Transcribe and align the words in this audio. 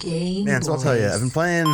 Game 0.00 0.44
Man, 0.46 0.62
so 0.62 0.72
I'll 0.72 0.80
tell 0.80 0.96
you, 0.98 1.06
I've 1.08 1.20
been 1.20 1.30
playing 1.30 1.66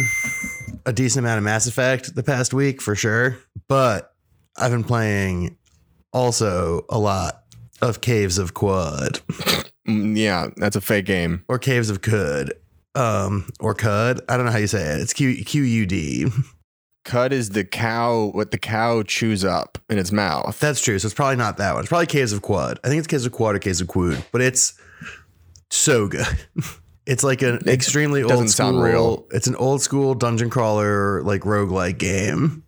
a 0.85 0.92
decent 0.92 1.24
amount 1.24 1.38
of 1.38 1.45
Mass 1.45 1.67
Effect 1.67 2.14
the 2.14 2.22
past 2.22 2.53
week 2.53 2.83
for 2.83 2.95
sure, 2.95 3.38
but 3.69 4.12
I've 4.56 4.71
been 4.72 4.85
playing 4.85 5.56
also 6.12 6.85
a 6.88 6.99
lot 6.99 7.42
of 7.83 8.01
Caves 8.01 8.38
of 8.38 8.54
Quad 8.54 9.21
Mm, 9.87 10.17
yeah, 10.19 10.49
that's 10.56 10.74
a 10.74 10.81
fake 10.81 11.04
game. 11.06 11.44
or 11.49 11.58
Caves 11.60 11.90
of 11.90 12.01
Cud. 12.03 12.53
Um, 12.97 13.49
or 13.60 13.72
Cud. 13.72 14.21
I 14.29 14.37
don't 14.37 14.45
know 14.47 14.51
how 14.53 14.58
you 14.58 14.67
say 14.67 14.83
it. 14.83 15.01
It's 15.01 15.13
Q 15.13 15.45
Q 15.45 15.63
U 15.63 15.87
D. 15.87 16.27
Cud 17.05 17.33
is 17.33 17.51
the 17.51 17.62
cow, 17.62 18.30
what 18.34 18.51
the 18.51 18.59
cow 18.59 19.05
chews 19.05 19.45
up 19.45 19.79
in 19.88 19.97
its 19.97 20.11
mouth. 20.11 20.59
That's 20.59 20.80
true. 20.83 20.98
So 20.98 21.06
it's 21.06 21.15
probably 21.15 21.37
not 21.37 21.59
that 21.59 21.74
one. 21.74 21.83
It's 21.84 21.88
probably 21.88 22.06
Caves 22.06 22.33
of 22.33 22.43
Quad. 22.43 22.80
I 22.83 22.88
think 22.88 22.98
it's 22.98 23.06
Caves 23.06 23.27
of 23.27 23.30
Quad 23.32 23.54
or 23.54 23.58
Caves 23.60 23.80
of 23.80 23.86
Quood, 23.86 24.24
but 24.32 24.40
it's 24.40 24.74
so 25.70 26.08
good. 26.08 26.27
It's 27.06 27.23
like 27.23 27.42
an 27.42 27.60
extremely 27.69 28.23
old 28.23 28.51
school. 28.51 28.83
real. 28.83 29.27
It's 29.30 29.47
an 29.47 29.55
old 29.56 29.80
school 29.80 30.14
dungeon 30.14 30.51
crawler, 30.51 31.23
like 31.23 31.42
roguelike 31.42 31.98
game 31.98 32.64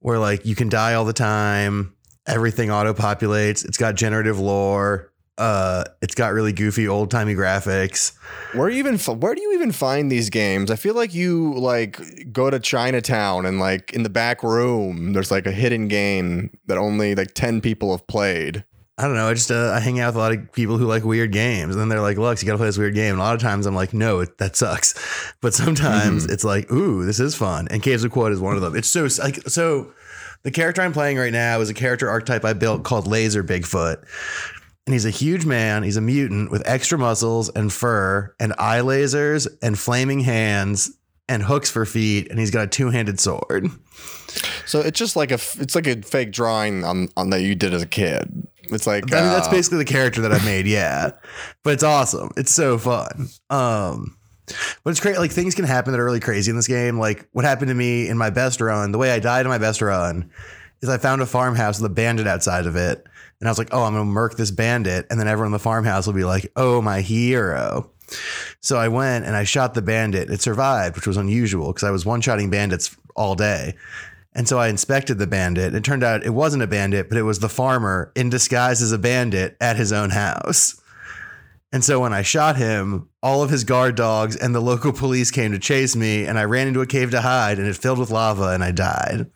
where 0.00 0.18
like 0.18 0.44
you 0.44 0.54
can 0.54 0.68
die 0.68 0.94
all 0.94 1.04
the 1.04 1.12
time. 1.12 1.94
Everything 2.26 2.70
auto 2.70 2.92
populates. 2.92 3.64
It's 3.64 3.78
got 3.78 3.94
generative 3.94 4.38
lore. 4.38 5.12
Uh, 5.38 5.84
it's 6.02 6.14
got 6.14 6.34
really 6.34 6.52
goofy 6.52 6.86
old 6.86 7.10
timey 7.10 7.34
graphics. 7.34 8.12
Where 8.52 8.68
even 8.68 8.98
where 8.98 9.34
do 9.34 9.40
you 9.40 9.54
even 9.54 9.72
find 9.72 10.12
these 10.12 10.28
games? 10.28 10.70
I 10.70 10.76
feel 10.76 10.94
like 10.94 11.14
you 11.14 11.54
like 11.54 11.98
go 12.32 12.50
to 12.50 12.60
Chinatown 12.60 13.46
and 13.46 13.58
like 13.58 13.92
in 13.92 14.02
the 14.02 14.10
back 14.10 14.42
room 14.42 15.14
there's 15.14 15.30
like 15.30 15.46
a 15.46 15.50
hidden 15.50 15.88
game 15.88 16.56
that 16.66 16.76
only 16.76 17.14
like 17.14 17.32
10 17.34 17.60
people 17.60 17.92
have 17.92 18.06
played. 18.06 18.64
I 19.02 19.06
don't 19.06 19.16
know. 19.16 19.28
I 19.28 19.34
just 19.34 19.50
uh, 19.50 19.72
I 19.74 19.80
hang 19.80 19.98
out 19.98 20.08
with 20.08 20.16
a 20.16 20.18
lot 20.18 20.32
of 20.32 20.52
people 20.52 20.78
who 20.78 20.86
like 20.86 21.02
weird 21.02 21.32
games, 21.32 21.74
and 21.74 21.80
then 21.80 21.88
they're 21.88 22.00
like, 22.00 22.18
"Lux, 22.18 22.40
you 22.40 22.46
gotta 22.46 22.58
play 22.58 22.68
this 22.68 22.78
weird 22.78 22.94
game." 22.94 23.14
And 23.14 23.20
a 23.20 23.24
lot 23.24 23.34
of 23.34 23.40
times 23.40 23.66
I'm 23.66 23.74
like, 23.74 23.92
"No, 23.92 24.20
it, 24.20 24.38
that 24.38 24.54
sucks," 24.54 24.94
but 25.40 25.54
sometimes 25.54 26.26
it's 26.26 26.44
like, 26.44 26.70
"Ooh, 26.70 27.04
this 27.04 27.18
is 27.18 27.34
fun." 27.34 27.66
And 27.68 27.82
Caves 27.82 28.04
of 28.04 28.12
Quad 28.12 28.30
is 28.30 28.38
one 28.38 28.54
of 28.54 28.62
them. 28.62 28.76
It's 28.76 28.88
so 28.88 29.08
like 29.20 29.48
so. 29.48 29.92
The 30.44 30.52
character 30.52 30.82
I'm 30.82 30.92
playing 30.92 31.18
right 31.18 31.32
now 31.32 31.60
is 31.60 31.68
a 31.68 31.74
character 31.74 32.08
archetype 32.08 32.44
I 32.44 32.52
built 32.52 32.84
called 32.84 33.08
Laser 33.08 33.42
Bigfoot, 33.42 34.04
and 34.86 34.92
he's 34.92 35.04
a 35.04 35.10
huge 35.10 35.44
man. 35.46 35.82
He's 35.82 35.96
a 35.96 36.00
mutant 36.00 36.52
with 36.52 36.62
extra 36.64 36.96
muscles 36.96 37.48
and 37.48 37.72
fur 37.72 38.34
and 38.38 38.52
eye 38.58 38.80
lasers 38.80 39.48
and 39.62 39.76
flaming 39.76 40.20
hands 40.20 40.96
and 41.28 41.42
hooks 41.42 41.70
for 41.70 41.84
feet, 41.86 42.28
and 42.30 42.38
he's 42.38 42.50
got 42.50 42.64
a 42.64 42.66
two 42.68 42.90
handed 42.90 43.18
sword. 43.18 43.68
So 44.66 44.80
it's 44.80 44.98
just 44.98 45.16
like 45.16 45.30
a 45.30 45.38
it's 45.58 45.74
like 45.74 45.86
a 45.86 46.02
fake 46.02 46.32
drawing 46.32 46.84
on 46.84 47.08
on 47.16 47.30
that 47.30 47.42
you 47.42 47.54
did 47.54 47.74
as 47.74 47.82
a 47.82 47.86
kid. 47.86 48.46
It's 48.72 48.86
like 48.86 49.12
I 49.12 49.20
mean, 49.20 49.30
that's 49.30 49.48
uh, 49.48 49.50
basically 49.50 49.78
the 49.78 49.84
character 49.84 50.20
that 50.22 50.32
I 50.32 50.44
made, 50.44 50.66
yeah. 50.66 51.12
But 51.62 51.74
it's 51.74 51.82
awesome. 51.82 52.30
It's 52.36 52.52
so 52.52 52.78
fun. 52.78 53.28
Um, 53.50 54.16
but 54.84 54.90
it's 54.90 55.00
great. 55.00 55.18
Like 55.18 55.30
things 55.30 55.54
can 55.54 55.64
happen 55.64 55.92
that 55.92 56.00
are 56.00 56.04
really 56.04 56.20
crazy 56.20 56.50
in 56.50 56.56
this 56.56 56.68
game. 56.68 56.98
Like 56.98 57.28
what 57.32 57.44
happened 57.44 57.68
to 57.68 57.74
me 57.74 58.08
in 58.08 58.18
my 58.18 58.30
best 58.30 58.60
run, 58.60 58.92
the 58.92 58.98
way 58.98 59.10
I 59.12 59.18
died 59.18 59.46
in 59.46 59.50
my 59.50 59.58
best 59.58 59.80
run 59.80 60.30
is 60.80 60.88
I 60.88 60.98
found 60.98 61.22
a 61.22 61.26
farmhouse 61.26 61.80
with 61.80 61.90
a 61.90 61.94
bandit 61.94 62.26
outside 62.26 62.66
of 62.66 62.76
it. 62.76 63.06
And 63.40 63.48
I 63.48 63.50
was 63.50 63.58
like, 63.58 63.70
oh, 63.72 63.82
I'm 63.82 63.94
going 63.94 64.04
to 64.04 64.12
murk 64.12 64.36
this 64.36 64.50
bandit. 64.50 65.06
And 65.10 65.18
then 65.18 65.26
everyone 65.26 65.48
in 65.48 65.52
the 65.52 65.58
farmhouse 65.58 66.06
will 66.06 66.14
be 66.14 66.24
like, 66.24 66.50
oh, 66.56 66.80
my 66.80 67.00
hero. 67.00 67.90
So 68.60 68.76
I 68.76 68.88
went 68.88 69.24
and 69.24 69.34
I 69.34 69.44
shot 69.44 69.74
the 69.74 69.82
bandit. 69.82 70.30
It 70.30 70.42
survived, 70.42 70.96
which 70.96 71.06
was 71.06 71.16
unusual 71.16 71.68
because 71.68 71.84
I 71.84 71.90
was 71.90 72.04
one 72.04 72.20
shotting 72.20 72.50
bandits 72.50 72.96
all 73.16 73.34
day. 73.34 73.74
And 74.34 74.48
so 74.48 74.58
I 74.58 74.68
inspected 74.68 75.18
the 75.18 75.26
bandit. 75.26 75.74
It 75.74 75.84
turned 75.84 76.02
out 76.02 76.24
it 76.24 76.30
wasn't 76.30 76.62
a 76.62 76.66
bandit, 76.66 77.08
but 77.08 77.18
it 77.18 77.22
was 77.22 77.40
the 77.40 77.48
farmer 77.48 78.12
in 78.16 78.30
disguise 78.30 78.80
as 78.80 78.92
a 78.92 78.98
bandit 78.98 79.56
at 79.60 79.76
his 79.76 79.92
own 79.92 80.10
house. 80.10 80.80
And 81.72 81.82
so 81.84 82.00
when 82.00 82.12
I 82.12 82.22
shot 82.22 82.56
him, 82.56 83.08
all 83.22 83.42
of 83.42 83.50
his 83.50 83.64
guard 83.64 83.94
dogs 83.94 84.36
and 84.36 84.54
the 84.54 84.60
local 84.60 84.92
police 84.92 85.30
came 85.30 85.52
to 85.52 85.58
chase 85.58 85.96
me, 85.96 86.26
and 86.26 86.38
I 86.38 86.44
ran 86.44 86.68
into 86.68 86.82
a 86.82 86.86
cave 86.86 87.10
to 87.12 87.22
hide, 87.22 87.58
and 87.58 87.66
it 87.66 87.76
filled 87.76 87.98
with 87.98 88.10
lava, 88.10 88.48
and 88.48 88.62
I 88.62 88.72
died. 88.72 89.30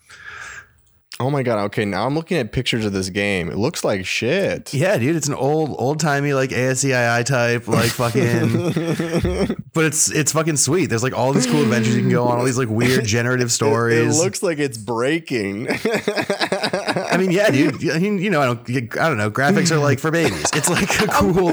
Oh 1.19 1.31
my 1.31 1.43
god, 1.43 1.59
okay, 1.67 1.87
now 1.87 2.05
I'm 2.05 2.15
looking 2.15 2.37
at 2.37 2.53
pictures 2.53 2.85
of 2.85 2.93
this 2.93 3.09
game. 3.09 3.49
It 3.51 3.57
looks 3.57 3.83
like 3.83 4.05
shit. 4.05 4.75
Yeah, 4.75 4.99
dude, 4.99 5.17
it's 5.17 5.29
an 5.29 5.35
old, 5.35 5.75
old 5.79 5.99
timey 5.99 6.35
like 6.35 6.53
ASCII 6.53 7.25
type, 7.25 7.67
like 7.67 7.91
fucking. 7.93 8.53
but 9.73 9.85
it's 9.87 10.11
it's 10.11 10.33
fucking 10.33 10.59
sweet. 10.59 10.87
There's 10.87 11.03
like 11.03 11.17
all 11.17 11.33
these 11.33 11.47
cool 11.47 11.63
adventures 11.63 11.95
you 11.97 12.03
can 12.03 12.11
go 12.11 12.25
on, 12.27 12.37
all 12.37 12.45
these 12.45 12.59
like 12.59 12.69
weird 12.69 13.05
generative 13.07 13.51
stories. 13.51 14.19
it 14.19 14.23
looks 14.23 14.43
like 14.43 14.59
it's 14.59 14.77
breaking. 14.77 15.69
I 15.71 17.17
mean, 17.19 17.31
yeah, 17.31 17.51
dude. 17.51 17.91
I 17.91 17.99
mean, 17.99 18.19
you 18.19 18.29
know, 18.29 18.43
I 18.43 18.47
don't, 18.47 18.99
I 18.99 19.09
don't 19.09 19.17
know. 19.17 19.31
Graphics 19.31 19.71
are 19.71 19.79
like 19.79 19.99
for 19.99 20.11
babies. 20.11 20.51
It's 20.53 20.69
like 20.69 21.01
a 21.01 21.07
cool. 21.07 21.51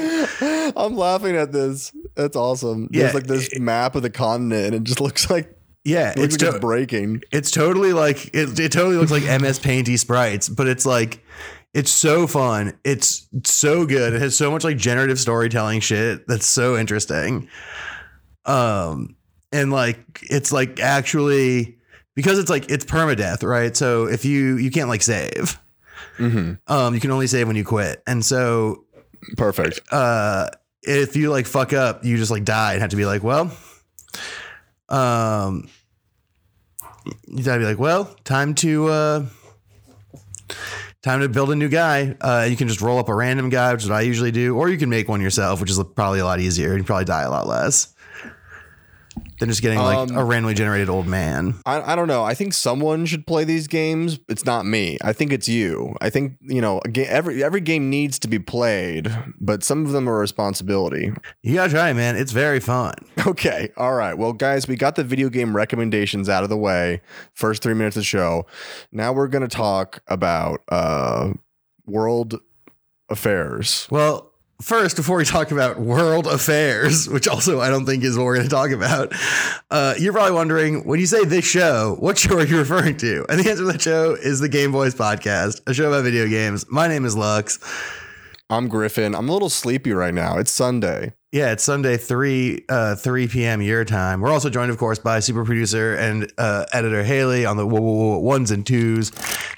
I'm 0.75 0.97
laughing 0.97 1.37
at 1.37 1.53
this. 1.53 1.93
That's 2.15 2.35
awesome. 2.35 2.89
Yeah, 2.91 3.03
There's 3.03 3.13
like 3.13 3.27
this 3.27 3.57
map 3.57 3.95
of 3.95 4.01
the 4.01 4.09
continent 4.09 4.65
and 4.67 4.75
it 4.75 4.83
just 4.83 4.99
looks 4.99 5.29
like 5.29 5.57
Yeah, 5.85 6.11
it 6.11 6.19
it's 6.19 6.41
like 6.41 6.53
to- 6.53 6.59
breaking. 6.59 7.21
it's 7.31 7.51
totally 7.51 7.91
like 7.93 8.27
it, 8.33 8.57
it 8.59 8.71
totally 8.71 8.95
looks 8.95 9.11
like 9.11 9.23
MS 9.41 9.59
Painty 9.59 9.97
sprites, 9.97 10.47
but 10.49 10.67
it's 10.67 10.85
like 10.85 11.21
it's 11.73 11.91
so 11.91 12.27
fun. 12.27 12.77
It's 12.83 13.27
so 13.45 13.85
good. 13.85 14.13
It 14.13 14.21
has 14.21 14.37
so 14.37 14.49
much 14.51 14.63
like 14.63 14.77
generative 14.77 15.19
storytelling 15.19 15.79
shit 15.81 16.27
that's 16.27 16.45
so 16.45 16.77
interesting. 16.77 17.49
Um 18.45 19.15
and 19.51 19.71
like 19.71 19.99
it's 20.23 20.51
like 20.51 20.79
actually 20.79 21.77
because 22.15 22.39
it's 22.39 22.49
like 22.49 22.69
it's 22.69 22.85
permadeath, 22.85 23.43
right? 23.43 23.75
So 23.75 24.05
if 24.07 24.25
you 24.25 24.57
you 24.57 24.71
can't 24.71 24.89
like 24.89 25.01
save. 25.01 25.59
hmm 26.17 26.53
Um 26.67 26.93
you 26.93 26.99
can 27.01 27.11
only 27.11 27.27
save 27.27 27.47
when 27.47 27.55
you 27.55 27.65
quit. 27.65 28.01
And 28.07 28.23
so 28.23 28.85
Perfect. 29.37 29.81
uh 29.91 30.49
if 30.81 31.15
you 31.15 31.29
like 31.31 31.45
fuck 31.45 31.73
up, 31.73 32.03
you 32.05 32.17
just 32.17 32.31
like 32.31 32.43
die 32.45 32.73
and 32.73 32.81
have 32.81 32.91
to 32.91 32.97
be 32.97 33.05
like, 33.05 33.23
well, 33.23 33.51
um 34.89 35.67
you 37.27 37.43
gotta 37.43 37.59
be 37.59 37.65
like, 37.65 37.79
well, 37.79 38.05
time 38.23 38.55
to 38.55 38.87
uh 38.87 39.25
time 41.01 41.19
to 41.19 41.29
build 41.29 41.51
a 41.51 41.55
new 41.55 41.69
guy. 41.69 42.15
Uh 42.21 42.47
you 42.49 42.55
can 42.55 42.67
just 42.67 42.81
roll 42.81 42.99
up 42.99 43.09
a 43.09 43.15
random 43.15 43.49
guy, 43.49 43.73
which 43.73 43.83
is 43.83 43.89
what 43.89 43.97
I 43.97 44.01
usually 44.01 44.31
do, 44.31 44.55
or 44.55 44.69
you 44.69 44.77
can 44.77 44.89
make 44.89 45.07
one 45.07 45.21
yourself, 45.21 45.59
which 45.59 45.69
is 45.69 45.81
probably 45.95 46.19
a 46.19 46.25
lot 46.25 46.39
easier. 46.39 46.75
You 46.77 46.83
probably 46.83 47.05
die 47.05 47.23
a 47.23 47.29
lot 47.29 47.47
less 47.47 47.92
than 49.39 49.49
just 49.49 49.61
getting 49.61 49.79
like 49.79 50.09
Um, 50.09 50.17
a 50.17 50.23
randomly 50.23 50.53
generated 50.53 50.89
old 50.89 51.07
man. 51.07 51.55
I, 51.65 51.93
I 51.93 51.95
don't 51.95 52.07
know. 52.07 52.23
I 52.23 52.33
think 52.33 52.53
someone 52.53 53.05
should 53.05 53.25
play 53.27 53.43
these 53.43 53.67
games. 53.67 54.19
It's 54.29 54.45
not 54.45 54.65
me. 54.65 54.97
I 55.01 55.13
think 55.13 55.31
it's 55.33 55.47
you. 55.47 55.95
I 56.01 56.09
think 56.09 56.33
you 56.41 56.61
know. 56.61 56.79
Every 56.95 57.43
every 57.43 57.61
game 57.61 57.89
needs 57.89 58.19
to 58.19 58.27
be 58.27 58.39
played, 58.39 59.11
but 59.39 59.63
some 59.63 59.85
of 59.85 59.91
them 59.91 60.07
are 60.09 60.15
a 60.17 60.19
responsibility. 60.19 61.11
You 61.41 61.55
gotta 61.55 61.71
try 61.71 61.93
man. 61.93 62.15
It's 62.15 62.31
very 62.31 62.59
fun. 62.59 62.93
Okay. 63.25 63.71
All 63.77 63.93
right. 63.93 64.17
Well, 64.17 64.33
guys, 64.33 64.67
we 64.67 64.75
got 64.75 64.95
the 64.95 65.03
video 65.03 65.29
game 65.29 65.55
recommendations 65.55 66.27
out 66.27 66.43
of 66.43 66.49
the 66.49 66.57
way. 66.57 67.01
First 67.33 67.63
three 67.63 67.73
minutes 67.73 67.95
of 67.95 68.01
the 68.01 68.05
show. 68.05 68.45
Now 68.91 69.13
we're 69.13 69.29
gonna 69.29 69.47
talk 69.47 70.01
about 70.07 70.61
uh, 70.69 71.31
world 71.85 72.35
affairs. 73.09 73.87
Well, 73.89 74.32
first, 74.63 74.95
before 74.95 75.17
we 75.17 75.25
talk 75.25 75.51
about 75.51 75.79
world 75.79 76.25
affairs, 76.25 77.07
which 77.09 77.27
also 77.27 77.59
I 77.59 77.69
don't 77.69 77.85
think 77.85 78.03
is 78.03 78.17
what 78.17 78.25
we're 78.25 78.35
going 78.35 78.47
to 78.47 78.55
talk 78.55 78.71
about, 78.71 79.13
uh, 79.69 79.93
you're 79.99 80.13
probably 80.13 80.31
wondering 80.31 80.85
when 80.85 80.99
you 80.99 81.05
say 81.05 81.25
this 81.25 81.45
show, 81.45 81.97
what 81.99 82.17
show 82.17 82.37
are 82.37 82.45
you 82.45 82.57
referring 82.59 82.97
to? 82.97 83.25
And 83.29 83.39
the 83.39 83.49
answer 83.49 83.65
to 83.65 83.71
that 83.73 83.81
show 83.81 84.13
is 84.13 84.39
the 84.39 84.49
Game 84.49 84.71
Boys 84.71 84.95
Podcast, 84.95 85.61
a 85.67 85.73
show 85.73 85.89
about 85.89 86.05
video 86.05 86.27
games. 86.27 86.65
My 86.69 86.87
name 86.87 87.05
is 87.05 87.15
Lux. 87.15 87.59
I'm 88.49 88.67
Griffin. 88.67 89.15
I'm 89.15 89.27
a 89.29 89.33
little 89.33 89.49
sleepy 89.49 89.91
right 89.93 90.13
now. 90.13 90.37
It's 90.37 90.51
Sunday. 90.51 91.13
Yeah, 91.31 91.51
it's 91.51 91.63
Sunday, 91.63 91.97
3 91.97 92.65
uh, 92.69 92.95
3 92.95 93.27
p.m. 93.27 93.61
your 93.61 93.83
time. 93.83 94.21
We're 94.21 94.29
also 94.29 94.51
joined, 94.51 94.69
of 94.69 94.77
course, 94.77 94.99
by 94.99 95.19
super 95.19 95.43
producer 95.43 95.95
and 95.95 96.31
uh, 96.37 96.65
editor 96.71 97.03
Haley 97.03 97.45
on 97.45 97.57
the 97.57 97.65
ones 97.65 98.51
and 98.51 98.63
twos, 98.63 99.11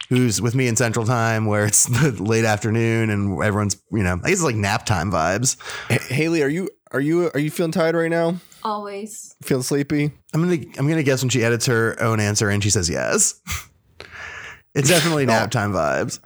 who's 0.10 0.42
with 0.42 0.56
me 0.56 0.68
in 0.68 0.76
Central 0.76 1.06
Time, 1.06 1.46
where 1.46 1.66
it's 1.66 1.86
the 2.02 2.12
late 2.24 2.46
afternoon 2.46 3.10
and 3.10 3.42
everyone's, 3.44 3.82
you 3.92 4.04
know, 4.04 4.14
I 4.24 4.30
guess 4.30 4.34
it's 4.34 4.44
like 4.44 4.56
nap 4.56 4.86
time 4.86 5.12
vibes. 5.12 5.58
H- 5.90 6.02
Haley, 6.08 6.44
are 6.44 6.48
you 6.50 6.70
are 6.92 7.02
you 7.02 7.30
are 7.34 7.40
you 7.40 7.50
feeling 7.52 7.72
tired 7.72 7.96
right 7.96 8.10
now? 8.12 8.36
Always. 8.64 9.36
Feeling 9.44 9.64
sleepy? 9.64 10.12
I'm 10.34 10.42
gonna 10.42 10.62
I'm 10.78 10.88
gonna 10.88 11.04
guess 11.04 11.22
when 11.22 11.30
she 11.30 11.44
edits 11.44 11.66
her 11.68 12.02
own 12.02 12.20
answer 12.20 12.50
and 12.50 12.64
she 12.64 12.70
says 12.70 12.90
yes. 12.90 13.40
it's 14.76 14.90
definitely 14.90 15.26
nap 15.28 15.52
time 15.52 15.72
vibes 15.72 16.20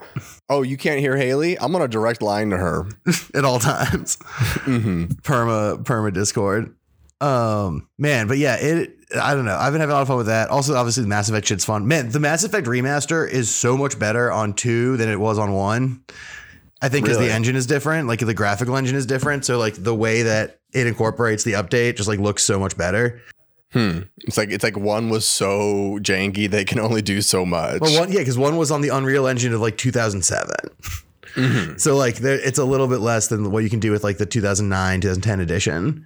Oh, 0.49 0.63
you 0.63 0.77
can't 0.77 0.99
hear 0.99 1.15
Haley? 1.15 1.59
I'm 1.59 1.75
on 1.75 1.81
a 1.83 1.87
direct 1.87 2.21
line 2.23 2.49
to 2.49 2.57
her. 2.57 2.87
at 3.35 3.45
all 3.45 3.59
times. 3.59 4.17
hmm 4.63 5.05
Perma 5.21 5.83
perma 5.83 6.11
Discord. 6.13 6.75
Um 7.21 7.87
man, 7.97 8.27
but 8.27 8.37
yeah, 8.37 8.55
it 8.55 8.95
I 9.19 9.33
don't 9.33 9.45
know. 9.45 9.55
I've 9.57 9.71
been 9.73 9.81
having 9.81 9.91
a 9.91 9.95
lot 9.95 10.01
of 10.03 10.07
fun 10.07 10.17
with 10.17 10.27
that. 10.27 10.49
Also, 10.49 10.75
obviously 10.75 11.03
the 11.03 11.09
Mass 11.09 11.29
Effect 11.29 11.47
shit's 11.47 11.65
fun. 11.65 11.87
Man, 11.87 12.09
the 12.09 12.19
Mass 12.19 12.43
Effect 12.43 12.67
remaster 12.67 13.27
is 13.29 13.53
so 13.53 13.75
much 13.75 13.97
better 13.99 14.31
on 14.31 14.53
two 14.53 14.97
than 14.97 15.09
it 15.09 15.19
was 15.19 15.37
on 15.39 15.51
one. 15.51 16.03
I 16.81 16.87
think 16.87 17.03
because 17.05 17.17
Really? 17.17 17.29
the 17.29 17.35
engine 17.35 17.55
is 17.57 17.65
different, 17.65 18.07
like 18.07 18.19
the 18.19 18.33
graphical 18.33 18.77
engine 18.77 18.95
is 18.95 19.05
different. 19.05 19.43
So 19.45 19.57
like 19.57 19.75
the 19.83 19.93
way 19.95 20.21
that 20.23 20.59
it 20.71 20.87
incorporates 20.87 21.43
the 21.43 21.53
update 21.53 21.97
just 21.97 22.07
like 22.07 22.19
looks 22.19 22.43
so 22.43 22.59
much 22.59 22.77
better. 22.77 23.19
Hmm. 23.73 24.01
It's 24.19 24.37
like 24.37 24.49
it's 24.49 24.63
like 24.63 24.77
one 24.77 25.09
was 25.09 25.27
so 25.27 25.99
janky 26.01 26.49
they 26.49 26.63
can 26.65 26.79
only 26.79 27.01
do 27.01 27.21
so 27.21 27.45
much. 27.45 27.81
Well, 27.81 27.99
one 27.99 28.11
yeah, 28.11 28.19
because 28.19 28.37
one 28.37 28.55
was 28.57 28.71
on 28.71 28.81
the 28.81 28.89
Unreal 28.89 29.27
Engine 29.27 29.53
of 29.53 29.59
like 29.61 29.77
2007. 29.77 30.55
Mhm. 31.35 31.79
So 31.79 31.95
like 31.95 32.15
there, 32.17 32.39
it's 32.39 32.57
a 32.59 32.65
little 32.65 32.87
bit 32.87 32.99
less 32.99 33.27
than 33.27 33.51
what 33.51 33.63
you 33.63 33.69
can 33.69 33.79
do 33.79 33.91
with 33.91 34.03
like 34.03 34.17
the 34.17 34.25
2009 34.25 35.01
2010 35.01 35.39
edition. 35.41 36.05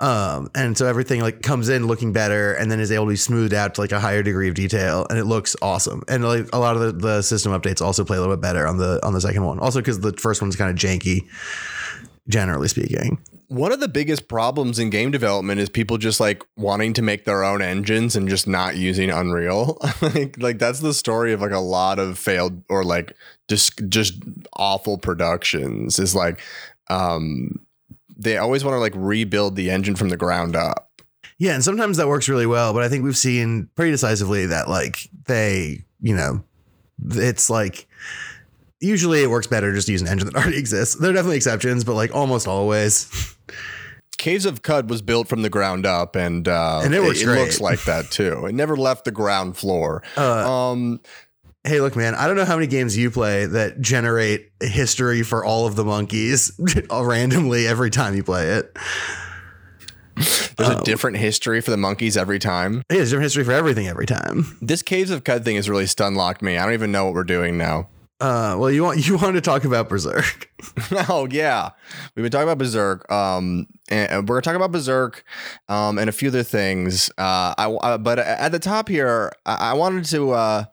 Um, 0.00 0.50
and 0.54 0.78
so 0.78 0.86
everything 0.86 1.20
like 1.20 1.42
comes 1.42 1.68
in 1.68 1.86
looking 1.86 2.12
better 2.12 2.54
and 2.54 2.72
then 2.72 2.80
is 2.80 2.90
able 2.90 3.04
to 3.04 3.10
be 3.10 3.16
smoothed 3.16 3.52
out 3.52 3.74
to 3.74 3.82
like 3.82 3.92
a 3.92 4.00
higher 4.00 4.22
degree 4.22 4.48
of 4.48 4.54
detail 4.54 5.06
and 5.10 5.18
it 5.18 5.26
looks 5.26 5.54
awesome. 5.60 6.02
And 6.08 6.24
like 6.24 6.48
a 6.54 6.58
lot 6.58 6.74
of 6.74 6.80
the, 6.80 6.92
the 6.92 7.22
system 7.22 7.52
updates 7.52 7.82
also 7.82 8.02
play 8.02 8.16
a 8.16 8.20
little 8.20 8.34
bit 8.34 8.40
better 8.40 8.66
on 8.66 8.78
the 8.78 8.98
on 9.06 9.12
the 9.12 9.20
second 9.20 9.44
one. 9.44 9.58
Also 9.60 9.80
because 9.80 10.00
the 10.00 10.14
first 10.14 10.40
one's 10.40 10.56
kind 10.56 10.70
of 10.70 10.76
janky, 10.76 11.28
generally 12.28 12.68
speaking. 12.68 13.18
One 13.48 13.72
of 13.72 13.80
the 13.80 13.88
biggest 13.88 14.28
problems 14.28 14.78
in 14.78 14.88
game 14.88 15.10
development 15.10 15.60
is 15.60 15.68
people 15.68 15.98
just 15.98 16.18
like 16.18 16.42
wanting 16.56 16.94
to 16.94 17.02
make 17.02 17.24
their 17.26 17.44
own 17.44 17.60
engines 17.60 18.16
and 18.16 18.28
just 18.28 18.46
not 18.46 18.76
using 18.76 19.10
Unreal. 19.10 19.76
like, 20.00 20.36
like 20.38 20.58
that's 20.58 20.80
the 20.80 20.94
story 20.94 21.34
of 21.34 21.42
like 21.42 21.50
a 21.50 21.58
lot 21.58 21.98
of 21.98 22.18
failed 22.18 22.62
or 22.70 22.84
like 22.84 23.14
just 23.48 23.86
just 23.90 24.14
awful 24.54 24.96
productions. 24.96 25.98
Is 25.98 26.14
like 26.14 26.40
um 26.88 27.60
they 28.20 28.36
always 28.36 28.62
want 28.64 28.74
to 28.74 28.78
like 28.78 28.92
rebuild 28.94 29.56
the 29.56 29.70
engine 29.70 29.96
from 29.96 30.08
the 30.10 30.16
ground 30.16 30.54
up. 30.54 30.86
Yeah, 31.38 31.54
and 31.54 31.64
sometimes 31.64 31.96
that 31.96 32.06
works 32.06 32.28
really 32.28 32.46
well, 32.46 32.74
but 32.74 32.82
I 32.82 32.88
think 32.90 33.02
we've 33.02 33.16
seen 33.16 33.68
pretty 33.74 33.90
decisively 33.92 34.46
that 34.46 34.68
like 34.68 35.08
they, 35.26 35.84
you 36.00 36.14
know, 36.14 36.44
it's 37.12 37.48
like 37.48 37.88
usually 38.80 39.22
it 39.22 39.30
works 39.30 39.46
better 39.46 39.72
just 39.72 39.86
to 39.86 39.92
use 39.92 40.02
an 40.02 40.08
engine 40.08 40.26
that 40.26 40.36
already 40.36 40.58
exists. 40.66 40.96
There 40.96 41.10
are 41.10 41.14
definitely 41.14 41.36
exceptions, 41.36 41.82
but 41.84 41.94
like 41.94 42.14
almost 42.14 42.46
always. 42.46 43.08
Caves 44.18 44.44
of 44.44 44.60
Cud 44.60 44.90
was 44.90 45.00
built 45.00 45.28
from 45.28 45.40
the 45.40 45.48
ground 45.48 45.86
up, 45.86 46.14
and 46.14 46.46
uh, 46.46 46.82
And 46.84 46.94
it 46.94 46.98
it, 47.02 47.24
great. 47.24 47.40
looks 47.40 47.58
like 47.58 47.82
that 47.84 48.10
too. 48.10 48.44
It 48.44 48.54
never 48.54 48.76
left 48.76 49.06
the 49.06 49.10
ground 49.10 49.56
floor. 49.56 50.02
Uh, 50.18 50.72
Um, 50.72 51.00
hey, 51.64 51.80
look, 51.80 51.96
man, 51.96 52.14
I 52.14 52.26
don't 52.26 52.36
know 52.36 52.44
how 52.44 52.56
many 52.56 52.66
games 52.66 52.96
you 52.96 53.10
play 53.10 53.46
that 53.46 53.80
generate 53.80 54.50
a 54.60 54.66
history 54.66 55.22
for 55.22 55.44
all 55.44 55.66
of 55.66 55.76
the 55.76 55.84
monkeys 55.84 56.52
randomly 56.90 57.66
every 57.66 57.90
time 57.90 58.14
you 58.14 58.24
play 58.24 58.48
it. 58.48 58.76
there's 60.56 60.70
um, 60.70 60.80
a 60.80 60.84
different 60.84 61.16
history 61.18 61.60
for 61.60 61.70
the 61.70 61.76
monkeys 61.76 62.16
every 62.16 62.38
time. 62.38 62.82
Yeah, 62.90 62.96
there's 62.96 63.08
a 63.08 63.10
different 63.12 63.24
history 63.24 63.44
for 63.44 63.52
everything 63.52 63.88
every 63.88 64.06
time. 64.06 64.58
This 64.60 64.82
Caves 64.82 65.10
of 65.10 65.24
Qud 65.24 65.44
thing 65.44 65.56
has 65.56 65.68
really 65.68 65.86
stun 65.86 66.14
locked 66.14 66.42
me. 66.42 66.56
I 66.56 66.64
don't 66.64 66.74
even 66.74 66.92
know 66.92 67.04
what 67.04 67.14
we're 67.14 67.24
doing 67.24 67.58
now. 67.58 67.88
Uh, 68.20 68.54
well, 68.58 68.70
you 68.70 68.84
want 68.84 69.06
you 69.06 69.16
wanted 69.16 69.32
to 69.32 69.40
talk 69.40 69.64
about 69.64 69.88
Berserk. 69.88 70.50
oh 71.08 71.26
yeah, 71.30 71.70
we've 72.14 72.22
been 72.22 72.30
talking 72.30 72.48
about 72.48 72.58
Berserk. 72.58 73.10
Um, 73.10 73.66
and 73.88 74.28
we're 74.28 74.40
gonna 74.40 74.42
talk 74.42 74.56
about 74.56 74.72
Berserk, 74.72 75.24
um, 75.70 75.98
and 75.98 76.10
a 76.10 76.12
few 76.12 76.28
other 76.28 76.42
things. 76.42 77.08
Uh, 77.16 77.54
I, 77.56 77.78
I 77.82 77.96
but 77.96 78.18
at 78.18 78.52
the 78.52 78.58
top 78.58 78.88
here, 78.88 79.32
I, 79.46 79.70
I 79.70 79.72
wanted 79.72 80.04
to 80.06 80.32
uh, 80.32 80.64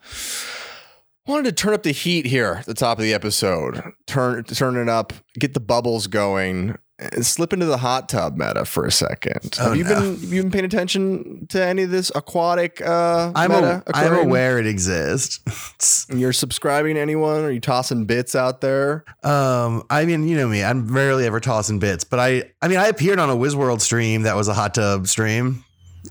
wanted 1.28 1.44
to 1.46 1.52
turn 1.52 1.74
up 1.74 1.84
the 1.84 1.92
heat 1.92 2.26
here 2.26 2.58
at 2.60 2.66
the 2.66 2.74
top 2.74 2.98
of 2.98 3.04
the 3.04 3.14
episode. 3.14 3.82
Turn 4.08 4.44
turn 4.44 4.78
it 4.78 4.90
up, 4.90 5.14
get 5.40 5.54
the 5.54 5.60
bubbles 5.60 6.08
going. 6.08 6.78
And 7.00 7.24
slip 7.24 7.54
into 7.54 7.68
the 7.68 7.78
hot 7.78 8.10
tub 8.10 8.38
meta 8.38 8.66
for 8.66 8.84
a 8.84 8.92
second. 8.92 9.56
Oh, 9.62 9.66
have 9.70 9.78
you 9.78 9.84
no. 9.84 9.90
been 9.94 10.20
have 10.20 10.34
you 10.34 10.42
been 10.42 10.52
paying 10.52 10.66
attention 10.66 11.46
to 11.50 11.64
any 11.64 11.84
of 11.84 11.92
this 11.92 12.12
aquatic 12.16 12.82
uh, 12.82 13.32
I'm 13.36 13.52
meta? 13.52 13.84
a, 13.86 13.96
I'm 13.96 14.14
aware 14.16 14.58
it 14.58 14.66
exists. 14.66 16.08
You're 16.10 16.34
subscribing 16.34 16.96
to 16.96 17.00
anyone? 17.00 17.44
Are 17.44 17.52
you 17.52 17.60
tossing 17.60 18.06
bits 18.06 18.34
out 18.36 18.62
there? 18.62 19.06
Um, 19.24 19.84
I 19.92 20.06
mean, 20.06 20.28
you 20.28 20.36
know 20.38 20.48
me, 20.48 20.64
I'm 20.64 20.88
rarely 20.92 21.28
ever 21.28 21.40
tossing 21.40 21.78
bits, 21.78 22.04
but 22.04 22.20
I, 22.20 22.52
I 22.64 22.68
mean, 22.68 22.80
I 22.80 22.88
appeared 22.88 23.20
on 23.20 23.30
a 23.30 23.36
WizWorld 23.36 23.82
stream 23.82 24.24
that 24.24 24.36
was 24.36 24.48
a 24.48 24.56
hot 24.56 24.74
tub 24.74 25.06
stream, 25.08 25.64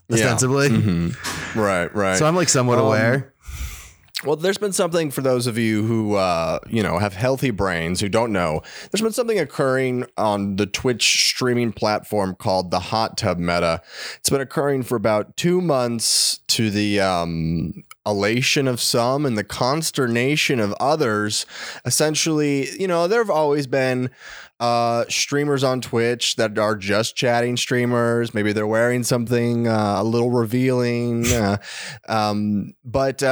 Yeah. 0.08 0.14
ostensibly. 0.14 0.68
Mhm. 0.68 1.56
Right, 1.56 1.92
right. 1.96 2.16
So 2.16 2.26
I'm 2.26 2.36
like 2.36 2.48
somewhat 2.48 2.78
Um, 2.78 2.84
aware. 2.86 3.32
Well, 4.24 4.36
there's 4.36 4.56
been 4.56 4.72
something 4.72 5.10
for 5.10 5.20
those 5.20 5.46
of 5.46 5.58
you 5.58 5.84
who, 5.84 6.14
uh, 6.14 6.58
you 6.70 6.82
know, 6.82 6.98
have 6.98 7.12
healthy 7.12 7.50
brains 7.50 8.00
who 8.00 8.08
don't 8.08 8.32
know. 8.32 8.62
There's 8.90 9.02
been 9.02 9.12
something 9.12 9.38
occurring 9.38 10.06
on 10.16 10.56
the 10.56 10.64
Twitch 10.64 11.28
streaming 11.28 11.72
platform 11.72 12.34
called 12.34 12.70
the 12.70 12.80
Hot 12.80 13.18
Tub 13.18 13.38
Meta. 13.38 13.82
It's 14.16 14.30
been 14.30 14.40
occurring 14.40 14.84
for 14.84 14.96
about 14.96 15.36
two 15.36 15.60
months 15.60 16.40
to 16.48 16.70
the 16.70 16.98
um, 16.98 17.84
elation 18.06 18.66
of 18.66 18.80
some 18.80 19.26
and 19.26 19.36
the 19.36 19.44
consternation 19.44 20.60
of 20.60 20.72
others. 20.80 21.44
Essentially, 21.84 22.70
you 22.80 22.88
know, 22.88 23.08
there 23.08 23.20
have 23.20 23.28
always 23.28 23.66
been 23.66 24.08
uh, 24.60 25.04
streamers 25.10 25.62
on 25.62 25.82
Twitch 25.82 26.36
that 26.36 26.58
are 26.58 26.74
just 26.74 27.16
chatting 27.16 27.58
streamers. 27.58 28.32
Maybe 28.32 28.54
they're 28.54 28.66
wearing 28.66 29.04
something 29.04 29.68
uh, 29.68 29.96
a 29.98 30.04
little 30.04 30.30
revealing, 30.30 31.26
uh, 31.32 31.58
um, 32.08 32.72
but. 32.82 33.22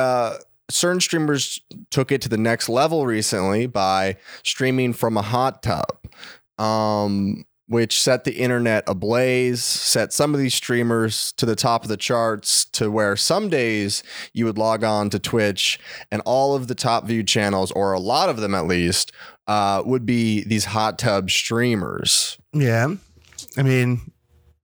Certain 0.71 1.01
streamers 1.01 1.61
took 1.91 2.11
it 2.11 2.23
to 2.23 2.29
the 2.29 2.39
next 2.39 2.69
level 2.69 3.07
recently 3.07 3.67
by 3.67 4.17
streaming 4.43 4.93
from 4.93 5.17
a 5.17 5.23
hot 5.23 5.63
tub 5.63 5.89
um 6.59 7.45
which 7.67 8.01
set 8.01 8.23
the 8.25 8.35
internet 8.35 8.85
ablaze 8.87 9.65
set 9.65 10.13
some 10.13 10.33
of 10.35 10.39
these 10.41 10.55
streamers 10.55 11.33
to 11.33 11.45
the 11.45 11.57
top 11.57 11.83
of 11.83 11.89
the 11.89 11.97
charts 11.97 12.65
to 12.67 12.91
where 12.91 13.17
some 13.17 13.49
days 13.49 14.03
you 14.33 14.45
would 14.45 14.57
log 14.59 14.85
on 14.85 15.11
to 15.11 15.19
twitch 15.19 15.81
and 16.13 16.23
all 16.25 16.55
of 16.55 16.69
the 16.69 16.75
top 16.75 17.07
viewed 17.07 17.27
channels 17.27 17.73
or 17.73 17.93
a 17.93 17.99
lot 17.99 18.29
of 18.29 18.37
them 18.37 18.55
at 18.55 18.67
least 18.67 19.11
uh, 19.49 19.83
would 19.85 20.07
be 20.07 20.45
these 20.45 20.67
hot 20.67 20.99
tub 20.99 21.29
streamers 21.31 22.39
Yeah. 22.53 22.95
I 23.57 23.63
mean, 23.63 24.13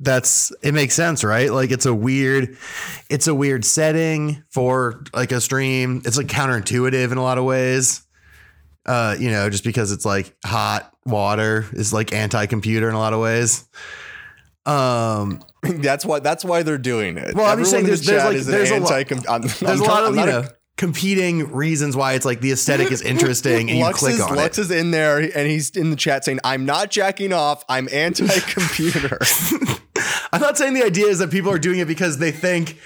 that's 0.00 0.50
it 0.62 0.72
makes 0.72 0.94
sense, 0.94 1.22
right? 1.22 1.52
Like 1.52 1.70
it's 1.70 1.86
a 1.86 1.94
weird 1.94 2.56
it's 3.10 3.26
a 3.28 3.34
weird 3.34 3.64
setting 3.64 4.42
for 4.50 5.04
like 5.14 5.30
a 5.32 5.40
stream. 5.40 6.02
It's 6.04 6.16
like 6.16 6.26
counterintuitive 6.26 7.12
in 7.12 7.18
a 7.18 7.22
lot 7.22 7.38
of 7.38 7.44
ways. 7.44 8.02
Uh, 8.86 9.14
you 9.20 9.30
know, 9.30 9.50
just 9.50 9.62
because 9.62 9.92
it's 9.92 10.06
like 10.06 10.34
hot 10.44 10.90
water 11.04 11.66
is 11.74 11.92
like 11.92 12.12
anti-computer 12.14 12.88
in 12.88 12.94
a 12.94 12.98
lot 12.98 13.12
of 13.12 13.20
ways. 13.20 13.68
Um, 14.66 15.40
that's 15.62 16.04
why 16.04 16.20
that's 16.20 16.44
why 16.44 16.62
they're 16.62 16.78
doing 16.78 17.16
it 17.16 17.34
Well, 17.34 17.46
I'm 17.46 17.58
just 17.58 17.70
saying 17.70 17.86
Everyone 17.86 18.00
in 18.00 18.06
there's- 18.06 18.06
the 18.06 18.12
there's 18.12 18.22
chat 18.22 18.26
like- 18.26 18.36
is 18.36 18.48
an 18.48 18.52
there's 18.52 18.70
a 18.70 18.78
lot- 18.80 19.28
I'm- 19.28 19.42
there's 19.42 19.80
a 19.80 19.84
lot 19.84 20.04
of 20.04 20.10
you 20.10 20.16
not 20.16 20.28
a- 20.28 20.32
know 20.32 20.48
competing 20.80 21.52
reasons 21.52 21.94
why 21.94 22.14
it's 22.14 22.24
like 22.24 22.40
the 22.40 22.52
aesthetic 22.52 22.90
is 22.90 23.02
interesting 23.12 23.68
and 23.68 23.78
you 23.78 23.84
Lux 23.84 23.98
click 23.98 24.14
is, 24.14 24.20
on 24.22 24.34
Lux 24.34 24.56
it. 24.56 24.62
is 24.62 24.70
in 24.70 24.92
there 24.92 25.18
and 25.18 25.46
he's 25.46 25.68
in 25.76 25.90
the 25.90 25.96
chat 25.96 26.24
saying, 26.24 26.40
I'm 26.42 26.64
not 26.64 26.90
jacking 26.90 27.34
off. 27.34 27.62
I'm 27.68 27.86
anti 27.92 28.26
computer. 28.26 29.18
I'm 30.32 30.40
not 30.40 30.56
saying 30.56 30.72
the 30.72 30.82
idea 30.82 31.08
is 31.08 31.18
that 31.18 31.30
people 31.30 31.52
are 31.52 31.58
doing 31.58 31.80
it 31.80 31.86
because 31.86 32.16
they 32.16 32.32
think 32.32 32.78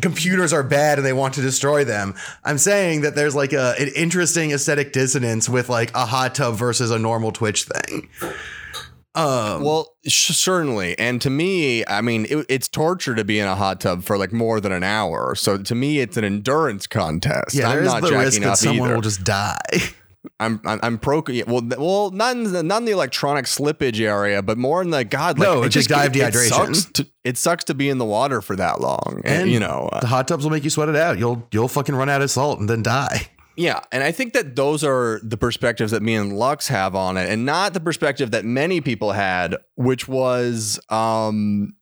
computers 0.00 0.54
are 0.54 0.62
bad 0.62 0.96
and 0.96 1.06
they 1.06 1.12
want 1.12 1.34
to 1.34 1.42
destroy 1.42 1.84
them. 1.84 2.14
I'm 2.42 2.56
saying 2.56 3.02
that 3.02 3.14
there's 3.14 3.34
like 3.34 3.52
a 3.52 3.74
an 3.78 3.90
interesting 3.94 4.52
aesthetic 4.52 4.94
dissonance 4.94 5.46
with 5.46 5.68
like 5.68 5.94
a 5.94 6.06
hot 6.06 6.34
tub 6.34 6.54
versus 6.54 6.90
a 6.90 6.98
normal 6.98 7.32
Twitch 7.32 7.64
thing. 7.64 8.08
Um, 9.14 9.62
well, 9.62 9.94
sh- 10.06 10.32
certainly. 10.34 10.98
And 10.98 11.20
to 11.22 11.28
me, 11.30 11.84
I 11.86 12.00
mean, 12.00 12.26
it, 12.30 12.46
it's 12.48 12.66
torture 12.68 13.14
to 13.14 13.24
be 13.24 13.38
in 13.38 13.46
a 13.46 13.54
hot 13.54 13.80
tub 13.80 14.04
for 14.04 14.16
like 14.16 14.32
more 14.32 14.58
than 14.60 14.72
an 14.72 14.82
hour. 14.82 15.34
So 15.34 15.58
to 15.58 15.74
me, 15.74 15.98
it's 16.00 16.16
an 16.16 16.24
endurance 16.24 16.86
contest. 16.86 17.54
yeah, 17.54 17.68
I'm 17.68 17.84
not 17.84 18.02
the 18.02 18.12
risk 18.12 18.32
jacking 18.34 18.42
that 18.48 18.58
someone 18.58 18.86
either. 18.88 18.94
will 18.96 19.02
just 19.02 19.22
die. 19.24 19.58
I'm, 20.40 20.60
I'm, 20.64 20.78
I'm 20.84 20.98
pro. 20.98 21.22
Well, 21.48 21.62
well, 21.78 22.10
not 22.12 22.36
in 22.36 22.44
the, 22.52 22.62
not 22.62 22.78
in 22.82 22.84
the 22.84 22.92
electronic 22.92 23.44
slippage 23.46 24.00
area, 24.00 24.40
but 24.40 24.56
more 24.56 24.80
in 24.80 24.90
the 24.90 25.04
God. 25.04 25.36
Like, 25.38 25.48
No, 25.48 25.62
it 25.64 25.70
just 25.70 25.88
dive 25.88 26.14
it, 26.16 26.20
dehydration. 26.32 26.48
sucks 26.48 26.84
to, 26.92 27.06
it 27.24 27.36
sucks 27.36 27.64
to 27.64 27.74
be 27.74 27.88
in 27.88 27.98
the 27.98 28.04
water 28.04 28.40
for 28.40 28.54
that 28.56 28.80
long. 28.80 29.20
And, 29.24 29.42
And 29.42 29.50
you 29.50 29.58
know, 29.58 29.88
uh, 29.92 29.98
the 30.00 30.06
hot 30.06 30.28
tubs 30.28 30.44
will 30.44 30.52
make 30.52 30.62
you 30.64 30.70
sweat 30.70 30.88
it 30.88 30.94
out. 30.96 31.18
You'll 31.18 31.46
you'll 31.50 31.66
fucking 31.68 31.94
run 31.96 32.08
out 32.08 32.22
of 32.22 32.30
salt 32.30 32.60
and 32.60 32.70
then 32.70 32.82
die. 32.84 33.28
Yeah, 33.56 33.80
and 33.92 34.02
I 34.02 34.12
think 34.12 34.32
that 34.32 34.56
those 34.56 34.82
are 34.82 35.20
the 35.22 35.36
perspectives 35.36 35.92
that 35.92 36.02
me 36.02 36.14
and 36.14 36.32
Lux 36.38 36.68
have 36.68 36.94
on 36.94 37.16
it, 37.16 37.28
and 37.28 37.44
not 37.44 37.74
the 37.74 37.80
perspective 37.80 38.30
that 38.30 38.44
many 38.44 38.80
people 38.80 39.12
had, 39.12 39.56
which 39.76 40.08
was 40.08 40.80
um 40.88 41.74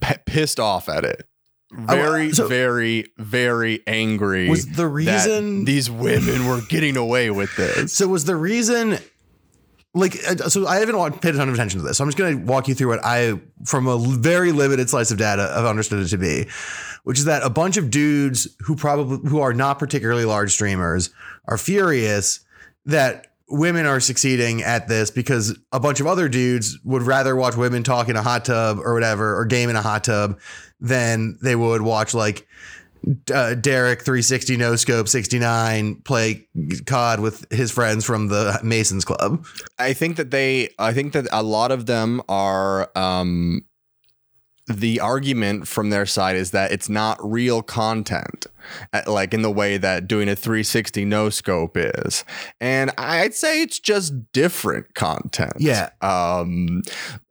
p- 0.00 0.14
pissed 0.24 0.58
off 0.60 0.88
at 0.88 1.04
it. 1.04 1.26
Very, 1.72 2.32
so- 2.32 2.46
very, 2.46 3.06
very 3.18 3.82
angry. 3.86 4.48
Was 4.48 4.66
the 4.66 4.86
reason 4.86 5.64
these 5.64 5.90
women 5.90 6.46
were 6.46 6.60
getting 6.68 6.96
away 6.96 7.30
with 7.30 7.54
this? 7.56 7.92
So 7.92 8.06
was 8.08 8.24
the 8.24 8.36
reason 8.36 8.98
like 9.96 10.16
uh, 10.28 10.48
so 10.48 10.66
I 10.66 10.76
haven't 10.76 11.20
paid 11.20 11.34
a 11.34 11.38
ton 11.38 11.48
of 11.48 11.54
attention 11.54 11.80
to 11.80 11.86
this. 11.86 11.98
So 11.98 12.04
I'm 12.04 12.08
just 12.08 12.18
going 12.18 12.38
to 12.38 12.44
walk 12.44 12.68
you 12.68 12.74
through 12.74 12.88
what 12.88 13.04
I 13.04 13.40
from 13.64 13.86
a 13.86 13.98
very 13.98 14.52
limited 14.52 14.90
slice 14.90 15.10
of 15.10 15.18
data 15.18 15.50
have 15.54 15.64
understood 15.64 16.00
it 16.00 16.08
to 16.08 16.18
be, 16.18 16.46
which 17.04 17.18
is 17.18 17.24
that 17.24 17.42
a 17.42 17.50
bunch 17.50 17.78
of 17.78 17.90
dudes 17.90 18.46
who 18.60 18.76
probably 18.76 19.28
who 19.28 19.40
are 19.40 19.54
not 19.54 19.78
particularly 19.78 20.24
large 20.24 20.52
streamers 20.52 21.10
are 21.46 21.56
furious 21.58 22.40
that 22.84 23.32
women 23.48 23.86
are 23.86 24.00
succeeding 24.00 24.62
at 24.62 24.88
this 24.88 25.10
because 25.10 25.56
a 25.72 25.80
bunch 25.80 26.00
of 26.00 26.06
other 26.06 26.28
dudes 26.28 26.78
would 26.84 27.02
rather 27.02 27.34
watch 27.34 27.56
women 27.56 27.82
talk 27.82 28.08
in 28.08 28.16
a 28.16 28.22
hot 28.22 28.44
tub 28.44 28.78
or 28.78 28.92
whatever 28.92 29.38
or 29.38 29.44
game 29.44 29.70
in 29.70 29.76
a 29.76 29.82
hot 29.82 30.04
tub 30.04 30.38
than 30.80 31.38
they 31.42 31.54
would 31.56 31.80
watch 31.80 32.12
like 32.12 32.46
uh, 33.32 33.54
Derek 33.54 34.02
360 34.02 34.56
no 34.56 34.76
scope 34.76 35.08
69 35.08 36.02
play 36.02 36.46
COD 36.86 37.20
with 37.20 37.50
his 37.52 37.70
friends 37.70 38.04
from 38.04 38.28
the 38.28 38.58
Masons 38.62 39.04
Club. 39.04 39.46
I 39.78 39.92
think 39.92 40.16
that 40.16 40.30
they, 40.30 40.70
I 40.78 40.92
think 40.92 41.12
that 41.12 41.26
a 41.32 41.42
lot 41.42 41.70
of 41.70 41.86
them 41.86 42.22
are 42.28 42.90
um 42.96 43.64
the 44.68 44.98
argument 44.98 45.68
from 45.68 45.90
their 45.90 46.06
side 46.06 46.34
is 46.34 46.50
that 46.50 46.72
it's 46.72 46.88
not 46.88 47.18
real 47.22 47.62
content, 47.62 48.46
uh, 48.92 49.02
like 49.06 49.32
in 49.32 49.42
the 49.42 49.50
way 49.50 49.76
that 49.76 50.08
doing 50.08 50.28
a 50.28 50.34
360 50.34 51.04
no 51.04 51.30
scope 51.30 51.76
is. 51.76 52.24
And 52.60 52.90
I'd 52.98 53.34
say 53.34 53.62
it's 53.62 53.78
just 53.78 54.32
different 54.32 54.94
content. 54.94 55.52
Yeah. 55.58 55.90
Um, 56.00 56.82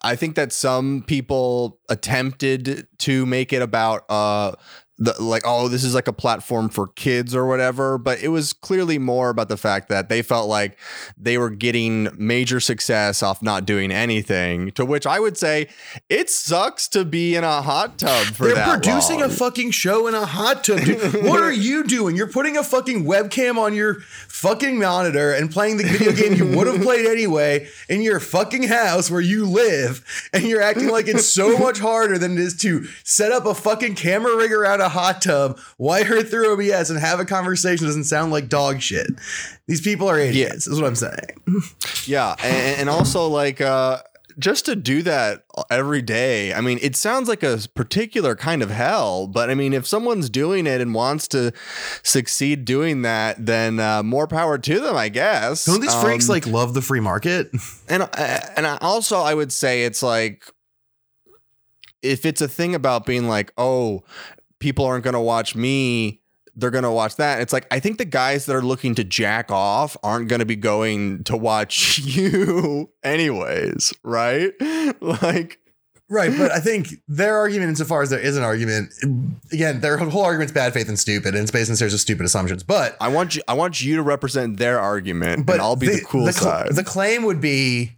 I 0.02 0.16
think 0.16 0.36
that 0.36 0.54
some 0.54 1.04
people 1.06 1.80
attempted 1.90 2.88
to 3.00 3.26
make 3.26 3.52
it 3.52 3.62
about 3.62 4.10
uh 4.10 4.54
the 4.98 5.14
like 5.22 5.44
oh 5.46 5.68
this 5.68 5.84
is 5.84 5.94
like 5.94 6.08
a 6.08 6.14
platform 6.14 6.70
for 6.70 6.88
kids 6.88 7.36
or 7.36 7.46
whatever 7.46 7.98
but 7.98 8.22
it 8.24 8.30
was 8.30 8.54
clearly 8.54 8.98
more 8.98 9.30
about 9.30 9.50
the 9.50 9.58
fact 9.58 9.90
that 9.90 10.08
they 10.08 10.22
felt 10.22 10.48
like 10.48 10.78
they 11.18 11.38
were 11.38 11.50
getting 11.50 12.08
major 12.18 12.60
success 12.60 13.22
off 13.22 13.42
not 13.42 13.66
doing 13.66 13.92
anything 13.92 14.72
to 14.72 14.86
which 14.86 15.06
i 15.06 15.20
would 15.20 15.38
say 15.38 15.68
it 16.10 16.30
sucks 16.30 16.88
to 16.88 17.04
be 17.04 17.36
in 17.36 17.44
a 17.44 17.62
hot 17.62 17.98
tub 17.98 18.26
for 18.28 18.48
They're 18.48 18.66
producing 18.68 19.20
long. 19.20 19.30
a 19.30 19.34
fucking 19.34 19.72
show 19.72 20.08
in 20.08 20.14
a 20.14 20.26
hot 20.26 20.64
tub. 20.64 20.80
Dude, 20.80 21.24
what 21.24 21.42
are 21.42 21.52
you 21.52 21.84
doing? 21.84 22.16
You're 22.16 22.28
putting 22.32 22.58
a 22.58 22.64
fucking 22.64 23.04
webcam 23.06 23.58
on 23.58 23.74
your 23.74 23.96
fucking 24.28 24.78
monitor 24.80 25.32
and 25.34 25.52
playing 25.52 25.78
the 25.78 25.84
video 25.84 26.12
game 26.12 26.34
you 26.34 26.56
would 26.56 26.68
have 26.68 26.82
played 26.82 27.06
anyway 27.06 27.68
in 27.90 28.02
your 28.02 28.20
fucking 28.20 28.64
house 28.64 29.10
where 29.10 29.22
you 29.22 29.46
live, 29.46 30.04
and 30.34 30.44
you're 30.44 30.62
acting 30.62 30.90
like 30.90 31.08
it's 31.08 31.26
so 31.26 31.58
much 31.58 31.80
harder 31.80 32.18
than 32.18 32.34
it 32.34 32.40
is 32.40 32.56
to 32.58 32.86
set 33.04 33.32
up 33.32 33.46
a 33.46 33.56
fucking 33.56 33.96
camera 33.96 34.36
rig 34.36 34.52
around 34.52 34.82
a 34.86 34.90
hot 34.90 35.22
tub, 35.22 35.60
wire 35.78 36.16
it 36.16 36.30
through 36.30 36.54
OBS, 36.54 36.90
and 36.90 37.00
have 37.00 37.20
a 37.20 37.26
conversation 37.26 37.86
doesn't 37.86 38.06
sound 38.06 38.32
like 38.32 38.48
dog 38.50 38.82
shit. 38.82 39.08
These 39.68 39.82
people 39.82 40.08
are 40.10 40.20
idiots. 40.20 40.68
Is 40.68 40.80
what 40.80 40.88
I'm 40.88 40.96
saying. 40.96 41.42
Yeah, 42.08 42.36
and, 42.44 42.82
and 42.82 42.90
also 42.90 43.28
like 43.28 43.62
uh 43.62 44.00
just 44.38 44.66
to 44.66 44.76
do 44.76 45.02
that 45.04 45.46
every 45.72 46.02
day. 46.02 46.54
I 46.54 46.62
mean, 46.62 46.78
it 46.82 46.96
sounds 46.96 47.30
like 47.30 47.42
a 47.42 47.60
particular 47.74 48.36
kind 48.36 48.62
of 48.62 48.70
hell, 48.70 49.28
but 49.28 49.50
I 49.50 49.56
mean, 49.56 49.74
if 49.74 49.88
someone's 49.88 50.30
doing 50.30 50.68
it 50.68 50.82
and 50.82 50.94
wants 50.94 51.28
to 51.30 51.54
succeed 52.04 52.66
doing 52.66 53.04
that, 53.04 53.44
then 53.46 53.80
uh, 53.80 54.04
more 54.04 54.28
power 54.28 54.58
to 54.58 54.80
them, 54.80 54.96
I 54.96 55.10
guess. 55.10 55.66
Don't 55.66 55.82
these 55.82 55.96
freaks 55.96 56.28
Um, 56.28 56.34
like 56.34 56.48
love 56.48 56.74
the 56.74 56.82
free 56.82 57.00
market? 57.00 57.50
and 57.90 58.04
uh, 58.04 58.40
and 58.58 58.66
also 58.82 59.20
I 59.20 59.34
would 59.34 59.52
say 59.52 59.84
it's 59.84 60.04
like 60.04 60.46
if 62.02 62.26
it's 62.26 62.42
a 62.42 62.48
thing 62.48 62.76
about 62.76 63.06
being 63.06 63.28
like, 63.28 63.52
oh, 63.58 64.04
people 64.66 64.84
aren't 64.84 65.04
going 65.04 65.14
to 65.14 65.20
watch 65.20 65.56
me, 65.56 66.20
they're 66.56 66.72
going 66.72 66.84
to 66.84 66.92
watch 66.92 67.18
that. 67.18 67.40
It's 67.40 67.54
like 67.54 67.68
I 67.70 67.80
think 67.80 68.00
the 68.00 68.06
guys 68.06 68.48
that 68.48 68.56
are 68.56 68.64
looking 68.64 68.96
to 68.96 69.04
jack 69.04 69.52
off 69.52 69.96
aren't 70.02 70.28
going 70.28 70.40
to 70.40 70.46
be 70.46 70.56
going 70.56 71.24
to 71.26 71.38
watch 71.38 72.00
you 72.04 72.90
anyways, 73.04 73.94
right? 74.04 74.54
Like 75.02 75.60
Right, 76.08 76.32
but 76.38 76.52
I 76.52 76.60
think 76.60 76.90
their 77.08 77.36
argument, 77.36 77.70
insofar 77.70 78.04
as 78.04 78.12
there 78.12 78.20
is 78.20 78.38
an 78.38 78.44
argument, 78.44 78.94
again, 79.52 79.82
their 79.82 79.98
whole 79.98 80.24
argument's 80.24 80.54
bad 80.54 80.72
faith 80.72 80.88
and 80.88 81.00
stupid, 81.00 81.34
and 81.34 81.42
it's 81.42 81.52
based 81.52 81.72
on 81.72 81.76
series 81.76 81.96
of 81.96 82.00
stupid 82.00 82.28
assumptions. 82.28 82.62
But 82.62 82.96
I 83.02 83.08
want 83.08 83.36
you 83.36 83.42
I 83.48 83.54
want 83.54 83.82
you 83.82 83.96
to 83.96 84.04
represent 84.04 84.58
their 84.58 84.80
argument, 84.80 85.48
but 85.48 85.60
I'll 85.60 85.76
be 85.76 85.88
the, 85.88 86.02
cool 86.06 86.32
cl- 86.32 86.66
side. 86.66 86.76
The 86.76 86.84
claim 86.84 87.24
would 87.24 87.42
be 87.42 87.98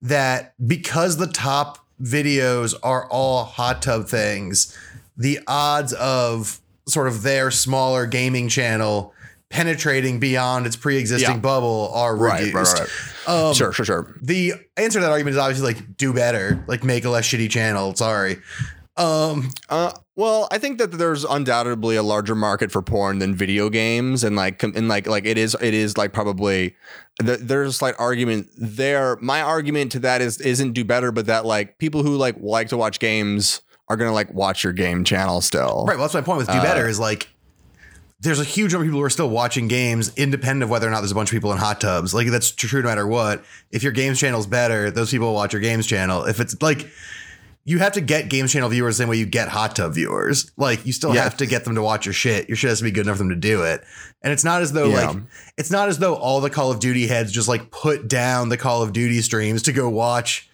that 0.00 0.54
because 0.66 1.18
the 1.18 1.26
top 1.26 1.86
videos 2.02 2.74
are 2.82 3.06
all 3.10 3.44
hot 3.44 3.82
tub 3.82 4.06
things, 4.06 4.74
the 5.16 5.40
odds 5.46 5.92
of 5.94 6.60
sort 6.88 7.08
of 7.08 7.22
their 7.22 7.50
smaller 7.50 8.06
gaming 8.06 8.48
channel 8.48 9.12
penetrating 9.48 10.18
beyond 10.18 10.66
its 10.66 10.76
pre-existing 10.76 11.30
Yeah. 11.34 11.38
bubble 11.38 11.90
are 11.94 12.16
Right, 12.16 12.52
right, 12.52 12.54
reduced. 12.54 12.78
right. 13.26 13.48
Um, 13.48 13.54
sure, 13.54 13.72
sure, 13.72 13.84
sure. 13.84 14.16
the 14.20 14.54
answer 14.76 14.98
to 14.98 15.04
that 15.04 15.10
argument 15.12 15.34
is 15.34 15.38
obviously 15.38 15.72
like 15.74 15.96
do 15.96 16.12
better, 16.12 16.62
like 16.66 16.82
make 16.84 17.04
a 17.04 17.10
less 17.10 17.26
shitty 17.26 17.48
channel. 17.50 17.94
Sorry. 17.94 18.38
Um, 18.96 19.50
Uh, 19.68 19.92
well, 20.16 20.48
I 20.50 20.56
think 20.58 20.78
that 20.78 20.92
there's 20.92 21.24
undoubtedly 21.24 21.96
a 21.96 22.02
larger 22.02 22.34
market 22.34 22.72
for 22.72 22.80
porn 22.82 23.18
than 23.18 23.34
video 23.34 23.68
games, 23.68 24.24
and 24.24 24.34
like, 24.34 24.62
and 24.62 24.88
like, 24.88 25.06
like 25.06 25.26
it 25.26 25.36
is, 25.36 25.54
it 25.60 25.74
is 25.74 25.98
like 25.98 26.12
probably 26.14 26.74
th- 27.22 27.40
there's 27.40 27.68
a 27.70 27.72
slight 27.74 27.94
argument 27.98 28.48
there. 28.56 29.18
My 29.20 29.42
argument 29.42 29.92
to 29.92 29.98
that 30.00 30.22
is 30.22 30.40
isn't 30.40 30.72
do 30.72 30.84
better, 30.84 31.12
but 31.12 31.26
that 31.26 31.44
like 31.44 31.78
people 31.78 32.02
who 32.02 32.16
like 32.16 32.36
like 32.40 32.68
to 32.68 32.76
watch 32.78 32.98
games 32.98 33.60
are 33.88 33.96
gonna 33.96 34.12
like 34.12 34.32
watch 34.32 34.64
your 34.64 34.72
game 34.72 35.04
channel 35.04 35.40
still. 35.40 35.84
Right. 35.86 35.96
Well, 35.96 36.04
that's 36.06 36.14
my 36.14 36.20
point 36.22 36.38
with 36.38 36.46
do 36.48 36.54
Uh, 36.54 36.62
better 36.62 36.88
is 36.88 36.98
like 36.98 37.28
there's 38.20 38.40
a 38.40 38.44
huge 38.44 38.72
number 38.72 38.84
of 38.84 38.88
people 38.88 39.00
who 39.00 39.04
are 39.04 39.10
still 39.10 39.28
watching 39.28 39.68
games 39.68 40.10
independent 40.16 40.62
of 40.64 40.70
whether 40.70 40.88
or 40.88 40.90
not 40.90 41.00
there's 41.00 41.12
a 41.12 41.14
bunch 41.14 41.30
of 41.30 41.34
people 41.36 41.52
in 41.52 41.58
hot 41.58 41.80
tubs. 41.80 42.14
Like 42.14 42.28
that's 42.28 42.50
true 42.50 42.80
no 42.82 42.88
matter 42.88 43.06
what. 43.06 43.44
If 43.70 43.82
your 43.82 43.92
games 43.92 44.18
channel's 44.18 44.46
better, 44.46 44.90
those 44.90 45.10
people 45.10 45.28
will 45.28 45.34
watch 45.34 45.52
your 45.52 45.60
games 45.60 45.86
channel. 45.86 46.24
If 46.24 46.40
it's 46.40 46.60
like 46.62 46.88
you 47.68 47.78
have 47.80 47.92
to 47.94 48.00
get 48.00 48.28
games 48.28 48.52
channel 48.52 48.68
viewers 48.68 48.96
the 48.96 49.02
same 49.02 49.08
way 49.08 49.16
you 49.16 49.26
get 49.26 49.48
hot 49.48 49.74
tub 49.76 49.92
viewers. 49.92 50.50
Like 50.56 50.86
you 50.86 50.92
still 50.92 51.14
Yeah. 51.14 51.24
have 51.24 51.36
to 51.38 51.46
get 51.46 51.64
them 51.64 51.74
to 51.74 51.82
watch 51.82 52.06
your 52.06 52.12
shit. 52.12 52.48
Your 52.48 52.54
shit 52.56 52.68
has 52.70 52.78
to 52.78 52.84
be 52.84 52.90
good 52.92 53.06
enough 53.06 53.16
for 53.16 53.24
them 53.24 53.30
to 53.30 53.34
do 53.36 53.62
it. 53.62 53.82
And 54.22 54.32
it's 54.32 54.44
not 54.44 54.62
as 54.62 54.72
though 54.72 54.86
Yeah. 54.88 55.08
like 55.10 55.16
it's 55.58 55.70
not 55.70 55.88
as 55.88 55.98
though 55.98 56.14
all 56.14 56.40
the 56.40 56.48
Call 56.50 56.70
of 56.70 56.78
Duty 56.80 57.06
heads 57.08 57.32
just 57.32 57.48
like 57.48 57.70
put 57.70 58.08
down 58.08 58.48
the 58.48 58.56
Call 58.56 58.82
of 58.82 58.92
Duty 58.92 59.20
streams 59.20 59.62
to 59.64 59.72
go 59.72 59.88
watch 59.88 60.48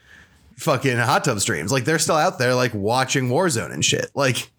fucking 0.56 0.96
hot 0.98 1.24
tub 1.24 1.40
streams. 1.40 1.72
Like 1.72 1.84
they're 1.84 1.98
still 1.98 2.16
out 2.16 2.38
there 2.38 2.54
like 2.54 2.72
watching 2.74 3.28
Warzone 3.28 3.72
and 3.72 3.84
shit. 3.84 4.10
Like 4.14 4.50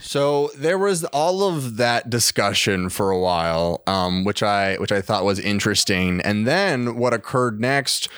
So 0.00 0.50
there 0.56 0.78
was 0.78 1.04
all 1.06 1.42
of 1.42 1.76
that 1.76 2.08
discussion 2.10 2.88
for 2.88 3.10
a 3.10 3.18
while, 3.18 3.82
um, 3.86 4.24
which 4.24 4.42
I 4.42 4.76
which 4.76 4.92
I 4.92 5.00
thought 5.00 5.24
was 5.24 5.38
interesting. 5.40 6.20
And 6.20 6.46
then 6.46 6.96
what 6.96 7.12
occurred 7.12 7.60
next 7.60 8.08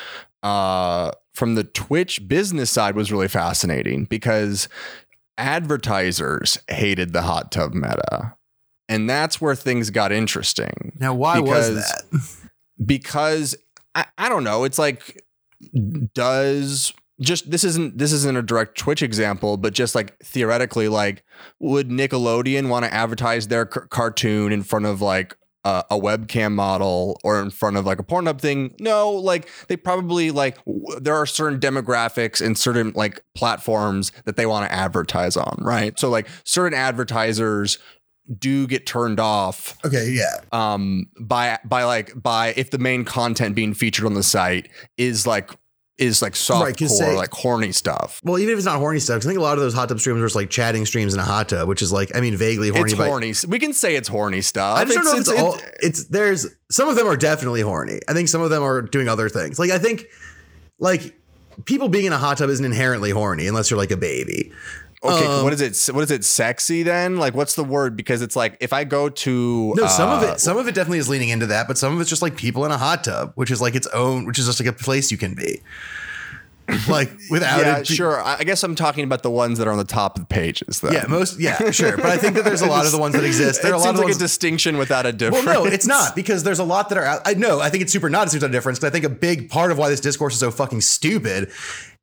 uh, 0.42 1.10
from 1.34 1.54
the 1.54 1.64
Twitch 1.64 2.26
business 2.28 2.70
side 2.70 2.94
was 2.96 3.10
really 3.12 3.28
fascinating 3.28 4.04
because 4.04 4.68
advertisers 5.38 6.58
hated 6.68 7.12
the 7.12 7.22
hot 7.22 7.50
tub 7.50 7.72
meta. 7.74 8.34
And 8.88 9.08
that's 9.08 9.40
where 9.40 9.54
things 9.54 9.90
got 9.90 10.12
interesting. 10.12 10.92
now 10.98 11.14
why 11.14 11.38
was 11.38 11.68
Because- 11.70 11.84
that? 12.10 12.50
because 12.84 13.54
I, 13.94 14.06
I 14.18 14.28
don't 14.28 14.44
know. 14.44 14.64
It's 14.64 14.78
like 14.78 15.22
does 16.14 16.92
just 17.20 17.50
this 17.50 17.64
isn't 17.64 17.98
this 17.98 18.12
isn't 18.12 18.36
a 18.36 18.42
direct 18.42 18.78
Twitch 18.78 19.02
example, 19.02 19.56
but 19.56 19.72
just 19.74 19.94
like 19.94 20.18
theoretically, 20.20 20.88
like 20.88 21.22
would 21.58 21.88
Nickelodeon 21.88 22.68
want 22.68 22.84
to 22.84 22.92
advertise 22.92 23.48
their 23.48 23.68
c- 23.72 23.80
cartoon 23.90 24.52
in 24.52 24.62
front 24.62 24.86
of 24.86 25.00
like 25.02 25.36
a, 25.64 25.84
a 25.90 26.00
webcam 26.00 26.52
model 26.52 27.20
or 27.22 27.40
in 27.42 27.50
front 27.50 27.76
of 27.76 27.84
like 27.84 27.98
a 27.98 28.02
Pornhub 28.02 28.40
thing? 28.40 28.74
No, 28.80 29.10
like 29.10 29.48
they 29.68 29.76
probably 29.76 30.30
like 30.30 30.56
w- 30.64 30.98
there 31.00 31.14
are 31.14 31.26
certain 31.26 31.60
demographics 31.60 32.44
and 32.44 32.56
certain 32.56 32.92
like 32.94 33.22
platforms 33.34 34.12
that 34.24 34.36
they 34.36 34.46
want 34.46 34.66
to 34.68 34.72
advertise 34.74 35.36
on, 35.36 35.58
right? 35.60 35.98
So 35.98 36.08
like 36.08 36.26
certain 36.44 36.76
advertisers 36.78 37.78
do 38.38 38.66
get 38.68 38.86
turned 38.86 39.18
off 39.18 39.76
Okay, 39.84 40.10
yeah. 40.10 40.36
um 40.52 41.06
by 41.20 41.58
by 41.64 41.82
like 41.82 42.12
by 42.22 42.54
if 42.56 42.70
the 42.70 42.78
main 42.78 43.04
content 43.04 43.56
being 43.56 43.74
featured 43.74 44.06
on 44.06 44.14
the 44.14 44.22
site 44.22 44.70
is 44.96 45.26
like 45.26 45.50
is 46.00 46.22
like 46.22 46.32
softcore 46.32 46.62
Right, 46.64 46.78
say- 46.78 47.16
like 47.16 47.30
horny 47.32 47.72
stuff 47.72 48.20
Well, 48.24 48.38
even 48.38 48.52
if 48.52 48.58
it's 48.58 48.66
not 48.66 48.78
horny 48.78 48.98
stuff, 49.00 49.18
I 49.18 49.26
think 49.26 49.38
a 49.38 49.42
lot 49.42 49.58
of 49.58 49.60
those 49.62 49.74
hot 49.74 49.88
tub 49.88 50.00
streams 50.00 50.20
are 50.20 50.24
just 50.24 50.34
like 50.34 50.50
chatting 50.50 50.86
streams 50.86 51.14
in 51.14 51.20
a 51.20 51.24
hot 51.24 51.48
tub, 51.50 51.68
which 51.68 51.82
is 51.82 51.92
like, 51.92 52.10
I 52.16 52.20
mean, 52.20 52.36
vaguely 52.36 52.70
horny. 52.70 52.90
it's 52.90 52.94
but 52.98 53.06
horny 53.08 53.34
we 53.48 53.58
can 53.58 53.72
say 53.72 53.94
it's 53.96 54.08
horny 54.08 54.40
stuff 54.40 54.78
I 54.78 54.84
just 54.84 54.96
don't 54.96 55.04
know 55.04 55.12
if 55.12 55.20
it's, 55.20 55.28
all. 55.28 55.54
it's- 55.54 55.70
It's 55.82 56.04
there's 56.06 56.46
some 56.70 56.88
of 56.88 56.96
them 56.96 57.06
are 57.06 57.16
definitely 57.16 57.60
horny. 57.60 58.00
I 58.08 58.12
think 58.14 58.28
some 58.28 58.40
of 58.42 58.50
them 58.50 58.62
are 58.62 58.82
doing 58.82 59.08
other 59.08 59.28
things. 59.28 59.58
Like 59.58 59.70
I 59.70 59.78
think, 59.78 60.06
like 60.78 61.14
people 61.66 61.88
being 61.88 62.06
in 62.06 62.12
a 62.12 62.18
hot 62.18 62.38
tub 62.38 62.48
isn't 62.48 62.64
inherently 62.64 63.10
horny 63.10 63.46
unless 63.46 63.70
you're 63.70 63.78
like 63.78 63.90
a 63.90 63.96
baby. 63.96 64.52
Okay 65.02 65.24
um, 65.26 65.42
what 65.42 65.52
is 65.52 65.60
it 65.60 65.94
what 65.94 66.02
is 66.04 66.10
it 66.10 66.24
sexy 66.24 66.82
then 66.82 67.16
like 67.16 67.34
what's 67.34 67.54
the 67.54 67.64
word 67.64 67.96
because 67.96 68.20
it's 68.22 68.36
like 68.36 68.56
if 68.60 68.72
i 68.72 68.84
go 68.84 69.08
to 69.08 69.72
No, 69.76 69.86
some 69.86 70.10
of 70.10 70.22
uh, 70.22 70.32
it, 70.32 70.40
some 70.40 70.56
of 70.58 70.68
it 70.68 70.74
definitely 70.74 70.98
is 70.98 71.08
leaning 71.08 71.30
into 71.30 71.46
that, 71.46 71.66
but 71.68 71.78
some 71.78 71.94
of 71.94 72.00
it's 72.00 72.10
just 72.10 72.22
like 72.22 72.36
people 72.36 72.64
in 72.66 72.70
a 72.70 72.78
hot 72.78 73.04
tub, 73.04 73.32
which 73.34 73.50
is 73.50 73.60
like 73.60 73.74
its 73.74 73.86
own, 73.88 74.26
which 74.26 74.38
is 74.38 74.46
just 74.46 74.60
like 74.60 74.68
a 74.68 74.72
place 74.72 75.10
you 75.10 75.16
can 75.16 75.34
be. 75.34 75.60
Like 76.88 77.10
without 77.30 77.60
yeah 77.60 77.78
it, 77.78 77.88
be- 77.88 77.94
sure 77.96 78.20
I 78.22 78.44
guess 78.44 78.62
i'm 78.62 78.76
talking 78.76 79.02
about 79.02 79.24
the 79.24 79.30
ones 79.30 79.58
that 79.58 79.66
are 79.66 79.72
on 79.72 79.78
the 79.78 79.82
top 79.82 80.16
of 80.16 80.22
the 80.22 80.26
pages 80.32 80.78
though 80.80 80.92
Yeah, 80.92 81.04
most 81.08 81.40
yeah, 81.40 81.72
sure. 81.72 81.96
But 81.96 82.06
I 82.06 82.16
think 82.16 82.36
that 82.36 82.44
there's 82.44 82.62
a 82.62 82.66
lot 82.76 82.86
of 82.86 82.92
the 82.92 82.98
ones 82.98 83.16
that 83.16 83.24
exist. 83.24 83.62
There 83.62 83.72
it 83.72 83.74
are 83.74 83.76
a 83.76 83.78
lot 83.78 83.86
seems 83.86 83.94
of 83.94 84.04
like 84.04 84.04
ones 84.12 84.16
a 84.16 84.20
distinction 84.20 84.78
without 84.78 85.04
a 85.04 85.12
difference. 85.12 85.44
Well, 85.46 85.64
no, 85.64 85.70
it's 85.70 85.86
not 85.86 86.14
because 86.14 86.44
there's 86.44 86.60
a 86.60 86.64
lot 86.64 86.88
that 86.90 86.98
are 86.98 87.04
out. 87.04 87.22
I 87.24 87.34
know. 87.34 87.58
I 87.60 87.70
think 87.70 87.82
it's 87.82 87.92
super 87.92 88.08
not 88.08 88.28
a 88.28 88.30
super 88.30 88.46
difference. 88.46 88.78
Because 88.78 88.90
I 88.90 88.92
think 88.92 89.04
a 89.04 89.08
big 89.08 89.50
part 89.50 89.72
of 89.72 89.78
why 89.78 89.88
this 89.88 89.98
discourse 90.00 90.34
is 90.34 90.40
so 90.40 90.52
fucking 90.52 90.80
stupid 90.82 91.50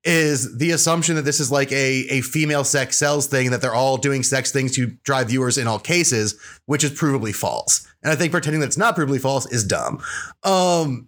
is 0.04 0.58
the 0.58 0.72
assumption 0.72 1.16
that 1.16 1.24
this 1.24 1.40
is 1.40 1.52
like 1.52 1.72
a 1.72 2.06
a 2.10 2.22
female 2.22 2.64
sex 2.64 2.98
sells 2.98 3.28
thing 3.28 3.52
that 3.52 3.62
they're 3.62 3.74
all 3.74 3.98
doing 3.98 4.24
sex 4.24 4.52
things 4.52 4.74
to 4.76 4.88
drive 5.04 5.30
viewers 5.30 5.58
in 5.58 5.68
all 5.68 5.80
cases, 5.80 6.40
which 6.66 6.84
is 6.84 6.92
provably 6.92 7.36
false. 7.36 7.88
And 8.04 8.12
I 8.12 8.16
think 8.16 8.32
pretending 8.32 8.62
that 8.62 8.68
it's 8.68 8.78
not 8.78 8.96
provably 8.96 9.20
false 9.20 9.52
is 9.52 9.64
dumb. 9.64 10.02
Um, 10.44 11.08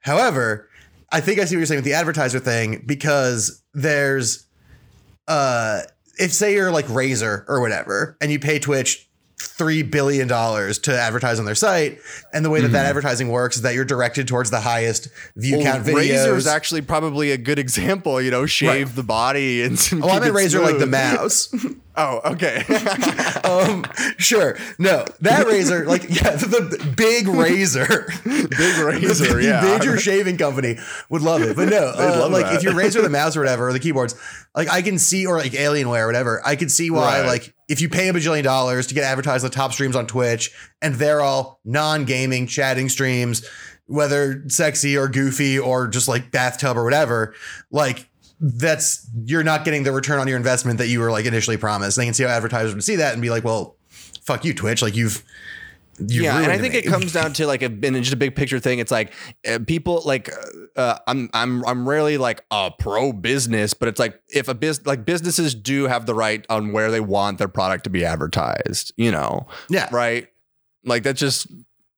however, 0.00 0.68
I 1.12 1.20
think 1.20 1.40
I 1.40 1.44
see 1.44 1.56
what 1.56 1.60
you're 1.60 1.66
saying 1.66 1.78
with 1.78 1.84
the 1.84 1.94
advertiser 1.94 2.38
thing 2.38 2.82
because 2.86 3.62
there's 3.74 4.46
uh 5.28 5.82
if 6.18 6.32
say 6.32 6.54
you're 6.54 6.72
like 6.72 6.86
Razer 6.86 7.44
or 7.48 7.60
whatever 7.60 8.16
and 8.20 8.30
you 8.30 8.38
pay 8.38 8.58
Twitch 8.58 9.09
three 9.40 9.82
billion 9.82 10.28
dollars 10.28 10.78
to 10.80 10.98
advertise 10.98 11.38
on 11.38 11.44
their 11.46 11.54
site, 11.54 11.98
and 12.32 12.44
the 12.44 12.50
way 12.50 12.60
that 12.60 12.68
that 12.68 12.86
advertising 12.86 13.28
works 13.28 13.56
is 13.56 13.62
that 13.62 13.74
you're 13.74 13.84
directed 13.84 14.28
towards 14.28 14.50
the 14.50 14.60
highest 14.60 15.08
view 15.36 15.56
Mm-hmm. 15.56 15.64
Well, 15.64 15.72
count 15.74 15.86
videos. 15.86 15.96
Razor 15.96 16.36
is 16.36 16.46
actually 16.46 16.82
probably 16.82 17.32
a 17.32 17.36
good 17.38 17.58
example. 17.58 18.20
You 18.22 18.30
know, 18.30 18.46
shave 18.46 18.88
Right. 18.88 18.96
the 18.96 19.02
body 19.02 19.62
and 19.62 19.78
oh, 20.02 20.08
I 20.10 20.20
meant 20.20 20.34
Razer 20.34 20.62
like 20.62 20.78
the 20.78 20.86
mouse. 20.86 21.52
Oh, 21.96 22.20
okay. 22.32 22.62
um, 23.44 23.84
sure, 24.16 24.56
no, 24.78 25.04
that 25.20 25.46
razor, 25.48 25.84
like 25.86 26.04
yeah, 26.04 26.36
the, 26.36 26.46
the 26.78 26.94
big 26.96 27.26
razor, 27.26 28.06
Big 28.24 28.78
razor, 28.78 29.34
the 29.34 29.42
yeah. 29.44 29.60
major 29.60 29.98
shaving 29.98 30.38
company 30.38 30.78
would 31.10 31.20
love 31.20 31.42
it. 31.42 31.56
But 31.56 31.68
no, 31.68 31.92
uh, 31.94 32.16
love 32.20 32.32
like 32.32 32.44
that. 32.46 32.54
if 32.54 32.62
you're 32.62 32.72
Razer 32.74 33.02
the 33.02 33.10
mouse 33.10 33.36
or 33.36 33.40
whatever, 33.40 33.68
or 33.68 33.72
the 33.72 33.80
keyboards, 33.80 34.14
like 34.54 34.70
I 34.70 34.82
can 34.82 34.98
see, 34.98 35.26
or 35.26 35.36
like 35.38 35.52
Alienware 35.52 36.04
or 36.04 36.06
whatever, 36.06 36.40
I 36.46 36.54
can 36.56 36.68
see 36.68 36.90
why, 36.90 37.20
Right. 37.22 37.26
like 37.26 37.54
if 37.70 37.80
you 37.80 37.88
pay 37.88 38.08
a 38.08 38.12
bajillion 38.12 38.42
dollars 38.42 38.86
to 38.88 38.94
get 38.94 39.04
advertised 39.04 39.44
on 39.44 39.50
the 39.50 39.54
top 39.56 39.72
streams 39.72 39.96
on 39.96 40.06
Twitch, 40.06 40.50
and 40.82 40.96
they're 40.96 41.22
all 41.22 41.60
non-gaming 41.64 42.46
chatting 42.46 42.88
streams, 42.88 43.46
whether 43.86 44.44
sexy 44.48 44.96
or 44.96 45.08
goofy 45.08 45.58
or 45.58 45.88
just 45.88 46.08
like 46.08 46.30
bathtub 46.30 46.76
or 46.76 46.84
whatever, 46.84 47.34
like. 47.70 48.06
That's 48.42 49.06
you're 49.26 49.44
not 49.44 49.66
getting 49.66 49.82
the 49.82 49.92
return 49.92 50.18
on 50.18 50.26
your 50.26 50.38
investment 50.38 50.78
that 50.78 50.86
you 50.86 50.98
were 51.00 51.10
like 51.10 51.26
initially 51.26 51.58
promised. 51.58 51.98
They 51.98 52.06
can 52.06 52.14
see 52.14 52.22
how 52.22 52.30
advertisers 52.30 52.72
would 52.72 52.82
see 52.82 52.96
that 52.96 53.12
and 53.12 53.20
be 53.20 53.28
like, 53.28 53.44
"Well, 53.44 53.76
fuck 54.22 54.46
you, 54.46 54.54
Twitch! 54.54 54.80
Like 54.80 54.96
you've, 54.96 55.22
you've 56.00 56.24
yeah, 56.24 56.38
and 56.42 56.50
I 56.50 56.58
think 56.58 56.74
me." 56.74 56.80
it 56.80 56.86
comes 56.86 57.12
down 57.12 57.32
to 57.34 57.46
like 57.46 57.62
a 57.62 57.66
in 57.66 57.94
just 58.02 58.12
a 58.12 58.16
big 58.16 58.34
picture 58.34 58.58
thing. 58.58 58.78
It's 58.78 58.90
like 58.90 59.12
uh, 59.48 59.58
people 59.66 60.02
like 60.04 60.30
uh, 60.76 60.98
I'm 61.06 61.30
I'm 61.32 61.64
I'm 61.66 61.88
rarely 61.88 62.18
like 62.18 62.44
a 62.50 62.70
pro 62.76 63.12
business, 63.12 63.74
but 63.74 63.88
it's 63.88 63.98
like 64.00 64.20
if 64.28 64.48
a 64.48 64.54
business 64.54 64.86
like 64.86 65.04
businesses 65.04 65.54
do 65.54 65.86
have 65.86 66.06
the 66.06 66.14
right 66.14 66.44
on 66.48 66.72
where 66.72 66.90
they 66.90 67.00
want 67.00 67.38
their 67.38 67.48
product 67.48 67.84
to 67.84 67.90
be 67.90 68.04
advertised, 68.04 68.92
you 68.96 69.10
know, 69.10 69.46
yeah, 69.68 69.88
right? 69.92 70.28
Like 70.84 71.02
that 71.04 71.16
just 71.16 71.46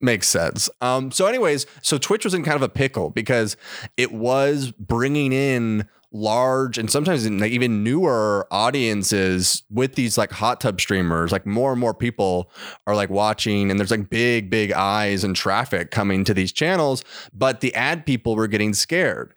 makes 0.00 0.28
sense. 0.28 0.68
Um, 0.80 1.11
so, 1.11 1.26
anyways, 1.26 1.66
so 1.80 1.97
Twitch 1.97 2.25
was 2.25 2.35
in 2.35 2.42
kind 2.42 2.56
of 2.56 2.62
a 2.62 2.68
pickle 2.68 3.11
because 3.11 3.56
it 3.97 4.12
was 4.12 4.73
bringing 4.73 5.32
in 5.32 5.88
large 6.12 6.78
and 6.78 6.90
sometimes 6.90 7.28
like 7.28 7.52
even 7.52 7.83
newer 7.83 8.47
audiences 8.50 9.62
with 9.71 9.95
these 9.95 10.19
like 10.19 10.31
hot 10.31 10.61
tub 10.61 10.81
streamers 10.81 11.33
like 11.33 11.47
more 11.47 11.73
and 11.73 11.81
more 11.81 11.95
people 11.95 12.50
are 12.87 12.95
like 12.95 13.11
watching 13.11 13.71
and 13.71 13.81
there's 13.81 13.90
like 13.90 14.11
big 14.11 14.50
big 14.50 14.73
eyes 14.73 15.25
and 15.25 15.35
traffic 15.35 15.90
coming 15.90 16.25
to 16.25 16.35
these 16.35 16.52
channels 16.52 17.04
but 17.33 17.61
the 17.61 17.75
ad 17.75 18.04
people 18.04 18.37
were 18.37 18.47
getting 18.47 18.75
scared 18.75 19.33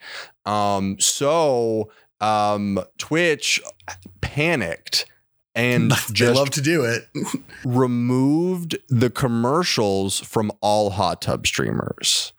um 0.46 0.98
so 1.00 1.89
um 2.20 2.79
twitch 2.98 3.62
panicked 4.22 5.05
and 5.55 5.91
they 6.10 6.13
just 6.13 6.36
love 6.36 6.50
to 6.51 6.62
do 6.62 6.84
it. 6.84 7.03
removed 7.65 8.77
the 8.89 9.10
commercials 9.10 10.20
from 10.20 10.51
all 10.62 10.91
hot 10.91 11.22
tub 11.22 11.48
streamers. 11.48 12.34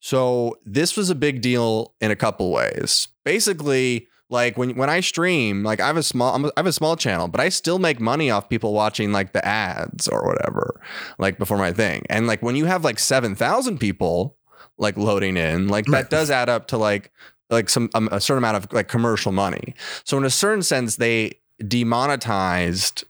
So 0.00 0.56
this 0.64 0.96
was 0.96 1.10
a 1.10 1.14
big 1.14 1.42
deal 1.42 1.94
in 2.00 2.10
a 2.10 2.16
couple 2.16 2.50
ways. 2.50 3.08
Basically, 3.28 4.08
like 4.30 4.56
when 4.56 4.74
when 4.74 4.88
I 4.88 5.00
stream, 5.00 5.62
like 5.62 5.80
I 5.80 5.86
have 5.86 5.98
a 5.98 6.02
small 6.02 6.34
I'm 6.34 6.44
a, 6.46 6.48
I 6.48 6.60
have 6.60 6.66
a 6.66 6.72
small 6.72 6.96
channel, 6.96 7.28
but 7.28 7.40
I 7.42 7.50
still 7.50 7.78
make 7.78 8.00
money 8.00 8.30
off 8.30 8.48
people 8.48 8.72
watching 8.72 9.12
like 9.12 9.34
the 9.34 9.44
ads 9.44 10.08
or 10.08 10.24
whatever, 10.26 10.80
like 11.18 11.38
before 11.38 11.58
my 11.58 11.72
thing. 11.72 12.06
And 12.08 12.26
like 12.26 12.40
when 12.42 12.56
you 12.56 12.64
have 12.64 12.84
like 12.84 12.98
7,000 12.98 13.78
people 13.78 14.36
like 14.78 14.96
loading 14.96 15.36
in, 15.36 15.68
like 15.68 15.84
that 15.86 16.08
does 16.08 16.30
add 16.30 16.48
up 16.48 16.68
to 16.68 16.78
like 16.78 17.12
like 17.50 17.68
some 17.68 17.90
um, 17.94 18.08
a 18.10 18.18
certain 18.20 18.38
amount 18.38 18.56
of 18.56 18.72
like 18.72 18.88
commercial 18.88 19.30
money. 19.32 19.74
So 20.04 20.16
in 20.16 20.24
a 20.24 20.30
certain 20.30 20.62
sense 20.62 20.96
they 20.96 21.38
demonetized 21.66 23.04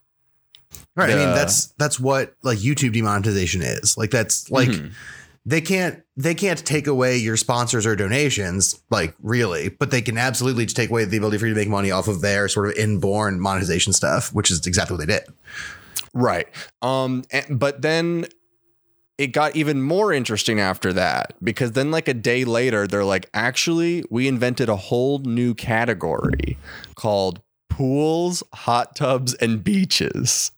Right. 0.95 1.11
I 1.11 1.15
mean, 1.15 1.33
that's 1.33 1.67
that's 1.77 1.99
what 1.99 2.35
like 2.43 2.59
YouTube 2.59 2.93
demonetization 2.93 3.61
is. 3.61 3.97
Like 3.97 4.11
that's 4.11 4.51
like 4.51 4.69
Mhm. 4.69 4.91
They 5.49 5.61
can't 5.61 6.03
they 6.15 6.35
can't 6.35 6.63
take 6.63 6.85
away 6.85 7.17
your 7.17 7.35
sponsors 7.35 7.87
or 7.87 7.95
donations, 7.95 8.79
like 8.91 9.15
really, 9.19 9.69
but 9.69 9.89
they 9.89 10.01
can 10.01 10.15
absolutely 10.15 10.67
take 10.67 10.91
away 10.91 11.05
the 11.05 11.17
ability 11.17 11.39
for 11.39 11.47
you 11.47 11.55
to 11.55 11.59
make 11.59 11.67
money 11.67 11.89
off 11.89 12.07
of 12.07 12.21
their 12.21 12.47
sort 12.47 12.67
of 12.67 12.75
inborn 12.75 13.39
monetization 13.39 13.91
stuff, 13.91 14.31
which 14.31 14.51
is 14.51 14.67
exactly 14.67 14.95
what 14.95 15.07
they 15.07 15.11
did. 15.11 15.23
Right. 16.13 16.47
Um 16.83 17.23
and, 17.31 17.59
but 17.59 17.81
then 17.81 18.27
it 19.17 19.27
got 19.27 19.55
even 19.55 19.81
more 19.81 20.13
interesting 20.13 20.59
after 20.59 20.93
that 20.93 21.33
because 21.43 21.71
then 21.71 21.89
like 21.89 22.07
a 22.07 22.13
day 22.13 22.45
later 22.45 22.85
they're 22.85 23.03
like 23.03 23.27
actually 23.33 24.03
we 24.11 24.27
invented 24.27 24.69
a 24.69 24.75
whole 24.75 25.17
new 25.19 25.55
category 25.55 26.59
called 26.93 27.41
pools, 27.69 28.43
hot 28.53 28.95
tubs 28.95 29.33
and 29.33 29.63
beaches. 29.63 30.51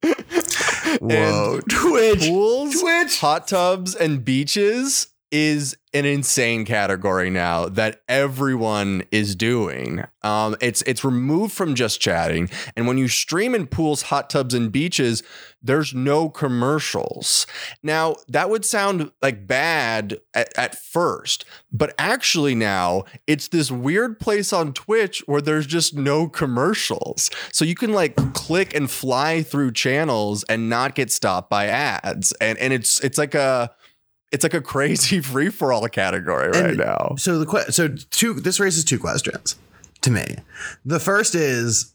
Whoa, 1.00 1.60
Twitch, 1.68 2.20
Pools, 2.26 2.80
Twitch. 2.80 3.18
hot 3.20 3.48
tubs 3.48 3.94
and 3.94 4.24
beaches 4.24 5.08
is 5.30 5.76
an 5.92 6.06
insane 6.06 6.64
category 6.64 7.28
now 7.28 7.68
that 7.68 8.00
everyone 8.08 9.02
is 9.12 9.34
doing. 9.34 10.02
Um, 10.22 10.56
it's 10.60 10.80
it's 10.82 11.04
removed 11.04 11.52
from 11.52 11.74
just 11.74 12.00
chatting, 12.00 12.48
and 12.76 12.86
when 12.86 12.96
you 12.98 13.08
stream 13.08 13.54
in 13.54 13.66
pools, 13.66 14.02
hot 14.02 14.30
tubs, 14.30 14.54
and 14.54 14.72
beaches, 14.72 15.22
there's 15.62 15.92
no 15.92 16.28
commercials. 16.28 17.46
Now 17.82 18.16
that 18.28 18.50
would 18.50 18.64
sound 18.64 19.10
like 19.22 19.46
bad 19.46 20.20
at, 20.34 20.56
at 20.56 20.76
first, 20.76 21.44
but 21.72 21.94
actually 21.98 22.54
now 22.54 23.04
it's 23.26 23.48
this 23.48 23.70
weird 23.70 24.20
place 24.20 24.52
on 24.52 24.72
Twitch 24.72 25.22
where 25.26 25.40
there's 25.40 25.66
just 25.66 25.94
no 25.94 26.28
commercials, 26.28 27.30
so 27.52 27.64
you 27.64 27.74
can 27.74 27.92
like 27.92 28.16
click 28.34 28.74
and 28.74 28.90
fly 28.90 29.42
through 29.42 29.72
channels 29.72 30.44
and 30.44 30.68
not 30.68 30.94
get 30.94 31.10
stopped 31.10 31.50
by 31.50 31.66
ads, 31.66 32.32
and 32.40 32.58
and 32.58 32.72
it's 32.72 33.00
it's 33.00 33.18
like 33.18 33.34
a 33.34 33.70
it's 34.30 34.42
like 34.42 34.54
a 34.54 34.60
crazy 34.60 35.20
free 35.22 35.48
for 35.48 35.72
all 35.72 35.86
category 35.88 36.48
right 36.48 36.70
And 36.70 36.78
now. 36.78 37.14
So 37.18 37.38
the 37.38 37.46
que- 37.46 37.72
so 37.72 37.88
two 37.88 38.34
this 38.34 38.60
raises 38.60 38.84
two 38.84 38.98
questions 38.98 39.56
to 40.02 40.10
me. 40.10 40.36
The 40.84 41.00
first 41.00 41.34
is 41.34 41.94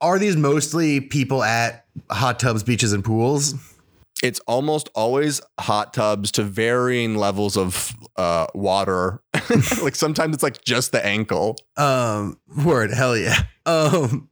are 0.00 0.18
these 0.18 0.36
mostly 0.36 1.00
people 1.00 1.42
at 1.42 1.86
hot 2.10 2.38
tubs, 2.38 2.62
beaches, 2.62 2.92
and 2.92 3.04
pools? 3.04 3.54
It's 4.22 4.40
almost 4.46 4.88
always 4.94 5.40
hot 5.60 5.92
tubs 5.92 6.30
to 6.32 6.44
varying 6.44 7.16
levels 7.16 7.56
of 7.56 7.92
uh, 8.16 8.46
water. 8.54 9.20
like 9.82 9.94
sometimes 9.94 10.34
it's 10.34 10.42
like 10.42 10.62
just 10.64 10.92
the 10.92 11.04
ankle. 11.04 11.56
Um, 11.76 12.38
word, 12.64 12.90
hell 12.92 13.16
yeah. 13.16 13.42
Um, 13.66 14.28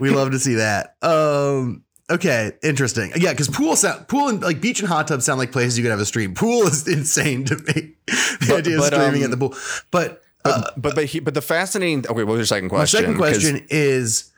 we 0.00 0.10
love 0.10 0.30
to 0.32 0.38
see 0.38 0.54
that. 0.54 0.96
Um, 1.02 1.84
okay, 2.10 2.52
interesting. 2.62 3.12
Yeah, 3.16 3.30
because 3.32 3.48
pool 3.48 3.76
sound, 3.76 4.08
pool 4.08 4.28
and 4.28 4.42
like 4.42 4.60
beach 4.60 4.80
and 4.80 4.88
hot 4.88 5.06
tub 5.08 5.22
sound 5.22 5.38
like 5.38 5.52
places 5.52 5.78
you 5.78 5.84
could 5.84 5.90
have 5.90 6.00
a 6.00 6.06
stream. 6.06 6.34
Pool 6.34 6.62
is 6.66 6.88
insane 6.96 7.44
to 7.44 7.56
me. 7.56 7.94
the 8.06 8.36
But- 8.48 8.58
idea 8.58 8.74
of 8.76 8.80
but, 8.90 8.94
streaming 8.94 9.20
um, 9.22 9.24
at 9.24 9.30
the 9.30 9.36
pool, 9.36 9.54
but. 9.90 10.22
But 10.42 10.52
Uh, 10.54 10.70
but 10.76 10.94
but, 10.94 11.04
he, 11.06 11.20
but 11.20 11.32
the 11.32 11.40
fascinating. 11.40 12.00
Okay, 12.06 12.12
what 12.22 12.26
was 12.26 12.36
your 12.38 12.44
second 12.44 12.66
my 12.66 12.76
question? 12.76 13.00
second 13.00 13.16
'Cause- 13.16 13.38
question 13.38 13.66
is: 13.70 14.30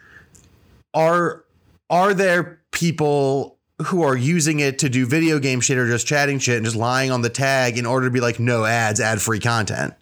Are 0.97 1.45
are 1.91 2.15
there 2.15 2.63
people 2.73 3.59
who 3.85 4.03
are 4.03 4.17
using 4.17 4.61
it 4.61 4.79
to 4.79 4.89
do 4.89 5.07
video 5.07 5.39
game 5.39 5.61
shit 5.61 5.77
or 5.77 5.87
just 5.87 6.07
chatting 6.07 6.39
shit 6.39 6.57
and 6.57 6.65
just 6.65 6.77
lying 6.77 7.11
on 7.11 7.21
the 7.21 7.29
tag 7.29 7.77
in 7.77 7.85
order 7.85 8.07
to 8.07 8.11
be 8.11 8.21
like 8.21 8.41
no 8.41 8.65
ads, 8.65 8.99
ad 8.99 9.21
free 9.21 9.39
content? 9.39 9.93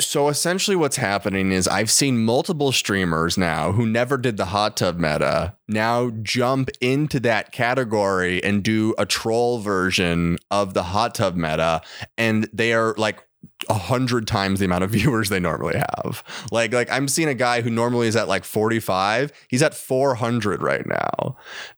So 0.00 0.28
essentially, 0.28 0.76
what's 0.76 0.96
happening 0.96 1.50
is 1.50 1.66
I've 1.66 1.90
seen 1.90 2.24
multiple 2.24 2.70
streamers 2.70 3.36
now 3.36 3.72
who 3.72 3.84
never 3.84 4.16
did 4.16 4.36
the 4.36 4.44
hot 4.44 4.76
tub 4.76 4.96
meta 4.96 5.56
now 5.66 6.10
jump 6.22 6.70
into 6.80 7.18
that 7.20 7.50
category 7.50 8.42
and 8.44 8.62
do 8.62 8.94
a 8.96 9.04
troll 9.04 9.58
version 9.58 10.38
of 10.52 10.72
the 10.74 10.84
hot 10.84 11.16
tub 11.16 11.34
meta, 11.34 11.82
and 12.16 12.48
they 12.52 12.72
are 12.72 12.94
like 12.96 13.24
a 13.68 13.74
hundred 13.74 14.26
times 14.26 14.60
the 14.60 14.64
amount 14.64 14.84
of 14.84 14.90
viewers 14.98 15.28
they 15.28 15.40
normally 15.40 15.76
have. 15.76 16.22
Like, 16.50 16.72
like 16.72 16.90
I'm 16.90 17.08
seeing 17.08 17.28
a 17.28 17.34
guy 17.34 17.60
who 17.60 17.70
normally 17.70 18.08
is 18.08 18.16
at 18.16 18.28
like 18.28 18.44
45, 18.44 19.32
he's 19.48 19.62
at 19.62 19.74
400 19.74 20.62
right 20.62 20.86
now, 20.86 21.36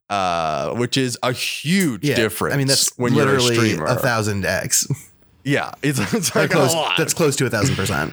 uh, 0.08 0.74
which 0.74 0.96
is 0.96 1.18
a 1.22 1.32
huge 1.32 2.02
difference. 2.02 2.54
I 2.54 2.58
mean, 2.58 2.66
that's 2.66 2.96
when 2.98 3.14
you're 3.14 3.22
a 3.22 3.38
literally 3.40 3.54
streamer. 3.54 3.86
a 3.86 3.96
thousand 3.96 4.44
x. 4.44 4.86
yeah, 5.44 5.72
it's, 5.82 5.98
it's 6.14 6.34
like 6.34 6.50
close, 6.50 6.72
a 6.72 6.76
lot. 6.76 6.98
that's 6.98 7.14
close 7.14 7.36
to 7.36 7.46
a 7.46 7.50
thousand 7.50 7.76
percent. 7.76 8.12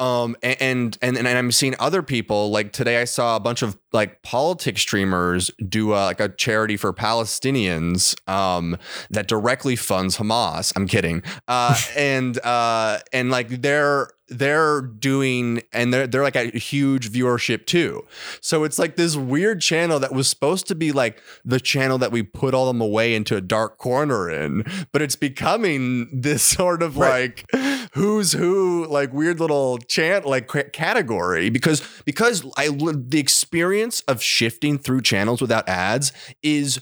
Um 0.00 0.36
a- 0.42 0.60
and 0.62 0.98
and 1.02 1.16
and 1.16 1.28
I'm 1.28 1.52
seeing 1.52 1.74
other 1.78 2.02
people 2.02 2.50
like 2.50 2.72
today 2.72 3.00
I 3.00 3.04
saw 3.04 3.36
a 3.36 3.40
bunch 3.40 3.62
of 3.62 3.78
like 3.92 4.22
politics 4.22 4.80
streamers 4.80 5.52
do 5.68 5.92
uh, 5.92 6.06
like 6.06 6.18
a 6.20 6.28
charity 6.30 6.76
for 6.76 6.92
Palestinians 6.92 8.16
um 8.28 8.76
that 9.10 9.28
directly 9.28 9.76
funds 9.76 10.16
Hamas. 10.16 10.72
I'm 10.74 10.86
kidding. 10.88 11.22
Uh 11.46 11.78
and 11.96 12.38
uh 12.44 12.98
and 13.12 13.30
like 13.30 13.48
they're 13.62 14.08
they're 14.28 14.80
doing 14.80 15.62
and 15.72 15.92
they're 15.92 16.06
they're 16.06 16.22
like 16.22 16.36
a 16.36 16.46
huge 16.56 17.10
viewership 17.10 17.66
too. 17.66 18.06
So 18.40 18.64
it's 18.64 18.78
like 18.78 18.96
this 18.96 19.16
weird 19.16 19.60
channel 19.60 20.00
that 20.00 20.12
was 20.12 20.28
supposed 20.28 20.66
to 20.68 20.74
be 20.74 20.92
like 20.92 21.22
the 21.44 21.60
channel 21.60 21.98
that 21.98 22.10
we 22.10 22.22
put 22.22 22.54
all 22.54 22.66
them 22.66 22.80
away 22.80 23.14
into 23.14 23.36
a 23.36 23.40
dark 23.40 23.76
corner 23.78 24.30
in, 24.30 24.64
but 24.92 25.02
it's 25.02 25.16
becoming 25.16 26.08
this 26.12 26.42
sort 26.54 26.82
of 26.82 26.96
Right. 26.96 27.44
like 27.52 27.90
who's 27.94 28.32
who 28.32 28.86
like 28.86 29.12
weird 29.12 29.40
little 29.40 29.78
chant 29.78 30.24
like 30.24 30.48
category 30.72 31.50
because 31.50 31.82
because 32.04 32.44
I 32.56 32.68
the 32.68 33.18
experience 33.20 34.00
of 34.02 34.22
shifting 34.22 34.78
through 34.78 35.02
channels 35.02 35.42
without 35.42 35.68
ads 35.68 36.12
is 36.42 36.80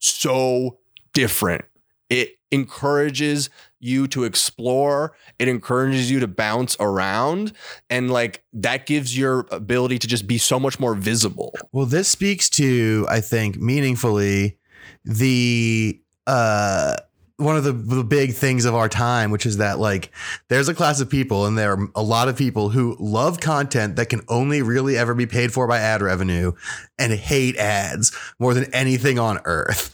so 0.00 0.78
different. 1.12 1.64
It 2.08 2.39
encourages 2.50 3.50
you 3.78 4.06
to 4.08 4.24
explore, 4.24 5.14
it 5.38 5.48
encourages 5.48 6.10
you 6.10 6.20
to 6.20 6.28
bounce 6.28 6.76
around, 6.80 7.52
and 7.88 8.10
like 8.10 8.44
that 8.52 8.86
gives 8.86 9.16
your 9.16 9.46
ability 9.50 9.98
to 9.98 10.06
just 10.06 10.26
be 10.26 10.38
so 10.38 10.60
much 10.60 10.78
more 10.78 10.94
visible. 10.94 11.54
Well, 11.72 11.86
this 11.86 12.08
speaks 12.08 12.50
to, 12.50 13.06
I 13.08 13.20
think, 13.20 13.56
meaningfully 13.56 14.58
the 15.04 16.00
uh 16.26 16.96
one 17.40 17.56
of 17.56 17.64
the, 17.64 17.72
the 17.72 18.04
big 18.04 18.34
things 18.34 18.66
of 18.66 18.74
our 18.74 18.88
time, 18.88 19.30
which 19.30 19.46
is 19.46 19.56
that 19.56 19.78
like 19.78 20.10
there's 20.48 20.68
a 20.68 20.74
class 20.74 21.00
of 21.00 21.08
people 21.08 21.46
and 21.46 21.56
there 21.56 21.72
are 21.72 21.88
a 21.94 22.02
lot 22.02 22.28
of 22.28 22.36
people 22.36 22.68
who 22.68 22.96
love 23.00 23.40
content 23.40 23.96
that 23.96 24.10
can 24.10 24.20
only 24.28 24.60
really 24.60 24.96
ever 24.96 25.14
be 25.14 25.24
paid 25.26 25.50
for 25.52 25.66
by 25.66 25.78
ad 25.78 26.02
revenue 26.02 26.52
and 26.98 27.14
hate 27.14 27.56
ads 27.56 28.14
more 28.38 28.52
than 28.52 28.72
anything 28.74 29.18
on 29.18 29.40
earth. 29.46 29.90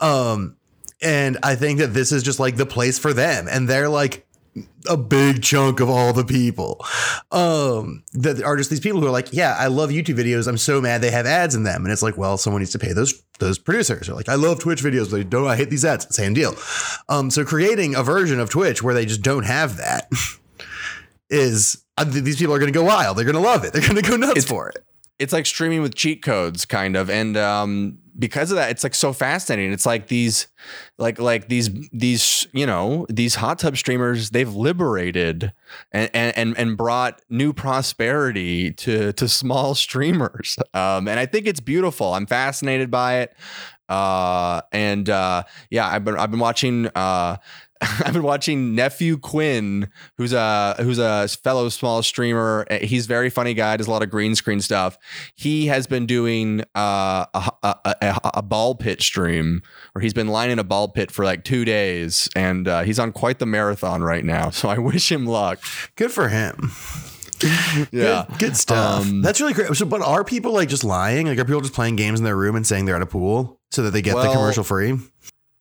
Um, 0.00 0.56
and 1.02 1.38
I 1.42 1.54
think 1.54 1.78
that 1.78 1.94
this 1.94 2.12
is 2.12 2.22
just 2.22 2.40
like 2.40 2.56
the 2.56 2.66
place 2.66 2.98
for 2.98 3.12
them. 3.12 3.46
And 3.50 3.68
they're 3.68 3.88
like 3.88 4.26
a 4.88 4.96
big 4.96 5.42
chunk 5.42 5.78
of 5.80 5.88
all 5.88 6.12
the 6.12 6.24
people. 6.24 6.84
Um 7.30 8.02
that 8.14 8.42
are 8.42 8.56
just 8.56 8.68
these 8.68 8.80
people 8.80 9.00
who 9.00 9.06
are 9.06 9.10
like 9.12 9.32
yeah 9.32 9.54
i 9.56 9.68
love 9.68 9.90
youtube 9.90 10.16
videos. 10.16 10.48
I'm 10.48 10.58
so 10.58 10.80
mad 10.80 11.00
they 11.00 11.10
have 11.12 11.24
ads 11.24 11.54
in 11.54 11.62
them. 11.62 11.84
And 11.84 11.92
it's 11.92 12.02
like 12.02 12.16
well 12.16 12.36
someone 12.36 12.60
needs 12.60 12.72
to 12.72 12.78
pay 12.78 12.92
those 12.92 13.22
those 13.38 13.58
producers. 13.58 14.08
Are 14.08 14.14
like 14.14 14.28
i 14.28 14.34
love 14.34 14.58
twitch 14.58 14.82
videos 14.82 15.10
they 15.10 15.22
don't 15.22 15.46
i 15.46 15.54
hate 15.56 15.70
these 15.70 15.84
ads. 15.84 16.12
Same 16.14 16.34
deal. 16.34 16.54
Um 17.08 17.30
so 17.30 17.44
creating 17.44 17.94
a 17.94 18.02
version 18.02 18.40
of 18.40 18.50
twitch 18.50 18.82
where 18.82 18.92
they 18.94 19.06
just 19.06 19.22
don't 19.22 19.44
have 19.44 19.76
that 19.76 20.10
is 21.30 21.84
uh, 21.96 22.04
these 22.04 22.36
people 22.38 22.54
are 22.54 22.58
going 22.58 22.72
to 22.72 22.76
go 22.78 22.84
wild. 22.84 23.16
They're 23.16 23.24
going 23.24 23.34
to 23.34 23.40
love 23.40 23.64
it. 23.64 23.72
They're 23.72 23.82
going 23.82 24.02
to 24.02 24.02
go 24.02 24.16
nuts 24.16 24.32
It's- 24.32 24.48
for 24.48 24.68
it 24.68 24.84
It's 25.20 25.32
like 25.32 25.46
streaming 25.46 25.82
with 25.82 25.94
cheat 25.94 26.22
codes, 26.22 26.64
kind 26.64 26.96
of, 26.96 27.10
and 27.10 27.36
um, 27.36 27.98
because 28.18 28.50
of 28.50 28.56
that, 28.56 28.70
it's 28.70 28.82
like 28.82 28.94
so 28.94 29.12
fascinating. 29.12 29.72
It's 29.72 29.86
like 29.86 30.08
these, 30.08 30.46
like 30.98 31.20
like 31.20 31.48
these 31.48 31.70
these 31.92 32.46
you 32.52 32.66
know 32.66 33.06
these 33.08 33.34
hot 33.34 33.58
tub 33.58 33.76
streamers 33.76 34.30
they've 34.30 34.52
liberated 34.52 35.52
and 35.92 36.10
and 36.14 36.56
and 36.58 36.76
brought 36.76 37.20
new 37.28 37.52
prosperity 37.52 38.72
to 38.72 39.12
to 39.12 39.28
small 39.28 39.74
streamers. 39.86 40.58
Um, 40.74 41.06
and 41.06 41.20
I 41.20 41.26
think 41.26 41.46
it's 41.46 41.60
beautiful. 41.60 42.14
I'm 42.14 42.26
fascinated 42.26 42.90
by 42.90 43.18
it. 43.20 43.36
Uh, 43.88 44.62
and 44.72 45.08
uh, 45.10 45.42
yeah, 45.70 45.86
I've 45.86 46.04
been 46.04 46.16
I've 46.16 46.30
been 46.30 46.40
watching 46.40 46.88
uh. 46.94 47.36
I've 48.04 48.12
been 48.12 48.22
watching 48.22 48.74
nephew 48.74 49.16
Quinn, 49.16 49.88
who's 50.18 50.32
a 50.32 50.74
who's 50.80 50.98
a 50.98 51.28
fellow 51.28 51.68
small 51.70 52.02
streamer. 52.02 52.66
He's 52.82 53.06
a 53.06 53.08
very 53.08 53.30
funny 53.30 53.54
guy. 53.54 53.76
Does 53.76 53.86
a 53.86 53.90
lot 53.90 54.02
of 54.02 54.10
green 54.10 54.34
screen 54.34 54.60
stuff. 54.60 54.98
He 55.34 55.66
has 55.68 55.86
been 55.86 56.04
doing 56.06 56.60
uh, 56.74 57.24
a, 57.32 57.52
a, 57.62 57.76
a, 58.02 58.20
a 58.34 58.42
ball 58.42 58.74
pit 58.74 59.00
stream 59.00 59.62
where 59.92 60.02
he's 60.02 60.12
been 60.12 60.28
lining 60.28 60.58
a 60.58 60.64
ball 60.64 60.88
pit 60.88 61.10
for 61.10 61.24
like 61.24 61.42
two 61.44 61.64
days, 61.64 62.28
and 62.36 62.68
uh, 62.68 62.82
he's 62.82 62.98
on 62.98 63.12
quite 63.12 63.38
the 63.38 63.46
marathon 63.46 64.02
right 64.02 64.24
now. 64.24 64.50
So 64.60 64.68
I 64.68 64.76
wish 64.76 65.10
him 65.10 65.24
luck. 65.26 65.58
good 65.96 66.12
for 66.12 66.28
him 66.28 66.70
Yeah, 67.92 68.26
good, 68.28 68.38
good 68.38 68.56
stuff 68.56 69.02
Um, 69.06 69.22
that's 69.22 69.40
really 69.40 69.54
great 69.54 69.74
so 69.74 69.86
but 69.86 70.02
are 70.02 70.22
people 70.22 70.52
like 70.52 70.68
just 70.68 70.84
lying 70.84 71.26
like 71.28 71.38
are 71.38 71.46
people 71.46 71.62
just 71.62 71.72
playing 71.72 71.96
games 71.96 72.20
in 72.20 72.24
their 72.24 72.36
room 72.36 72.56
and 72.56 72.66
saying 72.66 72.84
they're 72.84 72.96
at 72.96 73.00
a 73.00 73.06
pool 73.06 73.58
so 73.70 73.82
that 73.82 73.92
they 73.92 74.02
get 74.02 74.16
the 74.16 74.30
commercial 74.32 74.64
free 74.64 74.98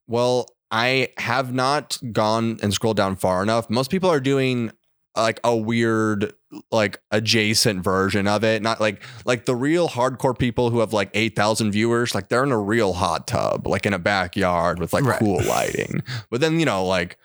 Well, 0.07 0.47
I 0.71 1.09
have 1.17 1.53
not 1.53 1.97
gone 2.11 2.59
and 2.61 2.73
scrolled 2.73 2.97
down 2.97 3.15
far 3.15 3.41
enough. 3.43 3.69
Most 3.69 3.89
people 3.91 4.09
are 4.09 4.19
doing 4.19 4.71
uh, 5.15 5.23
like 5.23 5.39
a 5.43 5.55
weird 5.55 6.33
like 6.71 6.99
adjacent 7.11 7.83
version 7.83 8.27
of 8.27 8.43
it 8.43 8.61
not 8.63 8.81
like 8.81 9.03
like 9.23 9.45
the 9.45 9.55
real 9.55 9.87
hardcore 9.87 10.37
people 10.37 10.71
who 10.71 10.79
have 10.79 10.93
like 10.93 11.11
8000 11.13 11.71
viewers 11.71 12.15
like 12.15 12.27
they're 12.29 12.43
in 12.43 12.51
a 12.51 12.57
real 12.59 12.93
hot 12.93 13.27
tub 13.27 13.67
like 13.67 13.85
in 13.85 13.93
a 13.93 13.99
backyard 13.99 14.79
with 14.79 14.91
like 14.91 15.03
Right. 15.03 15.19
cool 15.19 15.43
lighting 15.43 16.01
but 16.31 16.41
then 16.41 16.59
you 16.59 16.65
know 16.65 16.85
like 16.85 17.19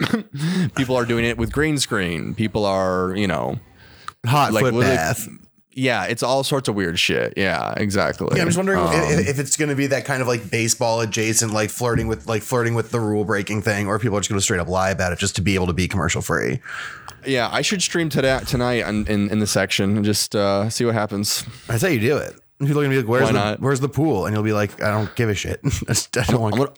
people 0.76 0.96
are 0.96 1.04
doing 1.04 1.24
it 1.24 1.38
with 1.38 1.52
green 1.52 1.78
screen 1.78 2.34
people 2.34 2.64
are 2.64 3.14
you 3.16 3.26
know 3.26 3.58
hot 4.26 4.52
like 4.52 4.62
foot 4.64 4.74
bath 4.80 5.28
yeah 5.74 6.04
it's 6.04 6.22
all 6.22 6.44
sorts 6.44 6.68
of 6.68 6.74
weird 6.74 6.98
shit 6.98 7.34
yeah 7.36 7.72
exactly 7.76 8.28
Yeah, 8.34 8.42
I'm 8.42 8.48
just 8.48 8.56
wondering 8.58 8.78
Um, 8.80 8.92
if, 8.92 9.28
if 9.28 9.38
it's 9.38 9.56
going 9.56 9.68
to 9.70 9.74
be 9.76 9.86
that 9.88 10.04
kind 10.04 10.20
of 10.22 10.28
like 10.28 10.50
baseball 10.50 11.00
adjacent, 11.00 11.52
like 11.52 11.70
flirting 11.70 12.08
with 12.08 12.26
like 12.26 12.42
flirting 12.42 12.74
with 12.74 12.90
the 12.90 13.00
rule 13.00 13.24
breaking 13.24 13.62
thing, 13.62 13.86
or 13.86 13.98
people 13.98 14.16
are 14.16 14.20
just 14.20 14.28
going 14.30 14.38
to 14.38 14.42
straight 14.42 14.60
up 14.60 14.68
lie 14.68 14.90
about 14.90 15.12
it 15.12 15.18
just 15.18 15.34
to 15.36 15.42
be 15.42 15.54
able 15.54 15.66
to 15.68 15.72
be 15.72 15.88
commercial 15.88 16.20
free. 16.22 16.60
yeah 17.24 17.48
i 17.52 17.62
should 17.62 17.80
stream 17.82 18.08
today 18.08 18.38
tonight 18.46 18.86
in, 18.86 19.06
in, 19.06 19.30
in 19.30 19.38
the 19.38 19.46
section 19.46 19.96
and 19.96 20.04
just 20.04 20.34
uh 20.36 20.68
see 20.68 20.84
what 20.84 20.94
happens 20.94 21.44
That's 21.68 21.82
how 21.82 21.88
you 21.88 22.00
do 22.00 22.16
it. 22.16 22.34
And 22.62 22.68
People 22.68 22.82
are 22.82 22.84
to 22.84 22.90
be 22.90 22.98
like, 22.98 23.08
"Where's 23.08 23.22
Why 23.24 23.32
the 23.32 23.32
not? 23.32 23.60
Where's 23.60 23.80
the 23.80 23.88
pool?" 23.88 24.26
And 24.26 24.32
you'll 24.36 24.44
be 24.44 24.52
like, 24.52 24.80
"I 24.80 24.90
don't 24.92 25.12
give 25.16 25.28
a 25.28 25.34
shit. 25.34 25.58
I 25.88 26.22
don't 26.30 26.40
want." 26.40 26.54
I'm 26.54 26.60
gonna 26.60 26.72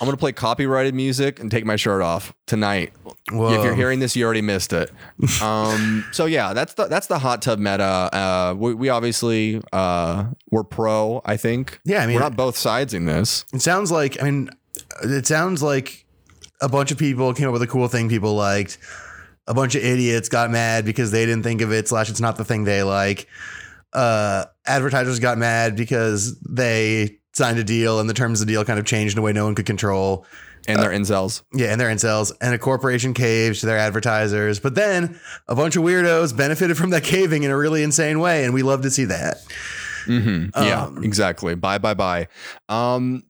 I'm 0.00 0.06
gonna 0.06 0.16
play 0.16 0.32
copyrighted 0.32 0.96
music 0.96 1.38
and 1.38 1.48
take 1.48 1.64
my 1.64 1.76
shirt 1.76 2.02
off 2.02 2.34
tonight. 2.46 2.92
Whoa. 3.30 3.52
If 3.52 3.62
you're 3.62 3.76
hearing 3.76 4.00
this, 4.00 4.16
you 4.16 4.24
already 4.24 4.42
missed 4.42 4.72
it. 4.72 4.90
Um, 5.40 6.04
so 6.10 6.26
yeah, 6.26 6.54
that's 6.54 6.74
the 6.74 6.88
that's 6.88 7.06
the 7.06 7.20
hot 7.20 7.40
tub 7.40 7.60
meta. 7.60 7.84
Uh, 7.84 8.54
we, 8.58 8.74
we 8.74 8.88
obviously 8.88 9.62
uh, 9.72 10.24
we're 10.50 10.64
pro. 10.64 11.22
I 11.24 11.36
think. 11.36 11.78
Yeah, 11.84 12.02
I 12.02 12.06
mean- 12.06 12.16
we're 12.16 12.22
not 12.22 12.34
both 12.36 12.56
sides 12.56 12.92
in 12.92 13.04
this. 13.04 13.44
It 13.52 13.62
sounds 13.62 13.92
like 13.92 14.20
I 14.20 14.24
mean, 14.24 14.50
it 15.04 15.24
sounds 15.28 15.62
like 15.62 16.04
a 16.60 16.68
bunch 16.68 16.90
of 16.90 16.98
people 16.98 17.32
came 17.32 17.46
up 17.46 17.52
with 17.52 17.62
a 17.62 17.68
cool 17.68 17.86
thing 17.86 18.08
people 18.08 18.34
liked. 18.34 18.76
A 19.46 19.54
bunch 19.54 19.76
of 19.76 19.84
idiots 19.84 20.28
got 20.28 20.50
mad 20.50 20.84
because 20.84 21.12
they 21.12 21.26
didn't 21.26 21.44
think 21.44 21.60
of 21.60 21.72
it. 21.72 21.86
Slash, 21.86 22.10
it's 22.10 22.20
not 22.20 22.36
the 22.36 22.44
thing 22.44 22.64
they 22.64 22.82
like. 22.82 23.28
Uh, 23.92 24.44
advertisers 24.66 25.18
got 25.18 25.38
mad 25.38 25.76
because 25.76 26.38
they 26.40 27.18
signed 27.34 27.58
a 27.58 27.64
deal 27.64 27.98
and 28.00 28.08
the 28.08 28.14
terms 28.14 28.40
of 28.40 28.46
the 28.46 28.52
deal 28.52 28.64
kind 28.64 28.78
of 28.78 28.84
changed 28.86 29.14
in 29.14 29.18
a 29.18 29.22
way 29.22 29.32
no 29.32 29.44
one 29.44 29.54
could 29.54 29.66
control. 29.66 30.26
And 30.68 30.80
they're 30.80 30.90
incels. 30.92 31.42
Yeah, 31.52 31.72
and 31.72 31.80
they're 31.80 31.90
incels, 31.90 32.30
and 32.40 32.54
a 32.54 32.58
corporation 32.58 33.14
caved 33.14 33.58
to 33.60 33.66
their 33.66 33.78
advertisers. 33.78 34.60
But 34.60 34.76
then 34.76 35.18
a 35.48 35.56
bunch 35.56 35.74
of 35.74 35.82
weirdos 35.82 36.36
benefited 36.36 36.76
from 36.76 36.90
that 36.90 37.02
caving 37.02 37.42
in 37.42 37.50
a 37.50 37.56
really 37.56 37.82
insane 37.82 38.20
way, 38.20 38.44
and 38.44 38.54
we 38.54 38.62
love 38.62 38.82
to 38.82 38.90
see 38.90 39.04
that. 39.06 39.38
hmm 40.04 40.46
yeah, 40.54 40.84
Um, 40.84 41.02
exactly. 41.02 41.56
Bye 41.56 41.78
bye 41.78 41.94
bye. 41.94 42.28
Um, 42.68 43.24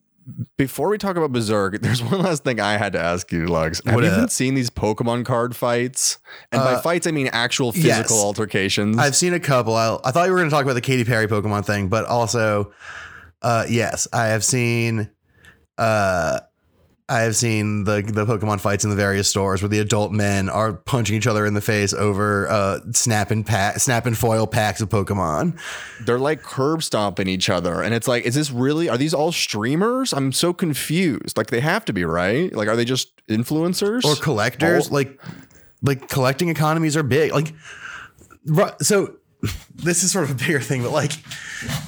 before 0.57 0.89
we 0.89 0.97
talk 0.97 1.15
about 1.15 1.31
Berserk, 1.31 1.79
there's 1.81 2.01
one 2.03 2.21
last 2.21 2.43
thing 2.43 2.59
I 2.59 2.77
had 2.77 2.93
to 2.93 2.99
ask 2.99 3.31
you, 3.31 3.45
Lux. 3.47 3.81
Have 3.85 3.95
What 3.95 4.03
you 4.03 4.09
been 4.09 4.29
seeing 4.29 4.55
these 4.55 4.69
Pokemon 4.69 5.25
card 5.25 5.55
fights? 5.55 6.19
And 6.51 6.61
by 6.61 6.73
Uh, 6.73 6.81
fights, 6.81 7.07
I 7.07 7.11
mean 7.11 7.27
actual 7.33 7.71
physical 7.71 8.17
yes. 8.17 8.23
altercations. 8.23 8.97
I've 8.97 9.15
seen 9.15 9.33
a 9.33 9.39
couple. 9.39 9.75
I, 9.75 9.97
I 10.03 10.11
thought 10.11 10.25
you 10.25 10.31
were 10.31 10.37
going 10.39 10.49
to 10.49 10.55
talk 10.55 10.63
about 10.63 10.73
the 10.73 10.81
Katy 10.81 11.05
Perry 11.05 11.27
Pokemon 11.27 11.65
thing, 11.65 11.87
but 11.89 12.05
also, 12.05 12.71
uh, 13.41 13.65
yes, 13.67 14.07
I 14.13 14.27
have 14.27 14.43
seen. 14.43 15.09
Uh, 15.77 16.39
I 17.13 17.21
have 17.21 17.35
seen 17.35 17.83
the 17.83 18.01
the 18.01 18.25
Pokemon 18.25 18.59
fights 18.59 18.83
in 18.83 18.89
the 18.89 18.95
various 18.95 19.27
stores 19.27 19.61
where 19.61 19.69
the 19.69 19.77
adult 19.77 20.11
men 20.11 20.49
are 20.49 20.73
punching 20.73 21.15
each 21.15 21.27
other 21.27 21.45
in 21.45 21.53
the 21.53 21.61
face 21.61 21.93
over 21.93 22.49
uh, 22.49 22.79
snapping 22.91 23.43
pack, 23.43 23.79
snapping 23.79 24.15
foil 24.15 24.47
packs 24.47 24.81
of 24.81 24.89
Pokemon. 24.89 25.59
they're 26.05 26.17
like 26.17 26.41
curb 26.41 26.81
stomping 26.81 27.27
each 27.27 27.49
other 27.49 27.83
and 27.83 27.93
it's 27.93 28.07
like 28.07 28.25
is 28.25 28.33
this 28.33 28.49
really 28.49 28.89
are 28.89 28.97
these 28.97 29.13
all 29.13 29.31
streamers? 29.31 30.11
I'm 30.11 30.31
so 30.31 30.53
confused. 30.53 31.37
Like 31.37 31.47
they 31.47 31.59
have 31.59 31.85
to 31.85 31.93
be 31.93 32.03
right? 32.03 32.51
Like 32.51 32.67
are 32.67 32.75
they 32.75 32.85
just 32.85 33.11
influencers? 33.27 34.03
Or 34.03 34.15
collectors? 34.15 34.89
Oh. 34.89 34.95
like 34.95 35.21
like 35.83 36.09
collecting 36.09 36.49
economies 36.49 36.97
are 36.97 37.03
big. 37.03 37.31
Like 37.31 37.53
so 38.81 39.17
this 39.75 40.03
is 40.03 40.11
sort 40.11 40.25
of 40.25 40.31
a 40.31 40.35
bigger 40.35 40.59
thing 40.59 40.81
but 40.81 40.91
like 40.91 41.11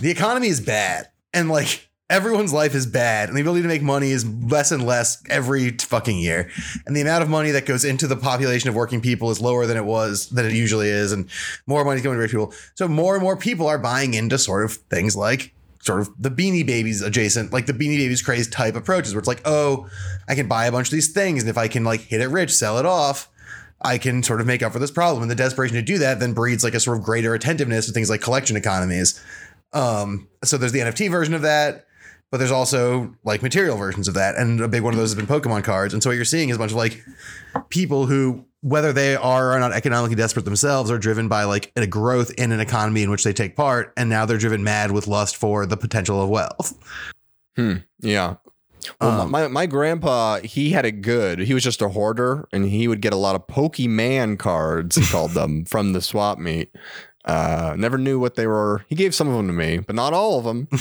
the 0.01 0.11
economy 0.11 0.49
is 0.49 0.61
bad 0.61 1.07
and 1.33 1.49
like 1.49 1.89
everyone's 2.09 2.53
life 2.53 2.75
is 2.75 2.85
bad 2.85 3.29
and 3.29 3.37
the 3.37 3.41
ability 3.41 3.63
to 3.63 3.67
make 3.67 3.81
money 3.81 4.11
is 4.11 4.27
less 4.27 4.71
and 4.71 4.85
less 4.85 5.23
every 5.29 5.71
fucking 5.71 6.19
year 6.19 6.51
and 6.85 6.95
the 6.95 7.01
amount 7.01 7.23
of 7.23 7.29
money 7.29 7.49
that 7.49 7.65
goes 7.65 7.83
into 7.83 8.05
the 8.05 8.15
population 8.15 8.69
of 8.69 8.75
working 8.75 9.01
people 9.01 9.31
is 9.31 9.41
lower 9.41 9.65
than 9.65 9.75
it 9.75 9.85
was 9.85 10.29
than 10.29 10.45
it 10.45 10.51
usually 10.51 10.87
is 10.87 11.11
and 11.11 11.27
more 11.65 11.83
money 11.83 11.97
is 11.97 12.03
going 12.03 12.15
to 12.15 12.21
rich 12.21 12.29
people 12.29 12.53
so 12.75 12.87
more 12.87 13.15
and 13.15 13.23
more 13.23 13.35
people 13.35 13.65
are 13.67 13.79
buying 13.79 14.13
into 14.13 14.37
sort 14.37 14.63
of 14.63 14.73
things 14.73 15.15
like 15.15 15.55
sort 15.85 16.01
of 16.01 16.09
the 16.19 16.31
beanie 16.31 16.65
babies 16.65 17.01
adjacent, 17.01 17.53
like 17.53 17.67
the 17.67 17.73
beanie 17.73 17.97
babies 17.97 18.21
craze 18.21 18.47
type 18.47 18.75
approaches 18.75 19.13
where 19.13 19.19
it's 19.19 19.27
like, 19.27 19.41
oh, 19.45 19.87
I 20.27 20.33
can 20.33 20.47
buy 20.47 20.65
a 20.65 20.71
bunch 20.71 20.87
of 20.87 20.91
these 20.91 21.11
things. 21.11 21.43
And 21.43 21.49
if 21.49 21.57
I 21.57 21.67
can 21.67 21.83
like 21.83 22.01
hit 22.01 22.21
it 22.21 22.27
rich, 22.27 22.51
sell 22.51 22.79
it 22.79 22.85
off, 22.85 23.29
I 23.81 23.99
can 23.99 24.23
sort 24.23 24.41
of 24.41 24.47
make 24.47 24.63
up 24.63 24.73
for 24.73 24.79
this 24.79 24.89
problem. 24.89 25.21
And 25.21 25.29
the 25.29 25.35
desperation 25.35 25.75
to 25.75 25.83
do 25.83 25.99
that 25.99 26.19
then 26.19 26.33
breeds 26.33 26.63
like 26.63 26.73
a 26.73 26.79
sort 26.79 26.97
of 26.97 27.03
greater 27.03 27.35
attentiveness 27.35 27.85
to 27.85 27.91
things 27.91 28.09
like 28.09 28.21
collection 28.21 28.57
economies. 28.57 29.23
Um, 29.73 30.27
so 30.43 30.57
there's 30.57 30.71
the 30.71 30.79
NFT 30.79 31.11
version 31.11 31.35
of 31.35 31.43
that, 31.43 31.85
but 32.31 32.37
there's 32.37 32.51
also 32.51 33.15
like 33.23 33.41
material 33.43 33.77
versions 33.77 34.07
of 34.07 34.13
that. 34.15 34.35
And 34.35 34.59
a 34.61 34.67
big 34.67 34.81
one 34.83 34.93
of 34.93 34.97
those 34.99 35.13
has 35.13 35.15
been 35.15 35.27
Pokemon 35.27 35.63
cards. 35.63 35.93
And 35.93 36.01
so 36.03 36.09
what 36.09 36.15
you're 36.15 36.25
seeing 36.25 36.49
is 36.49 36.55
a 36.55 36.59
bunch 36.59 36.71
of 36.71 36.77
like 36.77 37.03
people 37.69 38.05
who, 38.07 38.45
whether 38.61 38.91
they 38.91 39.15
are 39.15 39.49
or 39.49 39.51
are 39.53 39.59
not 39.59 39.71
economically 39.73 40.15
desperate 40.15 40.43
themselves, 40.43 40.89
are 40.91 40.97
driven 40.97 41.27
by 41.27 41.43
like 41.43 41.71
a 41.75 41.87
growth 41.87 42.31
in 42.31 42.51
an 42.51 42.59
economy 42.59 43.03
in 43.03 43.11
which 43.11 43.23
they 43.23 43.33
take 43.33 43.55
part. 43.55 43.93
And 43.95 44.09
now 44.09 44.25
they're 44.25 44.37
driven 44.37 44.63
mad 44.63 44.91
with 44.91 45.07
lust 45.07 45.37
for 45.37 45.65
the 45.65 45.77
potential 45.77 46.21
of 46.21 46.29
wealth. 46.29 46.77
Hmm. 47.55 47.75
Yeah. 47.99 48.35
Well, 49.01 49.21
Um, 49.21 49.31
my, 49.31 49.47
my 49.47 49.65
grandpa, 49.65 50.39
he 50.41 50.71
had 50.71 50.85
it 50.85 51.01
good. 51.01 51.39
He 51.39 51.53
was 51.53 51.63
just 51.63 51.81
a 51.81 51.89
hoarder 51.89 52.47
and 52.51 52.65
he 52.65 52.87
would 52.87 53.01
get 53.01 53.13
a 53.13 53.17
lot 53.17 53.35
of 53.35 53.47
Pokemon 53.47 54.37
cards, 54.39 54.95
he 54.95 55.05
called 55.05 55.31
them, 55.31 55.65
from 55.69 55.93
the 55.93 56.01
swap 56.01 56.37
meet. 56.37 56.69
Uh, 57.25 57.75
never 57.77 57.97
knew 57.97 58.19
what 58.19 58.35
they 58.35 58.45
were. 58.47 58.85
He 58.87 58.95
gave 58.95 59.15
some 59.15 59.27
of 59.27 59.35
them 59.35 59.47
to 59.47 59.53
me, 59.53 59.79
but 59.79 59.95
not 59.95 60.13
all 60.13 60.37
of 60.37 60.45
them. 60.45 60.67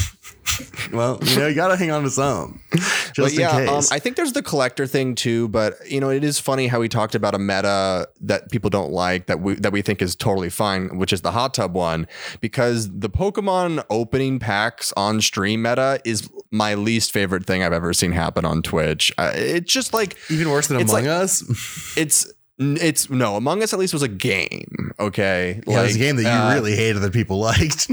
Well, 0.93 1.19
you 1.23 1.39
know, 1.39 1.47
you 1.49 1.55
got 1.55 1.69
to 1.69 1.77
hang 1.77 1.91
on 1.91 2.05
to 2.05 2.11
some 2.11 2.61
just 2.71 3.17
but 3.17 3.33
yeah, 3.33 3.59
in 3.59 3.69
um, 3.69 3.75
case. 3.77 3.91
I 3.91 3.99
think 3.99 4.17
there's 4.17 4.33
the 4.33 4.43
collector 4.43 4.87
thing 4.87 5.15
too. 5.15 5.49
But 5.49 5.75
you 5.89 6.01
know, 6.01 6.11
it 6.11 6.23
is 6.23 6.39
funny 6.39 6.67
how 6.67 6.81
we 6.81 6.89
talked 6.89 7.15
about 7.15 7.35
a 7.35 7.39
meta 7.39 8.09
that 8.21 8.51
people 8.51 8.71
don't 8.71 8.93
like 8.93 9.27
that 9.27 9.41
we 9.41 9.55
that 9.55 9.73
we 9.73 9.83
think 9.83 10.03
is 10.03 10.15
totally 10.15 10.51
fine, 10.51 10.99
which 10.99 11.13
is 11.13 11.23
the 11.23 11.33
hot 11.33 11.55
tub 11.55 11.75
one, 11.75 12.07
because 12.41 12.91
the 12.91 13.11
Pokemon 13.11 13.85
opening 13.91 14.39
packs 14.39 14.93
on 14.97 15.21
stream 15.21 15.63
meta 15.63 16.01
is 16.05 16.29
my 16.51 16.75
least 16.75 17.13
favorite 17.13 17.47
thing 17.47 17.63
I've 17.63 17.73
ever 17.73 17.93
seen 17.93 18.13
happen 18.13 18.45
on 18.45 18.63
Twitch. 18.63 19.13
Uh, 19.19 19.33
it's 19.35 19.73
just 19.73 19.93
like 19.93 20.17
Even 20.31 20.51
worse 20.51 20.69
than 20.69 20.77
Among 20.81 20.89
like- 20.89 21.07
Us. 21.07 21.43
it's. 21.97 22.33
It's 22.59 23.11
no 23.11 23.37
Among 23.37 23.63
Us 23.63 23.73
at 23.73 23.79
least 23.79 23.93
was 23.93 24.03
a 24.03 24.09
game, 24.09 24.93
okay? 25.01 25.61
Yeah, 25.67 25.81
it 25.81 25.83
was 25.83 25.97
a 25.97 25.99
game 25.99 26.17
that 26.17 26.23
you 26.23 26.29
uh, 26.29 26.55
really 26.55 26.77
hated 26.77 27.01
that 27.01 27.13
people 27.13 27.39
liked. 27.41 27.91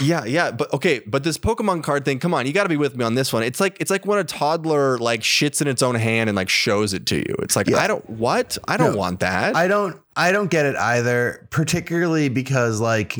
Yeah, 0.00 0.24
yeah, 0.24 0.50
but 0.52 0.72
okay, 0.72 1.00
but 1.00 1.24
this 1.24 1.36
Pokemon 1.36 1.82
card 1.82 2.04
thing, 2.04 2.18
come 2.18 2.32
on, 2.32 2.46
you 2.46 2.52
got 2.52 2.62
to 2.62 2.68
be 2.68 2.76
with 2.76 2.96
me 2.96 3.04
on 3.04 3.14
this 3.14 3.32
one. 3.32 3.42
It's 3.42 3.60
like 3.60 3.76
it's 3.80 3.90
like 3.90 4.06
when 4.06 4.18
a 4.18 4.24
toddler 4.24 4.98
like 4.98 5.20
shits 5.20 5.60
in 5.60 5.68
its 5.68 5.82
own 5.82 5.96
hand 5.96 6.30
and 6.30 6.36
like 6.36 6.48
shows 6.48 6.94
it 6.94 7.06
to 7.06 7.16
you. 7.16 7.34
It's 7.40 7.56
like 7.56 7.72
I 7.74 7.86
don't 7.88 8.08
what? 8.08 8.56
I 8.68 8.76
don't 8.76 8.92
No, 8.92 8.98
want 8.98 9.20
that. 9.20 9.54
I 9.56 9.68
don't 9.68 10.00
I 10.16 10.32
don't 10.32 10.50
get 10.50 10.64
it 10.64 10.76
either, 10.76 11.46
particularly 11.50 12.28
because 12.28 12.80
like 12.80 13.18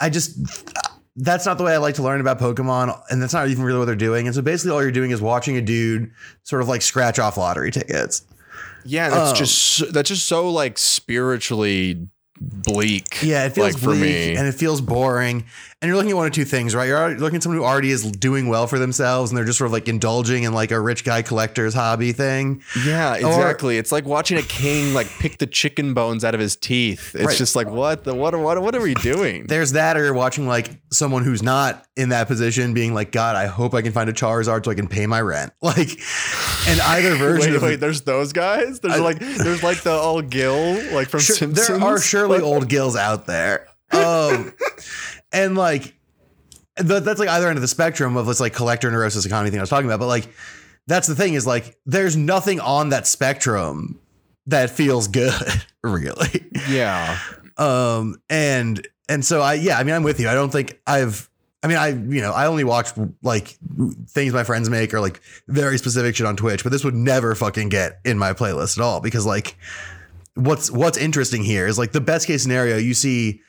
I 0.00 0.10
just 0.10 0.36
that's 1.16 1.46
not 1.46 1.56
the 1.56 1.64
way 1.64 1.72
I 1.74 1.78
like 1.78 1.94
to 1.96 2.02
learn 2.02 2.20
about 2.20 2.38
Pokemon, 2.38 3.00
and 3.10 3.22
that's 3.22 3.32
not 3.32 3.48
even 3.48 3.64
really 3.64 3.78
what 3.78 3.84
they're 3.86 3.94
doing. 3.94 4.26
And 4.26 4.34
so 4.34 4.42
basically, 4.42 4.72
all 4.72 4.82
you're 4.82 4.90
doing 4.92 5.10
is 5.10 5.22
watching 5.22 5.56
a 5.56 5.62
dude 5.62 6.10
sort 6.42 6.60
of 6.62 6.68
like 6.68 6.82
scratch 6.82 7.18
off 7.18 7.36
lottery 7.36 7.70
tickets. 7.70 8.26
Yeah, 8.84 9.08
that's 9.10 9.32
Oh. 9.32 9.34
just 9.34 9.92
that's 9.92 10.08
just 10.08 10.26
so 10.26 10.50
like 10.50 10.78
spiritually 10.78 12.08
bleak. 12.40 13.22
Yeah, 13.22 13.44
it 13.46 13.50
feels 13.54 13.74
like 13.74 13.82
for 13.82 13.94
me. 13.94 14.34
and 14.36 14.46
it 14.46 14.52
feels 14.54 14.80
boring. 14.80 15.44
And 15.82 15.88
you're 15.88 15.96
looking 15.96 16.12
at 16.12 16.16
one 16.16 16.26
of 16.28 16.32
two 16.32 16.44
things, 16.44 16.76
right? 16.76 16.86
You're 16.86 17.18
looking 17.18 17.38
at 17.38 17.42
someone 17.42 17.58
who 17.58 17.64
already 17.64 17.90
is 17.90 18.04
doing 18.12 18.46
well 18.48 18.68
for 18.68 18.78
themselves, 18.78 19.32
and 19.32 19.36
they're 19.36 19.44
just 19.44 19.58
sort 19.58 19.66
of 19.66 19.72
like 19.72 19.88
indulging 19.88 20.44
in 20.44 20.52
like 20.54 20.70
a 20.70 20.78
rich 20.78 21.02
guy 21.04 21.22
collector's 21.22 21.74
hobby 21.74 22.12
thing. 22.12 22.62
yeah, 22.86 23.16
exactly. 23.16 23.78
it's 23.78 23.90
like 23.90 24.04
watching 24.06 24.38
a 24.38 24.42
king 24.42 24.94
like 24.94 25.08
pick 25.18 25.38
the 25.38 25.46
chicken 25.46 25.92
bones 25.92 26.24
out 26.24 26.34
of 26.34 26.40
his 26.40 26.54
teeth. 26.54 27.16
It's 27.16 27.24
Right. 27.24 27.36
just 27.36 27.56
like 27.56 27.68
what 27.68 28.04
the 28.04 28.14
what 28.14 28.32
what 28.38 28.62
what 28.62 28.76
are 28.76 28.80
we 28.80 28.94
doing? 28.94 29.46
There's 29.48 29.72
that, 29.72 29.96
or 29.96 30.04
you're 30.04 30.14
watching 30.14 30.46
like 30.46 30.70
someone 30.92 31.24
who's 31.24 31.42
not 31.42 31.84
in 31.96 32.10
that 32.10 32.28
position 32.28 32.74
being 32.74 32.94
like, 32.94 33.10
God, 33.10 33.34
I 33.34 33.46
hope 33.46 33.74
I 33.74 33.82
can 33.82 33.90
find 33.92 34.08
a 34.08 34.12
Charizard 34.12 34.64
so 34.64 34.70
I 34.70 34.74
can 34.76 34.86
pay 34.86 35.06
my 35.08 35.20
rent. 35.20 35.52
Like, 35.62 35.98
and 36.68 36.80
either 36.80 37.14
version 37.16 37.54
Wait, 37.54 37.62
wait. 37.62 37.76
There's 37.80 38.02
those 38.02 38.32
guys. 38.32 38.78
There's 38.78 38.94
I- 38.94 38.98
like, 39.00 39.18
there's 39.18 39.64
like 39.64 39.82
the 39.82 39.90
old 39.90 40.30
Gil, 40.30 40.74
like 40.94 41.08
from 41.08 41.18
Sure, 41.18 41.34
Simpsons. 41.34 41.66
there 41.66 41.82
are 41.82 41.98
surely 41.98 42.36
Like, 42.38 42.44
old 42.46 42.68
gills 42.68 42.94
out 42.94 43.26
there. 43.26 43.66
Um, 43.90 44.52
and 45.32 45.56
like 45.56 45.94
that's 46.76 47.20
like 47.20 47.28
either 47.28 47.48
end 47.48 47.58
of 47.58 47.62
the 47.62 47.68
spectrum 47.68 48.16
of 48.16 48.26
this 48.26 48.40
like 48.40 48.54
collector 48.54 48.90
neurosis 48.90 49.26
economy 49.26 49.50
thing 49.50 49.58
I 49.58 49.62
was 49.62 49.70
talking 49.70 49.86
about. 49.86 50.00
But 50.00 50.06
like 50.06 50.28
that's 50.86 51.06
the 51.06 51.14
thing 51.14 51.34
is 51.34 51.46
like 51.46 51.76
there's 51.86 52.16
nothing 52.16 52.60
on 52.60 52.90
that 52.90 53.06
spectrum 53.06 54.00
that 54.46 54.70
feels 54.70 55.08
good, 55.08 55.34
really. 55.82 56.50
Yeah. 56.68 57.18
Um, 57.56 58.20
and 58.30 58.86
and 59.08 59.24
so 59.24 59.40
I 59.40 59.54
yeah, 59.54 59.78
I 59.78 59.84
mean 59.84 59.94
I'm 59.94 60.02
with 60.02 60.20
you. 60.20 60.28
I 60.28 60.34
don't 60.34 60.50
think 60.50 60.80
I've 60.86 61.28
I 61.62 61.68
mean 61.68 61.76
I 61.76 61.88
you 61.88 62.20
know 62.20 62.32
I 62.32 62.46
only 62.46 62.64
watch 62.64 62.88
like 63.22 63.56
things 64.08 64.32
my 64.32 64.44
friends 64.44 64.70
make 64.70 64.94
or 64.94 65.00
like 65.00 65.20
very 65.48 65.78
specific 65.78 66.16
shit 66.16 66.26
on 66.26 66.36
Twitch, 66.36 66.62
but 66.62 66.72
this 66.72 66.84
would 66.84 66.94
never 66.94 67.34
fucking 67.34 67.68
get 67.68 68.00
in 68.04 68.18
my 68.18 68.32
playlist 68.32 68.78
at 68.78 68.82
all 68.82 69.00
because 69.00 69.26
like 69.26 69.56
what's 70.34 70.70
what's 70.70 70.96
interesting 70.96 71.44
here 71.44 71.66
is 71.66 71.78
like 71.78 71.92
the 71.92 72.00
best 72.00 72.26
case 72.26 72.42
scenario 72.42 72.78
you 72.78 72.94
see 72.94 73.42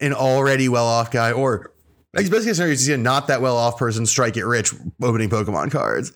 an 0.00 0.12
already 0.12 0.68
well 0.68 0.86
off 0.86 1.10
guy 1.10 1.32
or 1.32 1.72
like 2.14 2.30
best 2.30 2.44
case 2.44 2.56
scenario 2.56 2.72
you 2.72 2.76
see 2.76 2.92
a 2.92 2.96
not 2.98 3.28
that 3.28 3.40
well 3.42 3.56
off 3.56 3.78
person 3.78 4.04
strike 4.06 4.36
it 4.36 4.44
rich 4.44 4.72
opening 5.02 5.28
Pokemon 5.30 5.70
cards. 5.70 6.12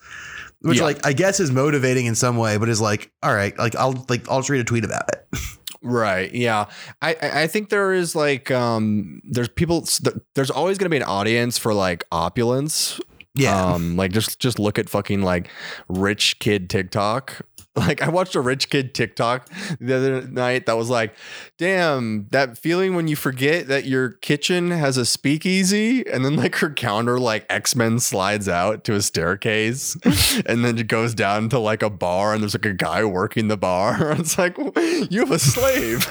Which 0.60 0.78
Yeah. 0.78 0.84
like 0.84 1.06
I 1.06 1.12
guess 1.12 1.40
is 1.40 1.50
motivating 1.50 2.06
in 2.06 2.14
some 2.14 2.36
way, 2.38 2.56
but 2.56 2.68
is 2.70 2.80
like, 2.80 3.12
all 3.22 3.34
right, 3.34 3.56
like 3.58 3.76
I'll 3.76 4.04
like 4.08 4.28
I'll 4.30 4.38
just 4.38 4.48
read 4.50 4.60
a 4.60 4.64
tweet 4.64 4.84
about 4.84 5.08
it. 5.12 5.26
Right. 5.86 6.32
Yeah. 6.34 6.64
I 7.02 7.14
I 7.20 7.42
I 7.42 7.46
think 7.46 7.68
there 7.68 7.92
is 7.92 8.16
like 8.16 8.50
um 8.50 9.20
there's 9.22 9.48
people 9.48 9.86
there's 10.34 10.50
always 10.50 10.78
going 10.78 10.86
to 10.86 10.90
be 10.90 10.96
an 10.96 11.02
audience 11.02 11.58
for 11.58 11.74
like 11.74 12.04
opulence. 12.10 12.98
Yeah. 13.34 13.74
Um 13.74 13.94
like 13.94 14.10
just 14.10 14.38
just 14.40 14.58
look 14.58 14.78
at 14.78 14.88
fucking 14.88 15.20
like 15.20 15.50
rich 15.90 16.38
kid 16.38 16.70
TikTok. 16.70 17.42
Like 17.84 18.02
I 18.02 18.08
watched 18.08 18.36
a 18.36 18.40
rich 18.40 18.70
kid 18.70 18.94
TikTok 18.94 19.50
the 19.80 19.96
other 19.96 20.22
night 20.28 20.66
that 20.66 20.76
was 20.76 20.88
like, 20.88 21.14
damn, 21.58 22.28
that 22.28 22.56
feeling 22.56 22.94
when 22.94 23.08
you 23.08 23.16
forget 23.16 23.66
that 23.66 23.84
your 23.84 24.10
kitchen 24.10 24.70
has 24.70 24.96
a 24.96 25.04
speakeasy 25.04 26.06
and 26.06 26.24
then 26.24 26.36
like 26.36 26.54
her 26.56 26.70
counter 26.70 27.18
like 27.18 27.44
X-Men 27.50 27.98
slides 27.98 28.48
out 28.48 28.84
to 28.84 28.94
a 28.94 29.02
staircase 29.02 29.96
and 30.46 30.64
then 30.64 30.78
it 30.78 30.86
goes 30.86 31.14
down 31.14 31.48
to 31.48 31.58
like 31.58 31.82
a 31.82 31.90
bar 31.90 32.32
and 32.32 32.42
there's 32.42 32.54
like 32.54 32.64
a 32.64 32.72
guy 32.72 33.04
working 33.04 33.48
the 33.48 33.56
bar. 33.56 34.14
It's 34.24 34.38
like 34.38 34.56
you 35.10 35.20
have 35.20 35.32
a 35.32 35.38
slave. 35.38 36.06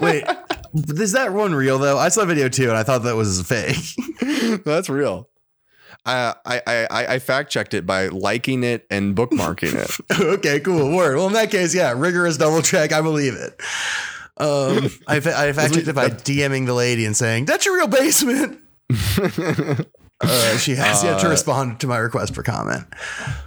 Wait, 0.00 0.24
is 0.74 1.12
that 1.12 1.32
one 1.32 1.54
real 1.54 1.78
though? 1.78 1.96
I 1.98 2.08
saw 2.08 2.22
a 2.22 2.26
video 2.26 2.48
too, 2.48 2.68
and 2.68 2.76
I 2.76 2.82
thought 2.82 3.04
that 3.04 3.14
was 3.14 3.40
fake. 3.42 4.64
That's 4.64 4.88
real. 4.90 5.28
I 6.06 6.34
I 6.46 6.86
I, 6.90 7.06
I 7.14 7.18
fact 7.18 7.50
checked 7.50 7.74
it 7.74 7.84
by 7.84 8.06
liking 8.08 8.62
it 8.64 8.86
and 8.90 9.14
bookmarking 9.16 9.74
it. 9.74 10.20
okay, 10.38 10.60
cool. 10.60 10.94
Word. 10.96 11.16
Well, 11.16 11.26
in 11.26 11.32
that 11.34 11.50
case, 11.50 11.74
yeah, 11.74 11.92
rigorous 11.96 12.36
double 12.38 12.62
check. 12.62 12.92
I 12.92 13.00
believe 13.02 13.34
it. 13.34 13.60
Um, 14.38 14.90
I, 15.08 15.16
I 15.16 15.20
fact 15.52 15.74
checked 15.74 15.88
it 15.88 15.94
by 15.94 16.08
DMing 16.10 16.66
the 16.66 16.74
lady 16.74 17.04
and 17.04 17.16
saying, 17.16 17.46
"That's 17.46 17.66
your 17.66 17.74
real 17.76 17.88
basement." 17.88 18.60
Uh, 20.18 20.56
she 20.56 20.74
has 20.74 21.04
yet 21.04 21.20
to 21.20 21.26
Uh, 21.26 21.30
respond 21.30 21.78
to 21.78 21.86
my 21.86 21.98
request 21.98 22.34
for 22.34 22.42
comment. 22.42 22.84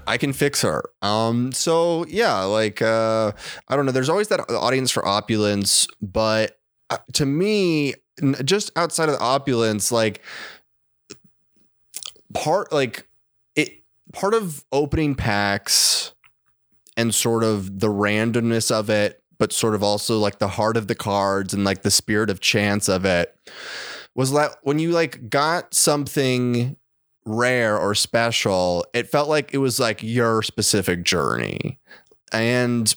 I 0.06 0.18
can 0.18 0.34
fix 0.34 0.62
her. 0.62 0.84
Um. 1.02 1.52
So 1.52 2.06
yeah, 2.08 2.42
like 2.44 2.80
uh, 2.80 3.32
I 3.68 3.76
don't 3.76 3.88
know. 3.88 3.92
There's 3.92 4.08
always 4.10 4.28
that 4.28 4.48
audience 4.52 4.92
for 4.92 5.04
opulence, 5.04 5.88
but 6.00 6.60
uh, 6.92 6.98
to 7.14 7.26
me, 7.26 7.96
n- 8.22 8.36
just 8.46 8.70
outside 8.76 9.10
of 9.10 9.16
the 9.16 9.22
opulence, 9.22 9.92
like 9.92 10.22
part 12.34 12.72
like 12.72 13.08
it 13.56 13.84
part 14.14 14.34
of 14.34 14.64
opening 14.72 15.16
packs 15.16 16.14
and 16.98 17.14
sort 17.16 17.44
of 17.44 17.80
the 17.80 17.88
randomness 17.88 18.72
of 18.72 18.90
it, 18.90 19.24
but 19.38 19.54
sort 19.54 19.76
of 19.76 19.82
also 19.82 20.20
like 20.20 20.40
the 20.40 20.50
heart 20.50 20.78
of 20.78 20.88
the 20.88 20.96
cards 20.96 21.54
and 21.54 21.64
like 21.64 21.84
the 21.84 21.92
spirit 21.92 22.30
of 22.30 22.42
chance 22.42 22.90
of 22.90 23.06
it 23.06 23.36
was 24.16 24.32
that 24.34 24.58
when 24.64 24.80
you 24.80 24.92
like 24.92 25.30
got 25.30 25.74
something 25.74 26.76
rare 27.26 27.78
or 27.78 27.96
special, 27.96 28.86
it 28.94 29.08
felt 29.08 29.30
like 29.30 29.54
it 29.54 29.60
was 29.60 29.80
like 29.80 30.04
your 30.04 30.42
specific 30.42 31.04
journey. 31.04 31.80
And 32.34 32.94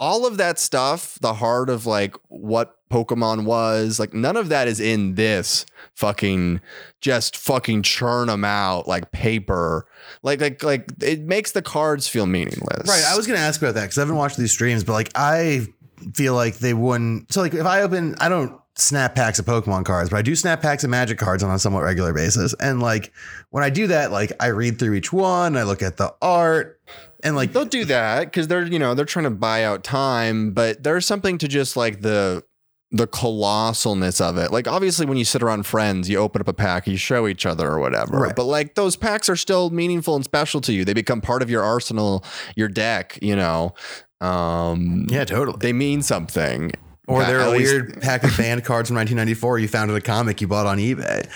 all 0.00 0.26
of 0.26 0.36
that 0.38 0.58
stuff, 0.58 1.18
the 1.20 1.34
heart 1.34 1.70
of 1.70 1.86
like 1.86 2.16
what 2.28 2.76
Pokemon 2.90 3.44
was, 3.44 4.00
like 4.00 4.14
none 4.14 4.36
of 4.36 4.48
that 4.48 4.68
is 4.68 4.80
in 4.80 5.14
this 5.14 5.66
fucking 5.98 6.60
just 7.00 7.36
fucking 7.36 7.82
churn 7.82 8.28
them 8.28 8.44
out 8.44 8.86
like 8.86 9.10
paper. 9.10 9.86
Like 10.22 10.40
like 10.40 10.62
like 10.62 10.86
it 11.02 11.20
makes 11.22 11.50
the 11.52 11.62
cards 11.62 12.06
feel 12.06 12.26
meaningless. 12.26 12.88
Right. 12.88 13.02
I 13.04 13.16
was 13.16 13.26
going 13.26 13.38
to 13.38 13.44
ask 13.44 13.60
about 13.60 13.74
that 13.74 13.82
because 13.82 13.98
I 13.98 14.02
haven't 14.02 14.16
watched 14.16 14.36
these 14.36 14.52
streams, 14.52 14.84
but 14.84 14.92
like 14.92 15.10
I 15.16 15.66
feel 16.14 16.34
like 16.34 16.58
they 16.58 16.72
wouldn't. 16.72 17.32
So 17.32 17.40
like 17.40 17.52
if 17.52 17.66
I 17.66 17.82
open, 17.82 18.14
I 18.20 18.28
don't 18.28 18.58
snap 18.76 19.16
packs 19.16 19.40
of 19.40 19.46
Pokemon 19.46 19.84
cards, 19.84 20.08
but 20.08 20.18
I 20.18 20.22
do 20.22 20.36
snap 20.36 20.62
packs 20.62 20.84
of 20.84 20.90
Magic 20.90 21.18
cards 21.18 21.42
on 21.42 21.50
a 21.50 21.58
somewhat 21.58 21.82
regular 21.82 22.12
basis. 22.12 22.54
And 22.60 22.80
like 22.80 23.12
when 23.50 23.64
I 23.64 23.70
do 23.70 23.88
that, 23.88 24.12
like 24.12 24.32
I 24.38 24.46
read 24.46 24.78
through 24.78 24.94
each 24.94 25.12
one, 25.12 25.56
I 25.56 25.64
look 25.64 25.82
at 25.82 25.96
the 25.96 26.14
art, 26.22 26.80
and 27.24 27.34
like 27.34 27.52
they'll 27.52 27.64
do 27.64 27.84
that 27.86 28.26
because 28.26 28.46
they're 28.46 28.64
you 28.64 28.78
know 28.78 28.94
they're 28.94 29.04
trying 29.04 29.24
to 29.24 29.30
buy 29.30 29.64
out 29.64 29.82
time 29.82 30.52
but 30.52 30.82
there's 30.82 31.04
something 31.04 31.38
to 31.38 31.48
just 31.48 31.76
like 31.76 32.00
the 32.00 32.42
the 32.90 33.06
colossalness 33.06 34.20
of 34.20 34.38
it 34.38 34.50
like 34.50 34.66
obviously 34.66 35.04
when 35.04 35.18
you 35.18 35.24
sit 35.24 35.42
around 35.42 35.66
friends 35.66 36.08
you 36.08 36.16
open 36.18 36.40
up 36.40 36.48
a 36.48 36.54
pack 36.54 36.86
you 36.86 36.96
show 36.96 37.28
each 37.28 37.44
other 37.44 37.68
or 37.68 37.78
whatever 37.78 38.18
Right. 38.18 38.34
but 38.34 38.44
like 38.44 38.76
those 38.76 38.96
packs 38.96 39.28
are 39.28 39.36
still 39.36 39.68
meaningful 39.68 40.16
and 40.16 40.24
special 40.24 40.60
to 40.62 40.72
you 40.72 40.86
they 40.86 40.94
become 40.94 41.20
part 41.20 41.42
of 41.42 41.50
your 41.50 41.62
arsenal 41.62 42.24
your 42.56 42.68
deck 42.68 43.18
you 43.20 43.36
know 43.36 43.74
um 44.22 45.06
yeah, 45.10 45.24
totally. 45.24 45.58
they 45.60 45.72
mean 45.72 46.00
something 46.02 46.72
Or 47.06 47.24
they're 47.24 47.40
a 47.40 47.50
least- 47.50 47.70
weird 47.72 48.00
pack 48.00 48.24
of 48.24 48.36
band 48.36 48.64
cards 48.64 48.88
from 48.88 48.96
1994 48.96 49.58
you 49.58 49.68
found 49.68 49.90
in 49.90 49.96
a 49.96 50.00
comic 50.00 50.40
you 50.40 50.48
bought 50.48 50.66
on 50.66 50.78
eBay. 50.78 51.28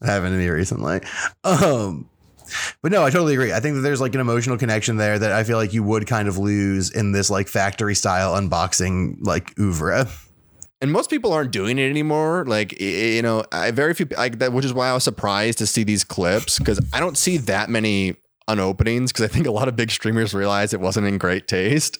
That 0.00 0.06
happened 0.06 0.32
to 0.34 0.38
me 0.38 0.48
recently. 0.48 1.00
Um, 1.42 2.08
but 2.82 2.92
no, 2.92 3.02
I 3.04 3.10
totally 3.10 3.32
agree. 3.34 3.52
I 3.52 3.60
think 3.60 3.74
that 3.76 3.80
there's 3.80 4.00
like 4.00 4.14
an 4.14 4.20
emotional 4.20 4.56
connection 4.58 4.96
there 4.96 5.18
that 5.18 5.32
I 5.32 5.42
feel 5.44 5.56
like 5.58 5.72
you 5.74 5.82
would 5.82 6.06
kind 6.06 6.28
of 6.28 6.38
lose 6.38 6.90
in 6.90 7.10
this 7.12 7.30
like 7.30 7.48
factory 7.48 7.94
style 7.94 8.34
unboxing 8.34 9.16
like 9.22 9.58
oeuvre. 9.58 10.06
And 10.80 10.92
most 10.92 11.10
people 11.10 11.32
aren't 11.32 11.50
doing 11.52 11.78
it 11.78 11.88
anymore. 11.90 12.44
Like 12.46 12.80
you 12.80 13.22
know, 13.22 13.44
I 13.52 13.70
very 13.70 13.94
few 13.94 14.06
like 14.16 14.38
that, 14.38 14.52
which 14.52 14.64
is 14.64 14.72
why 14.72 14.88
I 14.88 14.94
was 14.94 15.04
surprised 15.04 15.58
to 15.58 15.66
see 15.66 15.84
these 15.84 16.04
clips 16.04 16.58
because 16.58 16.80
I 16.92 17.00
don't 17.00 17.16
see 17.18 17.36
that 17.38 17.68
many 17.70 18.16
on 18.46 18.58
openings 18.58 19.12
because 19.12 19.26
I 19.26 19.28
think 19.28 19.46
a 19.46 19.50
lot 19.50 19.68
of 19.68 19.76
big 19.76 19.90
streamers 19.90 20.32
realized 20.32 20.72
it 20.72 20.80
wasn't 20.80 21.06
in 21.06 21.18
great 21.18 21.46
taste. 21.48 21.98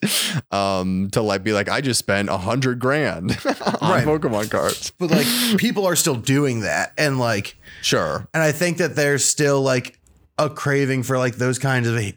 Um, 0.51 1.11
to 1.13 1.21
like 1.21 1.45
be 1.45 1.53
like, 1.53 1.69
I 1.69 1.83
just 1.83 1.99
spent 1.99 2.31
a 2.31 2.39
hundred 2.39 2.79
grand 2.79 3.33
on 3.83 3.91
Right. 3.91 4.05
Pokemon 4.07 4.51
cards. 4.51 4.91
But 4.99 5.11
like 5.11 5.27
people 5.59 5.85
are 5.87 5.95
still 5.97 6.15
doing 6.15 6.61
that. 6.61 6.95
And 6.97 7.19
like 7.19 7.57
Sure. 7.83 8.27
and 8.33 8.43
I 8.43 8.53
think 8.53 8.79
that 8.79 8.97
there's 8.97 9.27
still 9.27 9.61
like 9.61 9.99
a 10.39 10.49
craving 10.49 11.03
for 11.03 11.19
like 11.19 11.35
those 11.37 11.59
kinds 11.59 11.87
of 11.89 11.97
hi- 12.01 12.15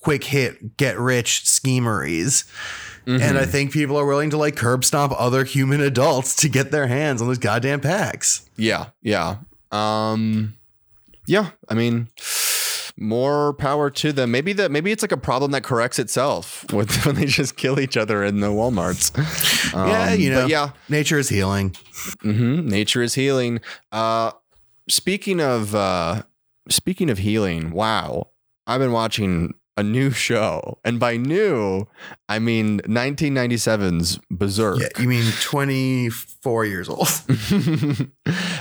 quick 0.00 0.24
hit 0.24 0.76
get 0.76 0.98
rich 0.98 1.46
schemeries. 1.48 2.44
And 3.06 3.36
I 3.38 3.44
think 3.46 3.72
people 3.72 3.96
are 3.98 4.06
willing 4.06 4.30
to 4.30 4.36
like 4.36 4.56
curb 4.56 4.84
stomp 4.84 5.12
other 5.18 5.44
human 5.44 5.80
adults 5.80 6.34
to 6.36 6.48
get 6.48 6.70
their 6.70 6.86
hands 6.86 7.20
on 7.20 7.28
those 7.28 7.38
goddamn 7.38 7.80
packs. 7.80 8.48
Yeah, 8.56 8.86
yeah. 9.02 9.36
Um 9.72 10.54
yeah, 11.26 11.50
I 11.68 11.74
mean 11.74 12.08
more 12.96 13.54
power 13.54 13.90
to 13.90 14.12
them. 14.12 14.30
Maybe 14.30 14.52
that 14.54 14.70
maybe 14.70 14.92
it's 14.92 15.02
like 15.02 15.12
a 15.12 15.16
problem 15.16 15.50
that 15.50 15.64
corrects 15.64 15.98
itself 15.98 16.64
with 16.72 17.04
when 17.04 17.16
they 17.16 17.26
just 17.26 17.56
kill 17.56 17.80
each 17.80 17.96
other 17.96 18.22
in 18.24 18.40
the 18.40 18.48
Walmarts. 18.48 19.10
yeah, 19.74 20.12
Um, 20.12 20.20
you 20.20 20.30
know, 20.30 20.46
yeah, 20.46 20.70
nature 20.88 21.18
is 21.18 21.28
healing. 21.28 21.74
hmm 22.22 22.66
nature 22.68 23.02
is 23.02 23.14
healing. 23.14 23.60
Uh 23.92 24.30
speaking 24.88 25.40
of 25.40 25.74
uh 25.74 26.22
speaking 26.68 27.10
of 27.10 27.18
healing, 27.18 27.70
wow. 27.70 28.28
I've 28.66 28.80
been 28.80 28.92
watching 28.92 29.54
a 29.76 29.82
new 29.82 30.10
show. 30.10 30.78
And 30.84 31.00
by 31.00 31.16
new, 31.16 31.86
I 32.28 32.38
mean 32.38 32.80
1997's 32.80 34.18
Berserk. 34.30 34.80
Yeah, 34.80 34.88
you 34.98 35.08
mean 35.08 35.30
24 35.40 36.64
years 36.66 36.88
old. 36.88 37.08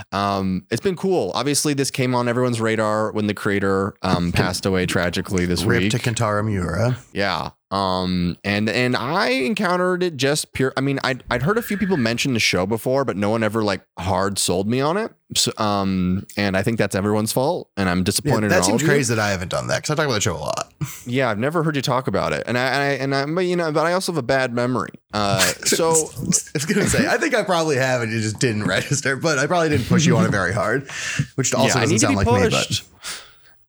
um, 0.12 0.66
it's 0.72 0.82
been 0.82 0.96
cool. 0.96 1.32
Obviously, 1.36 1.74
this 1.74 1.92
came 1.92 2.16
on 2.16 2.28
everyone's 2.28 2.60
radar 2.60 3.12
when 3.12 3.28
the 3.28 3.34
creator 3.34 3.96
um, 4.02 4.32
passed 4.34 4.66
away 4.66 4.86
tragically 4.86 5.46
this 5.46 5.64
Rip 5.64 5.84
week. 5.84 5.92
to 5.92 6.00
Kentaro 6.00 6.44
Miura. 6.46 6.98
yeah. 7.14 7.52
Um, 7.74 8.38
and 8.44 8.70
and 8.70 8.96
I 8.96 9.30
encountered 9.30 10.04
it 10.04 10.16
just 10.16 10.54
pure. 10.54 10.74
I 10.78 10.82
mean, 10.82 11.00
I'd 11.04 11.24
I'd 11.32 11.42
heard 11.42 11.58
a 11.58 11.62
few 11.64 11.76
people 11.76 11.98
mention 11.98 12.36
the 12.36 12.40
show 12.40 12.68
before, 12.68 13.04
but 13.04 13.18
no 13.18 13.32
one 13.32 13.42
ever 13.42 13.64
like 13.64 13.82
hard 13.98 14.38
sold 14.38 14.68
me 14.68 14.80
on 14.80 14.96
it. 14.96 15.12
So, 15.36 15.52
um, 15.58 16.28
and 16.38 16.56
I 16.56 16.62
think 16.62 16.78
that's 16.78 16.94
everyone's 16.94 17.32
fault, 17.34 17.72
and 17.76 17.90
I'm 17.90 18.04
disappointed. 18.04 18.44
in 18.44 18.50
that 18.50 18.64
seems 18.64 18.84
crazy 18.84 19.16
that 19.16 19.20
I 19.20 19.32
haven't 19.32 19.48
done 19.50 19.68
that 19.68 19.78
because 19.78 19.90
I 19.90 19.96
talk 19.96 20.06
about 20.06 20.14
the 20.16 20.22
show 20.22 20.36
a 20.36 20.38
lot. 20.38 20.72
Yeah, 21.06 21.30
I've 21.30 21.40
never 21.40 21.64
heard 21.64 21.76
you 21.76 21.82
talk 21.82 22.08
about 22.08 22.32
it, 22.34 22.44
and 22.46 22.58
I, 22.58 22.66
and 22.66 22.76
I 23.16 23.22
and 23.22 23.32
I, 23.32 23.34
but 23.34 23.46
you 23.46 23.56
know, 23.56 23.72
but 23.72 23.86
I 23.86 23.94
also 23.94 24.12
have 24.12 24.20
a 24.20 24.24
bad 24.24 24.54
memory. 24.54 24.92
Uh, 25.14 25.40
so 25.66 25.90
I 25.90 25.94
was 25.94 26.66
gonna 26.68 26.88
say, 26.88 27.08
I 27.08 27.18
think 27.18 27.34
I 27.34 27.44
probably 27.44 27.78
have, 27.78 28.02
and 28.04 28.12
you 28.12 28.22
just 28.22 28.40
didn't 28.40 28.66
register, 28.66 29.16
but 29.16 29.40
I 29.40 29.48
probably 29.48 29.70
didn't 29.70 29.88
push 29.88 30.06
you 30.06 30.16
on 30.16 30.26
it 30.26 30.32
very 30.32 30.54
hard, 30.54 30.90
which 31.36 31.54
also 31.54 31.80
doesn't 31.80 32.00
sound 32.00 32.18
like 32.18 32.28
me. 32.28 32.50
But 32.50 32.82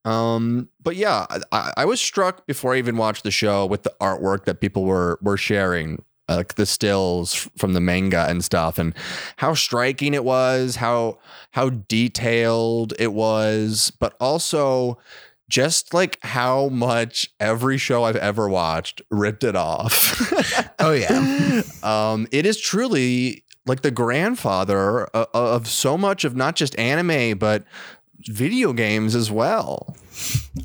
Um, 0.05 0.69
but 0.83 0.97
yeah, 0.97 1.27
I, 1.51 1.73
I 1.79 1.85
was 1.85 2.01
struck 2.01 2.47
before 2.47 2.75
I 2.75 2.79
even 2.79 2.97
watched 2.97 3.25
the 3.25 3.31
show 3.31 3.67
with 3.67 3.85
the 3.85 3.95
artwork 4.01 4.45
that 4.45 4.61
people 4.61 4.85
were 4.85 5.19
were 5.23 5.37
sharing, 5.37 6.03
uh, 6.29 6.37
like 6.37 6.55
the 6.57 6.67
stills 6.67 7.49
from 7.57 7.73
the 7.73 7.81
manga 7.81 8.27
and 8.29 8.45
stuff, 8.45 8.79
and 8.79 8.95
how 9.37 9.55
striking 9.55 10.13
it 10.13 10.25
was, 10.25 10.77
how 10.77 11.19
how 11.53 11.71
detailed 11.71 12.93
it 12.99 13.13
was, 13.13 13.93
but 13.99 14.15
also 14.21 14.99
just 15.49 15.95
like 15.95 16.19
how 16.23 16.69
much 16.69 17.31
every 17.39 17.79
show 17.79 18.05
I've 18.05 18.17
ever 18.17 18.49
watched 18.49 19.01
ripped 19.11 19.45
it 19.45 19.57
off. 19.57 20.75
oh 20.81 20.93
yeah, 20.93 21.63
um, 21.83 22.27
it 22.31 22.45
is 22.45 22.61
truly 22.61 23.45
like 23.67 23.83
the 23.83 23.91
grandfather 23.91 25.05
of, 25.07 25.29
of 25.33 25.69
so 25.69 25.97
much 25.97 26.25
of 26.25 26.37
not 26.37 26.57
just 26.57 26.79
anime 26.79 27.39
but 27.39 27.65
video 28.27 28.73
games 28.73 29.15
as 29.15 29.31
well. 29.31 29.97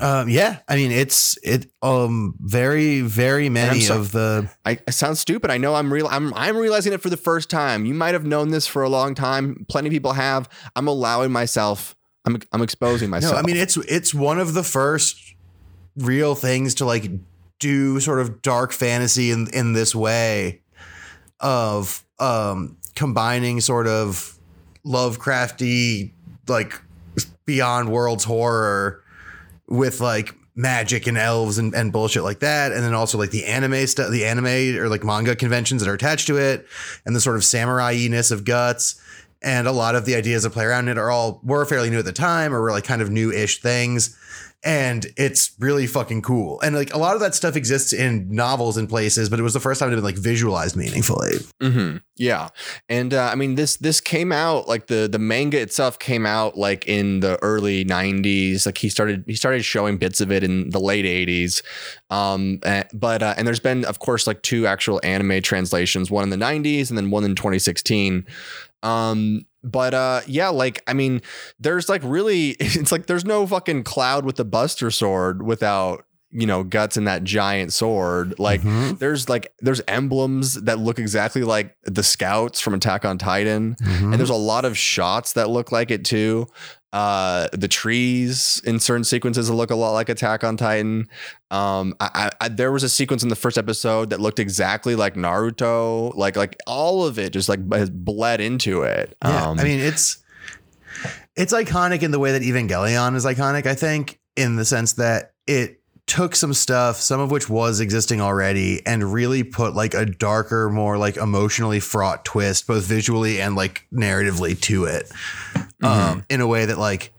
um, 0.00 0.28
yeah. 0.28 0.58
I 0.68 0.76
mean, 0.76 0.90
it's 0.92 1.38
it. 1.42 1.66
Um, 1.82 2.34
very, 2.40 3.00
very 3.00 3.48
many 3.48 3.80
so- 3.80 3.98
of 3.98 4.12
the 4.12 4.50
I, 4.64 4.78
I 4.86 4.90
sound 4.90 5.18
stupid. 5.18 5.50
I 5.50 5.58
know 5.58 5.74
I'm 5.74 5.92
real. 5.92 6.06
I'm 6.08 6.32
I'm 6.34 6.56
realizing 6.56 6.92
it 6.92 7.00
for 7.00 7.10
the 7.10 7.16
first 7.16 7.50
time. 7.50 7.84
You 7.84 7.94
might 7.94 8.14
have 8.14 8.24
known 8.24 8.50
this 8.50 8.66
for 8.66 8.82
a 8.82 8.88
long 8.88 9.14
time. 9.14 9.66
Plenty 9.68 9.88
of 9.88 9.92
people 9.92 10.12
have. 10.12 10.48
I'm 10.76 10.88
allowing 10.88 11.32
myself. 11.32 11.96
I'm 12.24 12.38
I'm 12.52 12.62
exposing 12.62 13.10
myself. 13.10 13.34
No, 13.34 13.38
I 13.38 13.42
mean 13.42 13.56
it's 13.56 13.76
it's 13.76 14.14
one 14.14 14.38
of 14.38 14.54
the 14.54 14.62
first 14.62 15.34
real 15.96 16.34
things 16.34 16.74
to 16.76 16.84
like 16.84 17.10
do 17.58 17.98
sort 18.00 18.20
of 18.20 18.42
dark 18.42 18.72
fantasy 18.72 19.30
in 19.30 19.48
in 19.52 19.72
this 19.72 19.94
way 19.94 20.62
of 21.40 22.04
um 22.18 22.76
combining 22.94 23.60
sort 23.60 23.86
of 23.86 24.38
Lovecrafty 24.86 26.12
like 26.48 26.80
beyond 27.50 27.90
worlds 27.90 28.22
horror 28.22 29.02
with 29.66 30.00
like 30.00 30.36
magic 30.54 31.08
and 31.08 31.18
elves 31.18 31.58
and, 31.58 31.74
and 31.74 31.92
bullshit 31.92 32.22
like 32.22 32.38
that. 32.38 32.70
And 32.70 32.84
then 32.84 32.94
also 32.94 33.18
like 33.18 33.32
the 33.32 33.44
anime 33.44 33.88
stuff 33.88 34.08
the 34.12 34.24
anime 34.24 34.78
or 34.80 34.88
like 34.88 35.02
manga 35.02 35.34
conventions 35.34 35.82
that 35.82 35.90
are 35.90 35.94
attached 35.94 36.28
to 36.28 36.36
it 36.36 36.64
and 37.04 37.16
the 37.16 37.20
sort 37.20 37.34
of 37.34 37.44
samurai-ness 37.44 38.30
of 38.30 38.44
guts. 38.44 39.02
And 39.42 39.66
a 39.66 39.72
lot 39.72 39.96
of 39.96 40.04
the 40.04 40.14
ideas 40.14 40.44
that 40.44 40.50
play 40.50 40.64
around 40.64 40.86
it 40.86 40.96
are 40.96 41.10
all 41.10 41.40
were 41.42 41.64
fairly 41.64 41.90
new 41.90 41.98
at 41.98 42.04
the 42.04 42.12
time 42.12 42.54
or 42.54 42.60
were 42.60 42.70
like 42.70 42.84
kind 42.84 43.02
of 43.02 43.10
new-ish 43.10 43.60
things 43.60 44.16
and 44.62 45.06
it's 45.16 45.52
really 45.58 45.86
fucking 45.86 46.20
cool 46.22 46.60
and 46.60 46.74
like 46.74 46.92
a 46.92 46.98
lot 46.98 47.14
of 47.14 47.20
that 47.20 47.34
stuff 47.34 47.56
exists 47.56 47.92
in 47.92 48.30
novels 48.30 48.76
and 48.76 48.88
places 48.88 49.28
but 49.28 49.38
it 49.38 49.42
was 49.42 49.54
the 49.54 49.60
first 49.60 49.80
time 49.80 49.90
it 49.90 49.94
been 49.94 50.04
like 50.04 50.16
visualized 50.16 50.76
meaningfully 50.76 51.38
hmm 51.60 51.96
Yeah, 52.20 52.48
and 52.90 53.14
uh, 53.14 53.30
I 53.32 53.34
mean 53.34 53.54
this 53.54 53.78
this 53.78 53.98
came 53.98 54.30
out 54.30 54.68
like 54.68 54.88
the 54.88 55.08
the 55.10 55.18
manga 55.18 55.58
itself 55.58 55.98
came 55.98 56.26
out 56.26 56.54
like 56.58 56.86
in 56.86 57.20
the 57.20 57.38
early 57.42 57.82
'90s. 57.82 58.66
Like 58.66 58.76
he 58.76 58.90
started 58.90 59.24
he 59.26 59.34
started 59.34 59.64
showing 59.64 59.96
bits 59.96 60.20
of 60.20 60.30
it 60.30 60.44
in 60.44 60.68
the 60.68 60.80
late 60.80 61.06
'80s. 61.06 61.62
Um, 62.10 62.58
eh, 62.62 62.84
but 62.92 63.22
uh, 63.22 63.32
and 63.38 63.46
there's 63.46 63.58
been 63.58 63.86
of 63.86 64.00
course 64.00 64.26
like 64.26 64.42
two 64.42 64.66
actual 64.66 65.00
anime 65.02 65.40
translations, 65.40 66.10
one 66.10 66.24
in 66.24 66.28
the 66.28 66.44
'90s 66.44 66.90
and 66.90 66.98
then 66.98 67.10
one 67.10 67.24
in 67.24 67.34
2016. 67.34 68.26
Um, 68.82 69.46
but 69.62 69.92
uh, 69.94 70.20
yeah, 70.26 70.48
like 70.48 70.82
I 70.86 70.92
mean, 70.94 71.20
there's 71.58 71.88
like 71.88 72.02
really 72.04 72.50
it's 72.60 72.92
like 72.92 73.06
there's 73.06 73.24
no 73.24 73.46
fucking 73.46 73.84
cloud 73.84 74.24
with 74.24 74.36
the 74.36 74.44
Buster 74.44 74.90
Sword 74.90 75.42
without 75.42 76.04
you 76.32 76.46
know 76.46 76.62
guts 76.62 76.96
and 76.96 77.08
that 77.08 77.24
giant 77.24 77.72
sword 77.72 78.38
like 78.38 78.60
Mhm. 78.62 78.96
there's 79.00 79.28
like 79.28 79.52
there's 79.58 79.80
emblems 79.88 80.54
that 80.62 80.78
look 80.78 81.00
exactly 81.00 81.42
like 81.42 81.74
the 81.82 82.04
scouts 82.04 82.60
from 82.60 82.72
attack 82.72 83.04
on 83.04 83.18
titan 83.18 83.74
Mhm. 83.82 84.02
and 84.12 84.14
there's 84.14 84.30
a 84.30 84.34
lot 84.36 84.64
of 84.64 84.78
shots 84.78 85.32
that 85.32 85.50
look 85.50 85.72
like 85.72 85.90
it 85.90 86.04
too 86.04 86.46
uh 86.92 87.46
the 87.52 87.68
trees 87.68 88.60
in 88.64 88.80
certain 88.80 89.04
sequences 89.04 89.48
look 89.48 89.70
a 89.70 89.74
lot 89.76 89.92
like 89.92 90.08
attack 90.08 90.42
on 90.42 90.56
titan 90.56 91.08
um 91.50 91.94
I, 92.00 92.10
I, 92.40 92.46
I 92.46 92.48
there 92.48 92.72
was 92.72 92.82
a 92.82 92.88
sequence 92.88 93.22
in 93.22 93.28
the 93.28 93.36
first 93.36 93.56
episode 93.56 94.10
that 94.10 94.20
looked 94.20 94.40
exactly 94.40 94.96
like 94.96 95.14
naruto 95.14 96.14
like 96.16 96.36
like 96.36 96.56
all 96.66 97.04
of 97.04 97.18
it 97.18 97.32
just 97.32 97.48
like 97.48 97.60
has 97.72 97.90
bled 97.90 98.40
into 98.40 98.82
it 98.82 99.16
Yeah, 99.24 99.50
um 99.50 99.60
I 99.60 99.64
mean 99.64 99.78
it's 99.78 100.20
it's 101.36 101.52
iconic 101.52 102.02
in 102.02 102.10
the 102.10 102.18
way 102.18 102.32
that 102.32 102.42
Evangelion 102.42 103.14
is 103.14 103.24
iconic. 103.24 103.66
I 103.66 103.74
think 103.74 104.20
in 104.36 104.56
the 104.56 104.64
sense 104.64 104.94
that 104.94 105.32
it 105.46 105.79
took 106.10 106.34
some 106.34 106.52
stuff, 106.52 106.96
some 106.96 107.20
of 107.20 107.30
which 107.30 107.48
was 107.48 107.78
existing 107.78 108.20
already, 108.20 108.84
and 108.84 109.12
really 109.12 109.44
put 109.44 109.74
like 109.74 109.94
a 109.94 110.04
darker, 110.04 110.68
more 110.68 110.98
like 110.98 111.16
emotionally 111.16 111.78
fraught 111.78 112.24
twist, 112.24 112.66
both 112.66 112.84
visually 112.84 113.40
and 113.40 113.54
like 113.54 113.86
narratively 113.92 114.60
to 114.60 114.86
it, 114.86 115.08
um, 115.84 116.24
in 116.28 116.40
a 116.40 116.48
way 116.48 116.66
that 116.66 116.78
like 116.78 117.14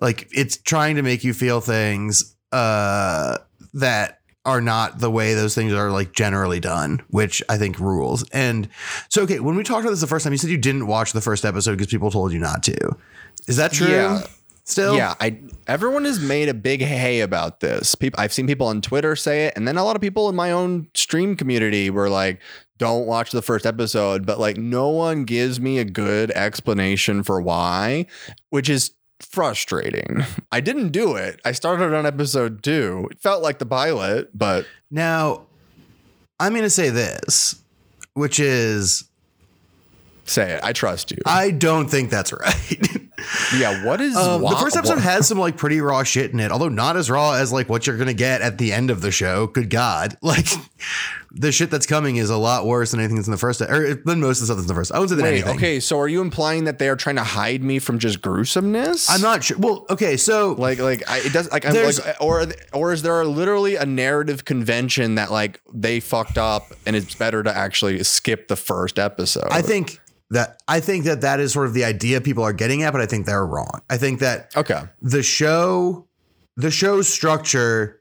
like 0.00 0.26
it's 0.32 0.56
trying 0.56 0.96
to 0.96 1.02
make 1.02 1.22
you 1.22 1.32
feel 1.32 1.60
things 1.60 2.34
uh, 2.50 3.38
that 3.72 4.18
are 4.44 4.60
not 4.60 4.98
the 4.98 5.12
way 5.12 5.34
those 5.34 5.54
things 5.54 5.72
are 5.72 5.92
like 5.92 6.12
generally 6.12 6.58
done, 6.58 7.00
which 7.10 7.40
I 7.48 7.56
think 7.56 7.78
rules. 7.78 8.28
And 8.30 8.68
so, 9.10 9.22
okay, 9.22 9.38
when 9.38 9.54
we 9.54 9.62
talked 9.62 9.82
about 9.82 9.90
this 9.90 10.00
the 10.00 10.08
first 10.08 10.24
time, 10.24 10.32
you 10.32 10.38
said 10.38 10.50
you 10.50 10.58
didn't 10.58 10.88
watch 10.88 11.12
the 11.12 11.20
first 11.20 11.44
episode 11.44 11.78
because 11.78 11.86
people 11.86 12.10
told 12.10 12.32
you 12.32 12.40
not 12.40 12.64
to. 12.64 12.96
Is 13.46 13.58
that 13.58 13.70
true? 13.70 13.86
Yeah. 13.86 14.22
Still, 14.66 14.96
Yeah, 14.96 15.14
I 15.20 15.38
everyone 15.66 16.04
has 16.06 16.20
made 16.20 16.48
a 16.48 16.54
big 16.54 16.80
hay 16.80 17.20
about 17.20 17.60
this. 17.60 17.94
People 17.94 18.18
I've 18.20 18.32
seen 18.32 18.46
people 18.46 18.66
on 18.66 18.80
Twitter 18.80 19.14
say 19.14 19.46
it, 19.46 19.54
and 19.56 19.68
then 19.68 19.76
a 19.76 19.84
lot 19.84 19.94
of 19.94 20.02
people 20.02 20.28
in 20.30 20.34
my 20.34 20.50
own 20.52 20.88
stream 20.94 21.36
community 21.36 21.90
were 21.90 22.08
like, 22.08 22.40
"Don't 22.78 23.06
watch 23.06 23.30
the 23.30 23.42
first 23.42 23.66
episode," 23.66 24.24
but 24.24 24.40
like 24.40 24.56
no 24.56 24.88
one 24.88 25.24
gives 25.24 25.60
me 25.60 25.78
a 25.78 25.84
good 25.84 26.30
explanation 26.30 27.22
for 27.22 27.42
why, 27.42 28.06
which 28.48 28.70
is 28.70 28.92
frustrating. 29.20 30.24
I 30.50 30.60
didn't 30.60 30.90
do 30.90 31.14
it. 31.16 31.40
I 31.44 31.52
started 31.52 31.94
on 31.94 32.06
episode 32.06 32.62
2. 32.62 33.08
It 33.10 33.20
felt 33.20 33.42
like 33.42 33.58
the 33.58 33.66
pilot, 33.66 34.30
but 34.36 34.66
Now, 34.90 35.46
I'm 36.40 36.52
going 36.52 36.62
to 36.64 36.70
say 36.70 36.90
this, 36.90 37.62
which 38.14 38.40
is 38.40 39.04
say 40.24 40.52
it. 40.52 40.60
I 40.62 40.72
trust 40.72 41.10
you. 41.10 41.18
I 41.26 41.50
don't 41.50 41.88
think 41.88 42.10
that's 42.10 42.32
right. 42.32 42.88
yeah, 43.56 43.84
what 43.84 44.00
is 44.00 44.16
Um, 44.16 44.42
the 44.42 44.56
first 44.56 44.76
episode 44.76 44.98
has 44.98 45.28
some 45.28 45.38
like 45.38 45.56
pretty 45.56 45.80
raw 45.80 46.02
shit 46.02 46.32
in 46.32 46.40
it, 46.40 46.50
although 46.50 46.68
not 46.68 46.96
as 46.96 47.10
raw 47.10 47.32
as 47.32 47.52
like 47.52 47.68
what 47.68 47.86
you're 47.86 47.96
gonna 47.96 48.14
get 48.14 48.42
at 48.42 48.58
the 48.58 48.72
end 48.72 48.90
of 48.90 49.00
the 49.00 49.10
show. 49.10 49.46
Good 49.46 49.70
God, 49.70 50.16
like 50.22 50.48
the 51.30 51.50
shit 51.52 51.70
that's 51.70 51.86
coming 51.86 52.16
is 52.16 52.30
a 52.30 52.36
lot 52.36 52.66
worse 52.66 52.92
than 52.92 53.00
anything 53.00 53.16
that's 53.16 53.28
in 53.28 53.32
the 53.32 53.38
first, 53.38 53.60
or 53.60 53.94
than 53.94 54.20
most 54.20 54.40
of 54.40 54.42
the 54.42 54.46
stuff 54.46 54.56
that's 54.56 54.64
in 54.64 54.68
the 54.68 54.74
first. 54.74 54.92
I 54.92 54.98
would 54.98 55.08
say 55.08 55.16
than 55.16 55.24
Wait, 55.24 55.32
anything. 55.34 55.56
okay, 55.56 55.80
so 55.80 55.98
are 55.98 56.08
you 56.08 56.20
implying 56.20 56.64
that 56.64 56.78
they 56.78 56.88
are 56.88 56.96
trying 56.96 57.16
to 57.16 57.24
hide 57.24 57.62
me 57.62 57.78
from 57.78 57.98
just 57.98 58.20
gruesomeness? 58.20 59.10
I'm 59.10 59.20
not 59.20 59.44
sure. 59.44 59.58
Well, 59.58 59.86
okay, 59.90 60.16
so 60.16 60.52
like 60.58 60.78
like 60.78 61.08
I, 61.08 61.18
it 61.18 61.32
does 61.32 61.50
like 61.50 61.64
I'm 61.66 61.74
like 61.74 62.20
or 62.20 62.46
or 62.72 62.92
is 62.92 63.02
there 63.02 63.24
literally 63.24 63.76
a 63.76 63.86
narrative 63.86 64.44
convention 64.44 65.16
that 65.16 65.30
like 65.30 65.60
they 65.72 66.00
fucked 66.00 66.38
up 66.38 66.72
and 66.86 66.94
it's 66.96 67.14
better 67.14 67.42
to 67.42 67.54
actually 67.54 68.02
skip 68.04 68.48
the 68.48 68.56
first 68.56 68.98
episode? 68.98 69.48
I 69.50 69.62
think 69.62 70.00
that 70.30 70.62
I 70.66 70.80
think 70.80 71.04
that 71.04 71.20
that 71.20 71.40
is 71.40 71.52
sort 71.52 71.66
of 71.66 71.74
the 71.74 71.84
idea 71.84 72.20
people 72.20 72.42
are 72.42 72.52
getting 72.52 72.82
at, 72.82 72.92
but 72.92 73.00
I 73.00 73.06
think 73.06 73.26
they're 73.26 73.46
wrong. 73.46 73.82
I 73.90 73.96
think 73.96 74.20
that 74.20 74.56
okay. 74.56 74.82
the 75.00 75.22
show 75.22 76.06
the 76.56 76.70
show's 76.70 77.08
structure 77.08 78.00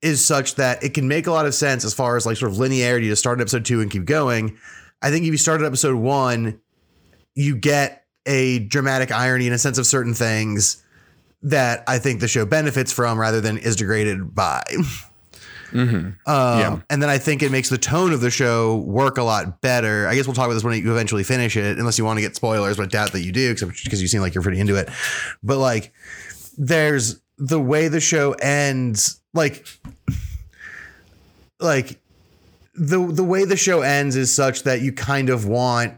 is 0.00 0.24
such 0.24 0.56
that 0.56 0.82
it 0.82 0.94
can 0.94 1.06
make 1.06 1.26
a 1.26 1.30
lot 1.30 1.46
of 1.46 1.54
sense 1.54 1.84
as 1.84 1.94
far 1.94 2.16
as 2.16 2.26
like 2.26 2.36
sort 2.36 2.50
of 2.50 2.58
linearity 2.58 3.08
to 3.08 3.16
start 3.16 3.40
episode 3.40 3.64
two 3.64 3.80
and 3.80 3.90
keep 3.90 4.04
going. 4.04 4.58
I 5.00 5.10
think 5.10 5.24
if 5.24 5.30
you 5.30 5.36
start 5.36 5.60
at 5.60 5.66
episode 5.66 5.96
one, 5.96 6.60
you 7.34 7.56
get 7.56 8.04
a 8.26 8.60
dramatic 8.60 9.12
irony 9.12 9.46
and 9.46 9.54
a 9.54 9.58
sense 9.58 9.78
of 9.78 9.86
certain 9.86 10.14
things 10.14 10.82
that 11.42 11.82
I 11.86 11.98
think 11.98 12.20
the 12.20 12.28
show 12.28 12.46
benefits 12.46 12.92
from 12.92 13.18
rather 13.18 13.40
than 13.40 13.58
is 13.58 13.76
degraded 13.76 14.34
by. 14.34 14.62
Um, 15.72 16.16
Yeah. 16.26 16.80
And 16.90 17.02
then 17.02 17.08
I 17.08 17.18
think 17.18 17.42
it 17.42 17.50
makes 17.50 17.68
the 17.68 17.78
tone 17.78 18.12
of 18.12 18.20
the 18.20 18.30
show 18.30 18.76
work 18.78 19.18
a 19.18 19.22
lot 19.22 19.60
better. 19.60 20.06
I 20.06 20.14
guess 20.14 20.26
we'll 20.26 20.34
talk 20.34 20.46
about 20.46 20.54
this 20.54 20.64
when 20.64 20.82
you 20.82 20.92
eventually 20.92 21.24
finish 21.24 21.56
it, 21.56 21.78
unless 21.78 21.98
you 21.98 22.04
want 22.04 22.18
to 22.18 22.20
get 22.22 22.36
spoilers, 22.36 22.76
but 22.76 22.84
I 22.84 22.86
doubt 22.86 23.12
that 23.12 23.22
you 23.22 23.32
do 23.32 23.50
except 23.50 23.82
because 23.84 24.02
you 24.02 24.08
seem 24.08 24.20
like 24.20 24.34
you're 24.34 24.42
pretty 24.42 24.60
into 24.60 24.76
it. 24.76 24.88
But 25.42 25.58
like, 25.58 25.92
there's 26.58 27.20
the 27.38 27.60
way 27.60 27.88
the 27.88 28.00
show 28.00 28.32
ends, 28.32 29.20
like, 29.34 29.66
like 31.60 32.00
the 32.74 33.06
the 33.06 33.24
way 33.24 33.44
the 33.44 33.56
show 33.56 33.82
ends 33.82 34.16
is 34.16 34.34
such 34.34 34.62
that 34.64 34.80
you 34.80 34.92
kind 34.92 35.28
of 35.30 35.46
want 35.46 35.94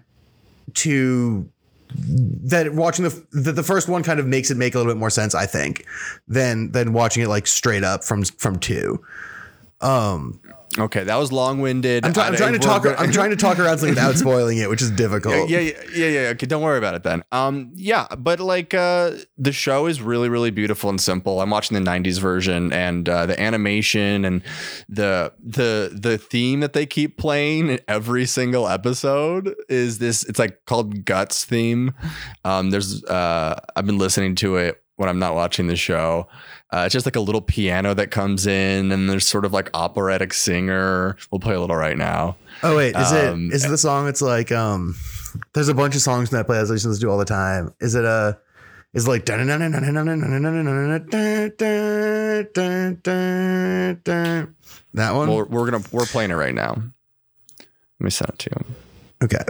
to 0.74 1.48
that 1.96 2.74
watching 2.74 3.04
the, 3.04 3.26
the 3.30 3.52
the 3.52 3.62
first 3.62 3.88
one 3.88 4.02
kind 4.02 4.18
of 4.18 4.26
makes 4.26 4.50
it 4.50 4.56
make 4.56 4.74
a 4.74 4.78
little 4.78 4.92
bit 4.92 4.98
more 4.98 5.10
sense, 5.10 5.34
I 5.34 5.46
think, 5.46 5.86
than 6.26 6.72
than 6.72 6.92
watching 6.92 7.22
it 7.22 7.28
like 7.28 7.46
straight 7.46 7.84
up 7.84 8.04
from 8.04 8.24
from 8.24 8.58
two. 8.58 9.02
Um, 9.84 10.40
Okay, 10.76 11.04
that 11.04 11.16
was 11.16 11.30
long 11.30 11.60
winded. 11.60 12.04
I'm, 12.04 12.12
try- 12.12 12.26
I'm 12.26 12.34
trying 12.34 12.54
to 12.54 12.58
talk. 12.58 12.84
I'm 12.98 13.12
trying 13.12 13.30
to 13.30 13.36
talk 13.36 13.60
around 13.60 13.78
something 13.78 13.94
without 13.94 14.16
spoiling 14.16 14.58
it, 14.58 14.68
which 14.68 14.82
is 14.82 14.90
difficult. 14.90 15.48
Yeah, 15.48 15.60
yeah, 15.60 15.72
yeah, 15.94 16.06
yeah. 16.06 16.20
Okay, 16.30 16.46
don't 16.46 16.62
worry 16.62 16.78
about 16.78 16.94
it 16.94 17.04
then. 17.04 17.22
Um, 17.30 17.70
yeah, 17.76 18.08
but 18.18 18.40
like 18.40 18.74
uh, 18.74 19.12
the 19.38 19.52
show 19.52 19.86
is 19.86 20.02
really, 20.02 20.28
really 20.28 20.50
beautiful 20.50 20.90
and 20.90 21.00
simple. 21.00 21.40
I'm 21.40 21.50
watching 21.50 21.76
the 21.80 21.88
'90s 21.88 22.18
version, 22.18 22.72
and 22.72 23.08
uh, 23.08 23.26
the 23.26 23.40
animation 23.40 24.24
and 24.24 24.42
the 24.88 25.32
the 25.40 25.96
the 25.96 26.18
theme 26.18 26.58
that 26.60 26.72
they 26.72 26.86
keep 26.86 27.18
playing 27.18 27.68
in 27.68 27.78
every 27.86 28.26
single 28.26 28.66
episode 28.66 29.54
is 29.68 29.98
this. 29.98 30.24
It's 30.24 30.40
like 30.40 30.64
called 30.66 31.04
Guts 31.04 31.44
theme. 31.44 31.94
Um, 32.44 32.70
there's 32.70 33.04
uh, 33.04 33.60
I've 33.76 33.86
been 33.86 33.98
listening 33.98 34.34
to 34.36 34.56
it 34.56 34.82
when 34.96 35.08
I'm 35.08 35.18
not 35.20 35.36
watching 35.36 35.68
the 35.68 35.76
show. 35.76 36.26
Uh, 36.74 36.86
it's 36.86 36.92
just 36.92 37.06
like 37.06 37.14
a 37.14 37.20
little 37.20 37.40
piano 37.40 37.94
that 37.94 38.10
comes 38.10 38.48
in, 38.48 38.90
and 38.90 39.08
there's 39.08 39.24
sort 39.24 39.44
of 39.44 39.52
like 39.52 39.70
operatic 39.74 40.32
singer. 40.32 41.16
We'll 41.30 41.38
play 41.38 41.54
a 41.54 41.60
little 41.60 41.76
right 41.76 41.96
now. 41.96 42.36
Oh 42.64 42.76
wait, 42.76 42.96
is 42.96 43.12
Um, 43.12 43.46
it 43.50 43.54
is 43.54 43.64
it 43.64 43.68
the 43.68 43.78
song? 43.78 44.08
It's 44.08 44.20
like 44.20 44.50
um, 44.50 44.96
there's 45.52 45.68
a 45.68 45.74
bunch 45.74 45.94
of 45.94 46.00
songs 46.00 46.32
in 46.32 46.36
that 46.38 46.48
playlist 46.48 46.70
I 46.70 46.72
listen 46.72 46.98
to 46.98 47.10
all 47.10 47.18
the 47.18 47.24
time. 47.24 47.72
Is 47.78 47.94
it 47.94 48.04
a? 48.04 48.38
Is 48.92 49.06
it 49.06 49.08
like 49.08 49.24
that 49.26 49.38
one? 55.14 55.28
Well, 55.28 55.44
we're 55.44 55.70
gonna 55.70 55.84
we're 55.92 56.06
playing 56.06 56.32
it 56.32 56.34
right 56.34 56.54
now. 56.56 56.82
Let 57.60 58.00
me 58.00 58.10
send 58.10 58.30
it 58.30 58.38
to 58.40 58.50
you. 58.50 58.64
Okay. 59.22 59.44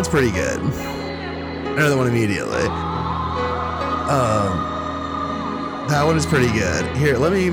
One's 0.00 0.08
pretty 0.08 0.30
good. 0.30 0.58
Another 1.76 1.94
one 1.94 2.08
immediately. 2.08 2.62
Um, 4.08 4.56
that 5.90 6.02
one 6.06 6.16
is 6.16 6.24
pretty 6.24 6.50
good. 6.52 6.96
Here, 6.96 7.18
let 7.18 7.34
me. 7.34 7.50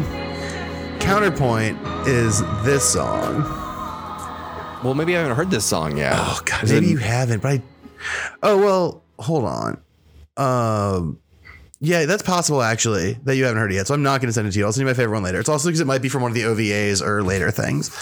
Counterpoint 1.01 1.77
is 2.07 2.39
this 2.63 2.87
song. 2.87 3.41
Well, 4.81 4.93
maybe 4.93 5.17
I 5.17 5.19
haven't 5.23 5.35
heard 5.35 5.51
this 5.51 5.65
song 5.65 5.97
yet. 5.97 6.13
Oh 6.15 6.39
God, 6.45 6.63
Is 6.63 6.71
maybe 6.71 6.85
it- 6.85 6.91
you 6.91 6.97
haven't, 6.99 7.41
but 7.41 7.51
I. 7.51 7.61
Oh 8.41 8.57
well, 8.57 9.03
hold 9.19 9.43
on. 9.43 9.81
Um, 10.37 11.19
yeah, 11.79 12.05
that's 12.05 12.23
possible 12.23 12.61
actually 12.63 13.13
that 13.23 13.35
you 13.35 13.43
haven't 13.45 13.59
heard 13.59 13.71
it 13.71 13.75
yet. 13.75 13.87
So 13.87 13.93
I'm 13.93 14.03
not 14.03 14.19
going 14.21 14.29
to 14.29 14.33
send 14.33 14.47
it 14.47 14.51
to 14.51 14.59
you. 14.59 14.65
I'll 14.65 14.73
send 14.73 14.81
you 14.81 14.87
my 14.87 14.93
favorite 14.95 15.13
one 15.15 15.23
later. 15.23 15.39
It's 15.39 15.49
also 15.49 15.69
because 15.69 15.79
it 15.79 15.85
might 15.87 16.01
be 16.01 16.09
from 16.09 16.21
one 16.23 16.31
of 16.31 16.35
the 16.35 16.43
OVAs 16.43 17.01
or 17.05 17.21
later 17.23 17.51
things. 17.51 17.95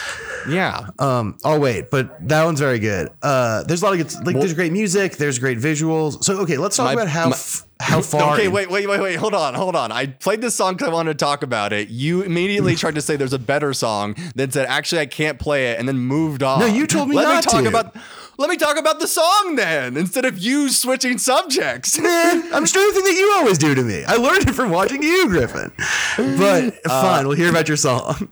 Yeah. 0.48 0.88
Um, 1.00 1.38
I'll 1.44 1.60
wait, 1.60 1.90
but 1.92 2.28
that 2.30 2.44
one's 2.46 2.60
very 2.60 2.80
good. 2.80 3.10
Uh, 3.22 3.64
there's 3.64 3.82
a 3.82 3.86
lot 3.86 4.00
of 4.00 4.08
good, 4.08 4.26
like, 4.26 4.36
there's 4.38 4.54
great 4.54 4.72
music, 4.72 5.18
there's 5.18 5.40
great 5.40 5.58
visuals. 5.58 6.24
So 6.24 6.38
okay, 6.42 6.58
let's 6.58 6.78
talk 6.78 6.86
My- 6.86 6.94
about 6.94 7.08
how 7.08 7.26
my- 7.30 7.36
f- 7.36 7.64
how 7.78 8.00
far. 8.02 8.36
Okay, 8.36 8.48
wait, 8.48 8.70
wait, 8.72 8.88
wait, 8.88 9.02
wait. 9.02 9.16
Hold 9.18 9.34
on, 9.34 9.54
hold 9.54 9.76
on. 9.76 9.92
I 9.92 10.06
played 10.06 10.40
this 10.40 10.56
song 10.56 10.76
because 10.76 10.88
I 10.88 10.94
wanted 10.94 11.18
to 11.20 11.26
talk 11.26 11.44
about 11.44 11.74
it. 11.74 11.90
You 11.90 12.22
immediately 12.22 12.76
tried 12.78 12.96
to 12.96 13.02
say 13.02 13.18
there's 13.18 13.34
a 13.34 13.40
better 13.40 13.74
song, 13.74 14.16
then 14.34 14.50
said 14.52 14.66
actually 14.68 15.02
I 15.02 15.08
can't 15.08 15.38
play 15.40 15.72
it, 15.72 15.80
and 15.80 15.86
then 15.88 15.98
moved 15.98 16.42
on. 16.42 16.60
No, 16.62 16.66
you 16.68 16.88
told 16.88 17.10
me 17.10 17.18
let 17.18 17.24
not 17.24 17.36
me 17.46 17.52
talk 17.52 17.64
to. 17.64 17.68
about. 17.68 17.96
Let 18.38 18.50
me 18.50 18.58
talk 18.58 18.78
about 18.78 19.00
the 19.00 19.08
song 19.08 19.56
then, 19.56 19.96
instead 19.98 20.26
of 20.26 20.38
you 20.38 20.70
switching 20.70 21.18
subjects. 21.18 21.98
Man, 22.00 22.44
I'm 22.54 22.64
just 22.64 22.74
doing 22.74 22.88
the 22.88 22.94
thing 22.94 23.04
that 23.06 23.18
you 23.18 23.34
always 23.38 23.58
do 23.58 23.74
to 23.76 23.82
me. 23.84 24.04
I 24.06 24.16
learned 24.16 24.50
it 24.50 24.54
from 24.54 24.72
watching 24.72 25.02
you, 25.02 25.28
Griffin. 25.30 25.72
But 26.18 26.80
Uh, 26.86 27.02
fine, 27.02 27.28
we'll 27.28 27.38
hear 27.38 27.50
about 27.50 27.68
your 27.68 27.78
song. 27.78 28.30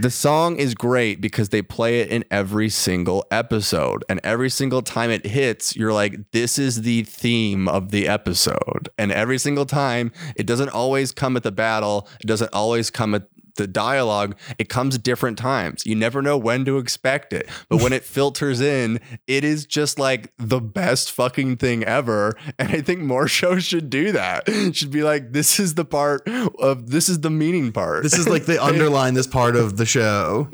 The 0.00 0.10
song 0.10 0.56
is 0.56 0.74
great 0.74 1.20
because 1.20 1.48
they 1.50 1.62
play 1.62 2.00
it 2.00 2.08
in 2.10 2.24
every 2.30 2.68
single 2.68 3.24
episode. 3.30 4.04
And 4.08 4.20
every 4.24 4.50
single 4.50 4.82
time 4.82 5.10
it 5.10 5.24
hits, 5.26 5.76
you're 5.76 5.92
like, 5.92 6.30
this 6.32 6.58
is 6.58 6.82
the 6.82 7.02
theme 7.04 7.68
of 7.68 7.90
the 7.90 8.08
episode. 8.08 8.88
And 8.98 9.12
every 9.12 9.38
single 9.38 9.66
time, 9.66 10.12
it 10.36 10.46
doesn't 10.46 10.68
always 10.70 11.12
come 11.12 11.36
at 11.36 11.42
the 11.44 11.52
battle, 11.52 12.08
it 12.20 12.26
doesn't 12.26 12.52
always 12.52 12.90
come 12.90 13.14
at 13.14 13.28
the 13.58 13.66
dialogue. 13.66 14.36
It 14.58 14.68
comes 14.70 14.94
at 14.94 15.02
different 15.02 15.36
times. 15.36 15.84
You 15.84 15.94
never 15.94 16.22
know 16.22 16.38
when 16.38 16.64
to 16.64 16.78
expect 16.78 17.32
it. 17.34 17.48
But 17.68 17.82
when 17.82 17.92
it 17.92 18.02
filters 18.16 18.60
in, 18.62 18.98
it 19.26 19.44
is 19.44 19.66
just 19.66 19.98
like 19.98 20.32
the 20.38 20.60
best 20.60 21.12
fucking 21.12 21.58
thing 21.58 21.84
ever. 21.84 22.34
And 22.58 22.70
I 22.70 22.80
think 22.80 23.00
more 23.00 23.28
shows 23.38 23.64
should 23.64 23.90
do 23.90 24.12
that. 24.12 24.48
Should 24.74 24.90
be 24.90 25.02
like, 25.02 25.32
this 25.32 25.60
is 25.60 25.74
the 25.74 25.84
part 25.84 26.26
of 26.58 26.90
this 26.90 27.08
is 27.10 27.20
the 27.20 27.30
meaning 27.30 27.70
part. 27.70 28.02
This 28.02 28.14
is 28.16 28.26
like 28.26 28.46
they 28.46 28.56
underline 28.70 29.12
this 29.14 29.26
part 29.26 29.54
of 29.56 29.76
the 29.76 29.84
show 29.86 30.48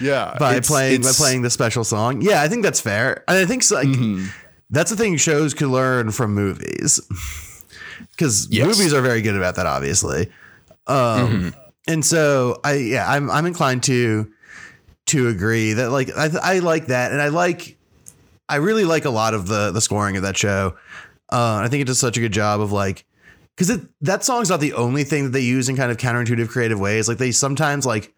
yeah. 0.00 0.36
by 0.38 0.50
it's- 0.56 0.68
playing 0.68 1.00
by 1.02 1.12
playing 1.12 1.40
the 1.42 1.50
special 1.50 1.84
song. 1.84 2.20
Yeah, 2.20 2.42
I 2.42 2.48
think 2.48 2.62
that's 2.62 2.80
fair. 2.80 3.24
And 3.26 3.38
I 3.38 3.46
think 3.46 3.62
so, 3.62 3.76
like 3.76 3.88
Mm-hmm. 3.88 4.26
that's 4.70 4.90
the 4.90 4.96
thing 4.96 5.16
shows 5.16 5.54
could 5.54 5.68
learn 5.68 6.10
from 6.10 6.34
movies. 6.34 7.00
Because 8.10 8.48
Yes. 8.50 8.66
movies 8.66 8.92
are 8.92 9.00
very 9.00 9.22
good 9.22 9.36
about 9.36 9.54
that, 9.56 9.66
obviously. 9.66 10.28
Um, 10.86 10.96
Mm-hmm. 10.96 11.48
And 11.86 12.04
so 12.04 12.60
I 12.64 12.74
yeah, 12.74 13.10
I'm 13.10 13.30
I'm 13.30 13.46
inclined 13.46 13.82
to 13.84 14.30
to 15.06 15.28
agree 15.28 15.72
that 15.74 15.90
like 15.90 16.10
I 16.16 16.30
I 16.42 16.58
like 16.60 16.86
that, 16.86 17.12
and 17.12 17.20
I 17.20 17.28
like 17.28 17.76
I 18.48 18.56
really 18.56 18.84
like 18.84 19.04
a 19.04 19.10
lot 19.10 19.34
of 19.34 19.48
the 19.48 19.70
the 19.70 19.80
scoring 19.80 20.16
of 20.16 20.22
that 20.22 20.36
show. 20.36 20.76
Uh, 21.30 21.60
I 21.64 21.68
think 21.68 21.80
it 21.80 21.86
does 21.86 21.98
such 21.98 22.16
a 22.16 22.20
good 22.20 22.32
job 22.32 22.60
of 22.60 22.72
like 22.72 23.04
because 23.56 23.78
that 24.00 24.24
song's 24.24 24.48
not 24.48 24.60
the 24.60 24.74
only 24.74 25.04
thing 25.04 25.24
that 25.24 25.30
they 25.30 25.40
use 25.40 25.68
in 25.68 25.76
kind 25.76 25.90
of 25.90 25.96
counterintuitive 25.96 26.48
creative 26.48 26.78
ways. 26.78 27.08
Like 27.08 27.18
they 27.18 27.32
sometimes 27.32 27.86
like 27.86 28.14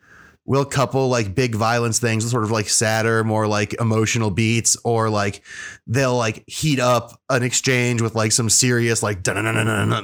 will 0.47 0.65
couple 0.65 1.09
like 1.09 1.35
big 1.35 1.55
violence 1.55 1.99
things 1.99 2.23
with 2.23 2.31
sort 2.31 2.45
of 2.45 2.51
like 2.51 2.69
sadder, 2.69 3.25
more 3.25 3.47
like 3.47 3.75
emotional 3.81 4.31
beats, 4.31 4.77
or 4.85 5.09
like 5.09 5.43
they'll 5.87 6.17
like 6.17 6.45
heat 6.47 6.79
up 6.79 7.19
an 7.31 7.43
exchange 7.43 8.03
with 8.03 8.15
like 8.15 8.31
some 8.31 8.51
serious 8.51 9.03
like 9.03 9.27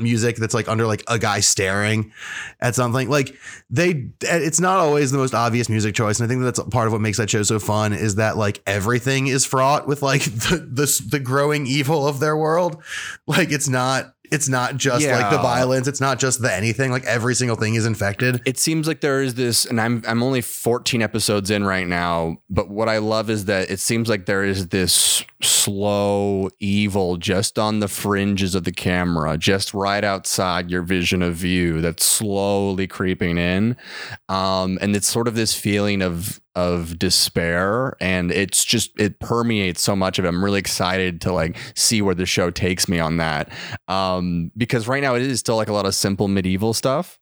music 0.01 0.36
that's 0.36 0.55
like 0.55 0.68
under 0.68 0.86
like 0.86 1.03
a 1.09 1.18
guy 1.18 1.41
staring 1.41 2.11
at 2.61 2.74
something. 2.74 3.09
Like 3.11 3.36
they, 3.68 4.09
it's 4.22 4.61
not 4.61 4.78
always 4.78 5.11
the 5.11 5.18
most 5.18 5.34
obvious 5.34 5.68
music 5.68 5.95
choice, 5.95 6.20
and 6.20 6.24
I 6.24 6.28
think 6.28 6.43
that's 6.43 6.62
part 6.70 6.86
of 6.86 6.93
what 6.93 7.03
makes 7.03 7.18
that 7.18 7.28
show 7.28 7.43
so 7.43 7.59
fun 7.59 7.93
is 7.93 8.14
that 8.14 8.38
like 8.38 8.62
everything 8.66 9.26
is 9.26 9.45
fraught 9.45 9.86
with 9.86 10.01
like 10.03 10.22
the 10.24 10.57
the, 10.57 11.07
the 11.11 11.20
growing 11.20 11.66
evil 11.66 12.07
of 12.07 12.18
their 12.20 12.36
world. 12.36 12.82
Like 13.26 13.53
it's 13.53 13.68
not. 13.68 14.14
It's 14.31 14.49
not 14.49 14.76
just 14.76 15.07
like 15.07 15.31
the 15.31 15.39
violence. 15.39 15.89
It's 15.89 16.01
not 16.01 16.18
just 16.18 16.41
the 16.41 16.53
anything. 16.53 16.91
Like 16.91 17.05
every 17.05 17.35
single 17.35 17.57
thing 17.57 17.74
is 17.74 17.87
infected. 17.87 18.41
it 18.45 18.59
seems 18.59 18.87
like 18.87 19.01
there 19.01 19.22
is 19.22 19.35
this 19.35 19.64
and 19.64 19.81
I'm 19.81 20.03
I'm 20.07 20.22
only 20.22 20.41
14 20.41 21.03
episodes 21.03 21.51
in 21.51 21.64
right 21.64 21.87
now, 21.87 22.39
but 22.49 22.68
what 22.68 22.89
I 22.89 22.99
love 22.99 23.31
is 23.31 23.47
that 23.47 23.70
it 23.70 23.81
seems 23.81 24.09
like 24.09 24.26
there 24.26 24.45
is 24.45 24.68
this 24.68 25.24
slow 25.43 26.51
evil 26.59 27.16
just 27.16 27.59
on 27.59 27.80
the 27.80 27.88
fringes 27.88 28.55
of 28.55 28.64
the 28.64 28.72
camera, 28.72 29.36
just 29.36 29.74
right 29.74 30.05
outside 30.05 30.70
your 30.70 30.82
vision 30.82 31.22
of 31.22 31.34
view 31.34 31.80
that's 31.80 32.05
slowly 32.05 32.86
creeping 32.86 33.38
in. 33.38 33.76
Um, 34.28 34.78
and 34.80 34.95
it's 34.95 35.09
sort 35.09 35.28
of 35.28 35.34
this 35.34 35.55
feeling 35.55 36.03
of 36.03 36.41
of 36.57 36.99
despair 36.99 37.97
and 38.01 38.32
it's 38.32 38.64
just 38.64 38.91
it 38.99 39.20
permeates 39.20 39.80
so 39.80 39.95
much 39.95 40.18
of 40.18 40.24
it. 40.24 40.28
I'm 40.28 40.45
really 40.45 40.59
excited 40.59 41.20
to 41.22 41.32
like 41.32 41.57
see 41.76 42.03
where 42.03 42.14
the 42.14 42.26
show 42.26 42.51
takes 42.51 42.88
me 42.88 42.99
on 42.99 43.18
that. 43.18 43.53
Um, 43.86 44.51
because 44.57 44.88
right 44.88 45.03
now 45.03 45.14
it 45.14 45.22
is 45.22 45.38
still 45.41 45.57
like 45.57 45.68
a 45.68 45.72
lot 45.72 45.86
of 45.86 45.95
simple 45.95 46.26
medieval 46.26 46.74
stuff. 46.74 47.18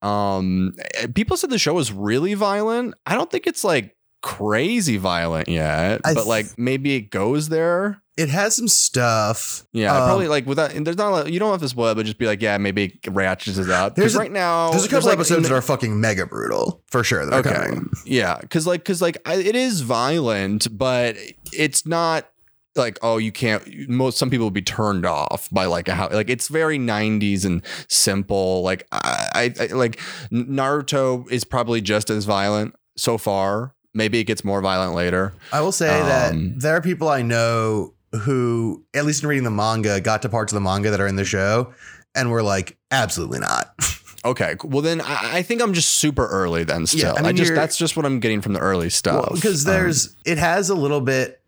Um, 0.00 0.72
people 1.14 1.36
said 1.36 1.50
the 1.50 1.58
show 1.58 1.74
was 1.74 1.92
really 1.92 2.34
violent. 2.34 2.94
I 3.04 3.14
don't 3.14 3.30
think 3.30 3.46
it's 3.46 3.62
like 3.62 3.94
crazy 4.22 4.96
violent 4.96 5.48
yet, 5.48 6.00
I 6.04 6.14
but 6.14 6.26
like 6.26 6.46
maybe 6.56 6.94
it 6.96 7.10
goes 7.10 7.48
there. 7.48 8.00
It 8.16 8.28
has 8.28 8.54
some 8.54 8.68
stuff. 8.68 9.64
Yeah, 9.72 9.96
Um, 9.96 10.04
probably 10.04 10.28
like 10.28 10.44
without. 10.46 10.72
And 10.74 10.86
there's 10.86 10.98
not. 10.98 11.08
A 11.08 11.10
lot, 11.10 11.32
you 11.32 11.38
don't 11.40 11.50
have 11.50 11.62
to 11.62 11.68
spoil, 11.68 11.88
it, 11.92 11.94
but 11.94 12.04
just 12.04 12.18
be 12.18 12.26
like, 12.26 12.42
yeah, 12.42 12.58
maybe 12.58 12.98
it 13.02 13.10
ratchets 13.10 13.56
it 13.56 13.70
up. 13.70 13.94
There's 13.96 14.14
a- 14.14 14.18
right 14.18 14.30
now, 14.30 14.70
There's 14.70 14.84
a 14.84 14.88
couple 14.88 15.08
like, 15.08 15.16
episodes 15.18 15.38
in 15.38 15.42
that 15.44 15.52
are 15.52 15.62
fucking 15.62 15.98
mega 15.98 16.26
brutal 16.26 16.82
for 16.90 17.02
sure. 17.02 17.24
That 17.24 17.46
Okay. 17.46 17.54
coming. 17.54 17.90
Yeah, 18.04 18.36
because 18.40 18.66
like, 18.66 18.80
because 18.80 19.00
like, 19.00 19.16
I, 19.24 19.36
it 19.36 19.56
is 19.56 19.80
violent, 19.80 20.76
but 20.76 21.16
it's 21.52 21.86
not 21.86 22.28
like 22.74 22.98
oh 23.02 23.18
you 23.18 23.30
can't 23.30 23.62
most 23.90 24.16
some 24.16 24.30
people 24.30 24.46
would 24.46 24.54
be 24.54 24.62
turned 24.62 25.04
off 25.04 25.46
by 25.50 25.66
like 25.66 25.88
a 25.88 25.94
how 25.94 26.08
like 26.08 26.30
it's 26.30 26.48
very 26.48 26.78
90s 26.78 27.44
and 27.44 27.60
simple 27.86 28.62
like 28.62 28.86
I, 28.90 29.28
I 29.58 29.64
I- 29.64 29.66
like 29.74 30.00
naruto 30.32 31.30
is 31.30 31.44
probably 31.44 31.80
just 31.80 32.10
as 32.10 32.24
violent 32.24 32.74
so 32.96 33.18
far 33.18 33.74
maybe 33.94 34.18
it 34.18 34.24
gets 34.24 34.44
more 34.44 34.60
violent 34.60 34.94
later 34.94 35.34
I 35.52 35.60
will 35.60 35.72
say 35.72 35.88
that 35.88 36.32
Um, 36.32 36.54
there 36.58 36.76
are 36.76 36.80
people 36.80 37.08
I 37.08 37.22
know 37.22 37.94
who, 38.12 38.84
at 38.92 39.04
least 39.06 39.22
in 39.22 39.28
reading 39.28 39.44
the 39.44 39.50
manga, 39.50 40.00
got 40.00 40.22
to 40.22 40.28
parts 40.28 40.52
of 40.52 40.54
the 40.54 40.60
manga 40.60 40.90
that 40.90 41.00
are 41.00 41.06
in 41.06 41.16
the 41.16 41.24
show 41.24 41.72
and 42.14 42.30
were 42.30 42.42
like, 42.42 42.76
absolutely 42.90 43.38
not. 43.38 43.74
okay 44.24 44.54
well 44.62 44.82
then 44.82 45.00
i, 45.00 45.38
I 45.38 45.42
think 45.42 45.60
i'm 45.60 45.72
just 45.74 45.94
super 45.94 46.28
early 46.28 46.62
then 46.62 46.86
still 46.86 47.12
I 47.16 47.18
i, 47.18 47.22
mean, 47.22 47.36
just 47.36 47.54
that's 47.56 47.76
just 47.76 47.96
what 47.96 48.06
i'm 48.06 48.20
getting 48.20 48.40
from 48.40 48.52
the 48.52 48.60
early 48.60 48.88
stuff 48.88 49.32
Because 49.34 49.66
Um, 49.66 49.72
there's, 49.72 50.16
it 50.24 50.38
has 50.38 50.70
a 50.70 50.76
little 50.76 51.00
bit, 51.00 51.40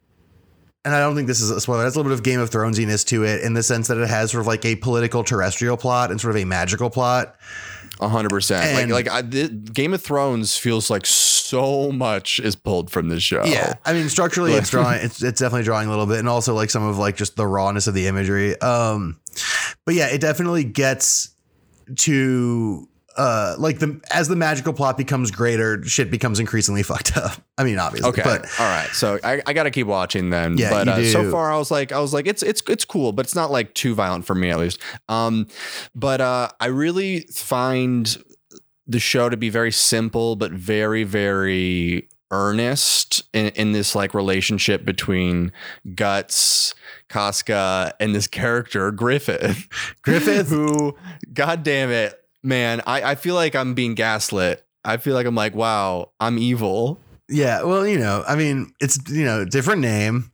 and 0.85 0.93
I 0.93 0.99
don't 0.99 1.15
think 1.15 1.29
this 1.29 1.41
is 1.41 1.51
a 1.53 1.61
spoiler, 1.61 1.83
it 1.83 1.85
has 1.85 1.95
a 1.95 1.99
little 2.01 2.11
bit 2.11 2.19
of 2.19 2.25
Game 2.25 2.41
of 2.41 2.51
Thronesiness 2.51 3.07
to 3.07 3.25
it 3.25 3.43
in 3.43 3.55
the 3.55 3.63
sense 3.63 3.87
that 3.89 3.99
it 3.99 4.09
has 4.09 4.33
sort 4.33 4.41
of 4.41 4.49
like 4.49 4.65
a 4.65 4.75
political 4.75 5.23
terrestrial 5.23 5.77
plot 5.77 6.11
and 6.11 6.21
sort 6.21 6.35
of 6.35 6.43
a 6.43 6.45
magical 6.45 6.91
plot. 6.91 7.37
A 8.01 8.09
hundred 8.09 8.31
percent. 8.31 8.91
Like, 8.91 9.07
like 9.07 9.15
I, 9.15 9.23
the, 9.23 9.49
Game 9.49 9.95
of 9.95 10.03
Thrones 10.03 10.59
feels 10.59 10.91
like 10.91 11.07
so 11.07 11.34
much 11.93 12.41
is 12.41 12.57
pulled 12.57 12.91
from 12.91 13.09
this 13.09 13.23
show. 13.23 13.45
Yeah, 13.45 13.75
I 13.85 13.93
mean 13.93 14.09
structurally, 14.09 14.53
it's 14.55 14.71
drawing. 14.77 15.01
It's 15.03 15.23
it's 15.23 15.41
definitely 15.41 15.65
drawing 15.65 15.87
a 15.87 15.91
little 15.91 16.07
bit, 16.07 16.19
and 16.19 16.29
also 16.29 16.55
like 16.55 16.71
some 16.71 16.83
of 16.85 16.99
like 16.99 17.17
just 17.17 17.37
the 17.37 17.47
rawness 17.47 17.87
of 17.87 17.95
the 17.95 18.07
imagery. 18.07 18.59
Um, 18.61 19.21
but 19.85 19.95
yeah, 19.95 20.09
it 20.09 20.21
definitely 20.21 20.65
gets 20.65 21.31
to 21.97 22.89
uh 23.17 23.55
like 23.59 23.79
the 23.79 24.01
as 24.11 24.27
the 24.27 24.35
magical 24.35 24.73
plot 24.73 24.97
becomes 24.97 25.31
greater, 25.31 25.85
shit 25.85 26.11
becomes 26.11 26.41
increasingly 26.41 26.83
fucked 26.91 27.17
up. 27.17 27.33
I 27.57 27.63
mean, 27.65 27.79
obviously, 27.79 28.09
Okay. 28.11 28.23
but 28.25 28.43
All 28.59 28.67
right. 28.67 28.89
So 28.93 29.19
I, 29.23 29.41
I 29.47 29.53
got 29.53 29.65
to 29.65 29.71
keep 29.71 29.87
watching 29.87 30.31
then. 30.31 30.59
Yeah, 30.59 30.71
but 30.71 30.87
you 30.87 30.93
uh, 30.93 31.05
so 31.05 31.31
far 31.31 31.53
I 31.53 31.57
was 31.59 31.71
like 31.71 31.93
I 31.93 32.01
was 32.01 32.13
like 32.13 32.27
it's 32.27 32.43
it's 32.43 32.63
it's 32.69 32.85
cool, 32.85 33.13
but 33.13 33.27
it's 33.27 33.35
not 33.37 33.51
like 33.53 33.75
too 33.75 33.95
violent 33.95 34.25
for 34.25 34.35
me 34.35 34.51
at 34.51 34.59
least. 34.59 34.81
Um, 35.09 35.47
but 35.95 36.21
uh, 36.21 36.49
I 36.59 36.67
really 36.67 37.21
find 37.33 38.17
the 38.87 39.01
show 39.01 39.29
to 39.29 39.37
be 39.37 39.49
very 39.49 39.73
simple, 39.73 40.37
but 40.37 40.53
very 40.53 41.05
very 41.05 42.09
earnest 42.31 43.23
in, 43.33 43.49
in 43.51 43.73
this 43.73 43.95
like 43.95 44.13
relationship 44.13 44.85
between 44.85 45.53
Guts, 45.95 46.75
Casca, 47.09 47.95
and 48.01 48.15
this 48.15 48.27
character 48.27 48.91
Griffith. 48.91 49.69
Griffith- 50.03 50.49
who, 50.49 50.97
god 51.33 51.63
damn 51.63 51.91
it, 51.91 52.21
man, 52.43 52.83
I, 52.87 53.13
I 53.13 53.15
feel 53.15 53.35
like 53.35 53.55
I'm 53.55 53.75
being 53.75 53.95
gaslit. 53.95 54.67
I 54.85 54.97
feel 54.97 55.15
like 55.15 55.27
I'm 55.27 55.35
like, 55.35 55.55
wow, 55.55 56.11
I'm 56.21 56.39
evil. 56.39 57.01
yeah, 57.29 57.63
well, 57.63 57.87
you 57.87 57.99
know, 57.99 58.25
I 58.27 58.37
mean, 58.37 58.73
it's 58.81 58.99
you 59.09 59.25
know, 59.25 59.45
different 59.45 59.81
name. 59.81 60.31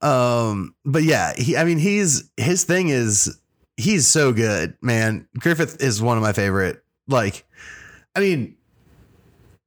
Um, 0.00 0.74
but 0.84 1.02
yeah, 1.02 1.34
he, 1.36 1.56
I 1.56 1.64
mean, 1.64 1.78
he's 1.78 2.30
his 2.36 2.64
thing 2.64 2.88
is 2.88 3.38
he's 3.76 4.06
so 4.06 4.32
good, 4.32 4.76
man. 4.80 5.28
Griffith 5.38 5.82
is 5.82 6.00
one 6.00 6.16
of 6.16 6.22
my 6.22 6.32
favorite. 6.32 6.82
Like, 7.08 7.44
I 8.14 8.20
mean, 8.20 8.56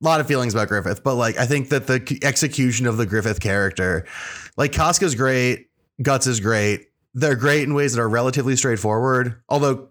a 0.02 0.06
lot 0.06 0.22
of 0.22 0.28
feelings 0.28 0.54
about 0.54 0.68
Griffith, 0.68 1.04
but 1.04 1.16
like, 1.16 1.38
I 1.38 1.46
think 1.46 1.70
that 1.70 1.88
the 1.88 2.20
execution 2.24 2.86
of 2.86 2.98
the 2.98 3.06
Griffith 3.06 3.40
character, 3.40 4.06
like, 4.58 4.72
Casca's 4.72 5.16
great, 5.16 5.68
Guts 6.02 6.28
is 6.28 6.40
great. 6.40 6.88
They're 7.14 7.36
great 7.36 7.64
in 7.64 7.74
ways 7.74 7.94
that 7.94 8.02
are 8.02 8.10
relatively 8.10 8.56
straightforward, 8.56 9.42
although 9.50 9.90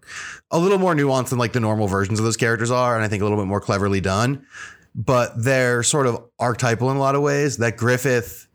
a 0.49 0.57
little 0.57 0.79
more 0.79 0.95
nuanced 0.95 1.29
than 1.29 1.37
like 1.37 1.53
the 1.53 1.59
normal 1.59 1.87
versions 1.87 2.17
of 2.19 2.25
those 2.25 2.37
characters 2.37 2.71
are, 2.71 2.95
and 2.95 3.03
I 3.03 3.07
think 3.07 3.21
a 3.21 3.25
little 3.25 3.37
bit 3.37 3.45
more 3.45 3.61
cleverly 3.61 4.01
done. 4.01 4.45
But 4.95 5.41
they're 5.41 5.83
sort 5.83 6.07
of 6.07 6.25
archetypal 6.39 6.89
in 6.89 6.97
a 6.97 6.99
lot 6.99 7.15
of 7.15 7.21
ways 7.21 7.57
that 7.57 7.77
Griffith 7.77 8.47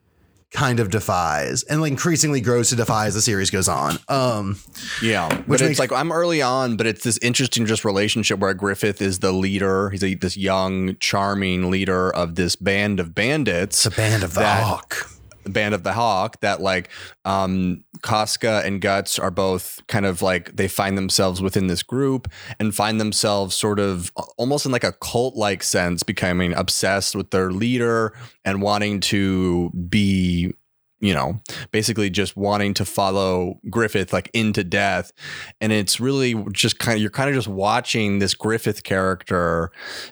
kind 0.57 0.81
of 0.81 0.91
defies 0.91 1.63
and 1.65 1.83
like 1.83 1.91
increasingly 1.91 2.41
grows 2.41 2.71
to 2.71 2.77
defy 2.77 3.07
as 3.07 3.15
the 3.15 3.21
series 3.21 3.51
goes 3.51 3.69
on. 3.69 3.99
Um, 4.09 4.59
Yeah, 5.03 5.29
Which 5.29 5.47
but 5.47 5.61
makes- 5.61 5.71
it's 5.73 5.79
like 5.79 5.93
I'm 5.93 6.11
early 6.11 6.41
on, 6.41 6.77
but 6.79 6.87
it's 6.87 7.05
this 7.05 7.19
interesting 7.19 7.67
just 7.67 7.85
relationship 7.85 8.39
where 8.39 8.55
Griffith 8.55 9.03
is 9.03 9.19
the 9.19 9.33
leader. 9.33 9.91
He's 9.91 10.03
a, 10.03 10.15
this 10.15 10.37
young, 10.37 10.97
charming 10.99 11.71
leader 11.71 12.11
of 12.11 12.37
this 12.37 12.57
band 12.57 13.01
of 13.01 13.15
bandits, 13.15 13.85
it's 13.85 13.95
a 13.95 13.97
band 13.97 14.23
of 14.25 14.33
the 14.35 14.41
That- 14.41 14.63
Hawk. 14.65 15.11
Band 15.47 15.75
of 15.75 15.83
the 15.83 15.93
Hawk. 15.93 16.41
That 16.41 16.61
like 16.61 16.89
um, 17.25 17.85
Casca 18.03 18.63
and 18.65 18.81
Guts 18.81 19.19
are 19.19 19.31
both 19.31 19.83
kind 19.89 20.07
of 20.07 20.23
like 20.23 20.57
they 20.57 20.69
find 20.69 20.97
themselves 20.97 21.43
within 21.43 21.67
this 21.67 21.83
group 21.83 22.29
and 22.59 22.75
find 22.75 23.01
themselves 23.01 23.55
sort 23.55 23.79
of 23.79 24.13
almost 24.37 24.67
in 24.67 24.73
like 24.73 24.85
a 24.85 24.93
cult 24.93 25.37
like 25.37 25.63
sense, 25.63 26.03
becoming 26.03 26.53
obsessed 26.53 27.15
with 27.15 27.31
their 27.31 27.51
leader 27.51 28.13
and 28.45 28.63
wanting 28.63 29.01
to 29.01 29.71
be 29.89 30.53
you 31.01 31.13
know, 31.13 31.39
basically 31.73 32.09
just 32.09 32.37
wanting 32.37 32.73
to 32.75 32.85
follow 32.85 33.61
Griffith 33.69 34.13
like 34.13 34.31
into 34.33 34.65
death. 34.65 35.13
And 35.61 35.71
it's 35.73 36.01
really 36.01 36.35
just 36.53 36.79
kind 36.79 36.97
of, 36.97 37.03
you're 37.03 37.11
kind 37.11 37.29
of 37.29 37.35
just 37.35 37.49
watching 37.49 38.19
this 38.19 38.35
Griffith 38.35 38.83
character 38.83 39.71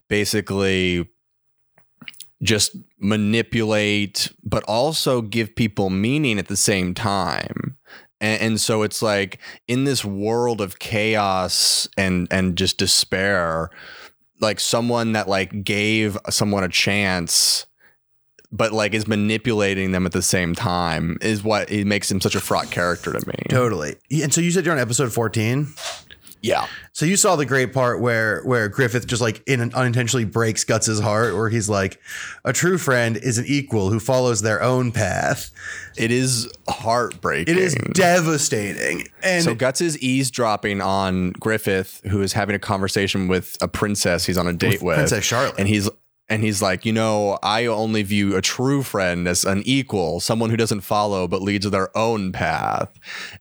basically 0.09 1.09
just 2.43 2.76
manipulate, 2.99 4.32
but 4.43 4.62
also 4.64 5.22
give 5.22 5.55
people 5.55 5.91
meaning 5.91 6.39
at 6.39 6.49
the 6.49 6.57
same 6.57 6.95
time. 6.95 7.76
And, 8.20 8.41
and 8.41 8.61
so 8.61 8.82
it's 8.82 9.03
like 9.03 9.41
in 9.68 9.85
this 9.85 10.05
world 10.05 10.61
of 10.61 10.78
chaos 10.78 11.89
and 11.97 12.28
and 12.30 12.57
just 12.57 12.78
despair, 12.78 13.70
like 14.41 14.61
someone 14.61 15.12
that 15.12 15.28
like 15.28 15.64
gave 15.64 16.18
someone 16.30 16.64
a 16.64 16.68
chance 16.68 17.66
but 18.55 18.72
like 18.72 18.95
is 18.95 19.09
manipulating 19.09 19.91
them 19.91 20.07
at 20.07 20.12
the 20.12 20.22
same 20.22 20.55
time 20.55 21.18
is 21.20 21.43
what 21.43 21.70
it 21.72 21.87
makes 21.87 22.09
him 22.09 22.20
such 22.20 22.37
a 22.37 22.41
fraught 22.41 22.70
character 22.70 23.12
to 23.12 23.26
me. 23.26 23.35
Totally. 23.49 23.97
And 24.12 24.32
so 24.32 24.41
you 24.41 24.53
said 24.53 24.64
you're 24.64 24.72
on 24.72 24.80
episode 24.80 25.12
14. 25.12 25.66
Yeah. 26.45 26.66
So 26.92 27.07
you 27.07 27.16
saw 27.16 27.36
the 27.36 27.47
great 27.47 27.72
part 27.72 28.01
where 28.01 28.42
where 28.42 28.68
Griffith 28.68 29.07
just 29.07 29.22
like 29.22 29.42
in 29.47 29.72
unintentionally 29.72 30.26
breaks 30.26 30.62
Guts's 30.62 31.01
heart, 31.01 31.34
where 31.34 31.49
he's 31.49 31.70
like, 31.70 31.99
a 32.45 32.53
true 32.53 32.76
friend 32.76 33.16
is 33.16 33.38
an 33.38 33.47
equal 33.47 33.88
who 33.88 33.99
follows 33.99 34.42
their 34.42 34.62
own 34.62 34.92
path. 34.92 35.51
It 35.97 36.11
is 36.11 36.53
heartbreaking. 36.68 37.57
It 37.57 37.61
is 37.61 37.74
devastating. 37.95 39.09
And 39.22 39.42
so 39.42 39.55
Guts 39.55 39.80
is 39.80 39.99
eavesdropping 40.01 40.82
on 40.82 41.30
Griffith, 41.32 42.03
who 42.11 42.20
is 42.20 42.34
having 42.34 42.55
a 42.55 42.59
conversation 42.59 43.26
with 43.26 43.57
a 43.62 43.68
princess 43.68 44.26
he's 44.26 44.36
on 44.36 44.47
a 44.47 44.53
date 44.53 44.82
with, 44.82 44.97
Princess 44.97 45.24
Charlotte. 45.24 45.55
and 45.57 45.66
he's 45.66 45.88
and 46.28 46.42
he's 46.42 46.61
like, 46.61 46.84
you 46.84 46.92
know, 46.92 47.38
I 47.42 47.64
only 47.66 48.03
view 48.03 48.36
a 48.36 48.42
true 48.42 48.82
friend 48.82 49.26
as 49.26 49.45
an 49.45 49.62
equal, 49.64 50.20
someone 50.20 50.51
who 50.51 50.57
doesn't 50.59 50.82
follow 50.82 51.26
but 51.26 51.40
leads 51.40 51.68
their 51.70 51.97
own 51.97 52.32
path, 52.32 52.92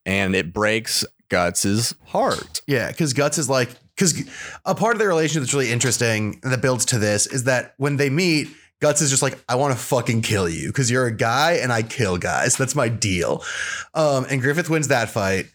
and 0.06 0.36
it 0.36 0.54
breaks 0.54 1.06
Guts's 1.34 1.96
heart. 2.06 2.62
Yeah, 2.68 2.90
because 2.90 3.14
Guts 3.14 3.40
is 3.40 3.50
like, 3.50 3.70
because 3.96 4.24
a 4.66 4.76
part 4.76 4.94
of 4.94 5.00
their 5.00 5.08
relationship 5.08 5.42
that's 5.42 5.54
really 5.56 5.72
interesting 5.72 6.40
that 6.44 6.62
builds 6.62 6.86
to 6.86 7.00
this 7.00 7.26
is 7.26 7.46
that 7.46 7.74
when 7.78 7.98
they 7.98 8.12
meet, 8.12 8.50
Guts 8.80 9.02
is 9.02 9.10
just 9.10 9.24
like, 9.24 9.44
I 9.50 9.56
want 9.56 9.74
to 9.74 9.84
fucking 9.84 10.22
kill 10.22 10.48
you 10.48 10.68
because 10.68 10.92
you're 10.92 11.08
a 11.08 11.16
guy 11.16 11.54
and 11.54 11.74
I 11.74 11.82
kill 11.82 12.20
guys. 12.20 12.56
That's 12.56 12.76
my 12.76 12.88
deal. 12.88 13.44
Um, 13.96 14.28
and 14.30 14.42
Griffith 14.42 14.70
wins 14.70 14.90
that 14.90 15.10
fight. 15.10 15.48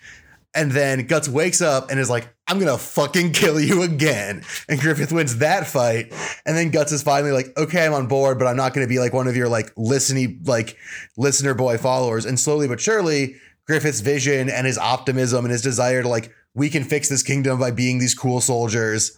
And 0.53 0.73
then 0.73 1.07
Guts 1.07 1.29
wakes 1.29 1.61
up 1.61 1.93
and 1.93 2.01
is 2.01 2.11
like, 2.11 2.27
I'm 2.49 2.59
gonna 2.59 2.77
fucking 2.77 3.33
kill 3.33 3.61
you 3.61 3.83
again. 3.83 4.43
And 4.69 4.81
Griffith 4.81 5.13
wins 5.13 5.37
that 5.37 5.69
fight. 5.69 6.13
And 6.45 6.57
then 6.57 6.71
Guts 6.71 6.91
is 6.91 7.05
finally 7.05 7.31
like, 7.31 7.57
okay, 7.57 7.87
I'm 7.87 7.95
on 7.95 8.09
board, 8.09 8.41
but 8.41 8.49
I'm 8.49 8.57
not 8.57 8.75
gonna 8.75 8.89
be 8.89 8.99
like 8.99 9.13
one 9.13 9.29
of 9.29 9.37
your 9.37 9.49
like 9.49 9.71
listening, 9.77 10.41
like 10.45 10.77
listener 11.17 11.55
boy 11.55 11.79
followers. 11.79 12.25
And 12.25 12.41
slowly 12.41 12.67
but 12.67 12.81
surely, 12.81 13.37
Griffith's 13.69 14.01
vision 14.01 14.51
and 14.51 14.67
his 14.67 14.79
optimism 14.79 15.45
and 15.45 15.53
his 15.53 15.63
desire 15.63 16.03
to 16.03 16.09
like, 16.09 16.35
we 16.55 16.69
can 16.71 16.83
fix 16.83 17.09
this 17.09 17.23
kingdom 17.23 17.61
by 17.61 17.71
being 17.71 17.99
these 18.01 18.15
cool 18.15 18.41
soldiers, 18.41 19.17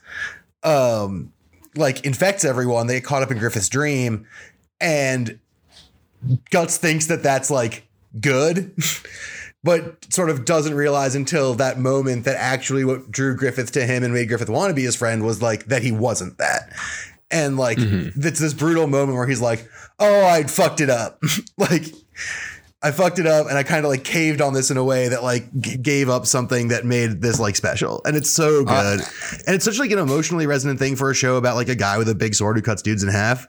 um, 0.65 1.33
like 1.77 2.05
infects 2.05 2.45
everyone. 2.45 2.87
They 2.89 2.95
get 2.97 3.05
caught 3.05 3.23
up 3.23 3.31
in 3.31 3.39
Griffith's 3.39 3.69
dream. 3.69 4.27
And 4.81 5.39
Guts 6.51 6.77
thinks 6.77 7.07
that 7.07 7.23
that's 7.23 7.51
like 7.51 7.87
good. 8.21 8.75
But 9.63 10.11
sort 10.11 10.31
of 10.31 10.47
doesn't 10.47 10.73
realize 10.73 11.15
until 11.15 11.53
that 11.57 11.79
moment 11.79 12.25
that 12.25 12.37
actually 12.37 12.83
what 12.83 13.11
drew 13.11 13.37
Griffith 13.37 13.73
to 13.73 13.85
him 13.85 14.03
and 14.03 14.15
made 14.15 14.27
Griffith 14.27 14.49
want 14.49 14.71
to 14.71 14.75
be 14.75 14.85
his 14.85 14.97
friend 14.97 15.23
was 15.23 15.43
like 15.43 15.67
that 15.67 15.83
he 15.83 15.93
wasn't 15.93 16.39
that. 16.39 16.73
And 17.31 17.59
like 17.59 17.77
Mm-hmm. 17.77 18.27
it's 18.27 18.41
this 18.41 18.55
brutal 18.55 18.87
moment 18.87 19.19
where 19.19 19.27
he's 19.27 19.43
like, 19.43 19.69
"Oh, 19.99 20.25
I 20.25 20.45
fucked 20.45 20.81
it 20.81 20.89
up." 20.89 21.23
like 21.59 21.85
I 22.83 22.93
fucked 22.93 23.19
it 23.19 23.27
up 23.27 23.47
and 23.49 23.59
I 23.59 23.63
kind 23.63 23.85
of 23.85 23.91
like 23.91 24.05
caved 24.05 24.41
on 24.41 24.55
this 24.55 24.71
in 24.71 24.77
a 24.79 24.85
way 24.85 25.09
that 25.09 25.23
like 25.23 25.53
g- 25.61 25.77
gave 25.77 26.09
up 26.09 26.25
something 26.27 26.69
that 26.69 26.85
made 26.87 27.21
this 27.21 27.39
like 27.39 27.55
special. 27.57 28.01
And 28.07 28.17
it's 28.17 28.31
so 28.31 28.65
Uh, 28.67 28.97
good. 28.97 29.07
and 29.47 29.55
it's 29.57 29.65
such 29.67 29.79
like 29.79 29.91
an 29.91 29.99
emotionally 29.99 30.47
resonant 30.47 30.79
thing 30.79 30.97
for 30.97 31.11
a 31.11 31.15
show 31.15 31.37
about 31.37 31.57
like 31.57 31.69
a 31.69 31.75
guy 31.75 31.99
with 31.99 32.09
a 32.09 32.15
big 32.15 32.35
sword 32.35 32.57
who 32.57 32.63
cuts 32.63 32.81
dudes 32.81 33.03
in 33.03 33.11
half. 33.11 33.47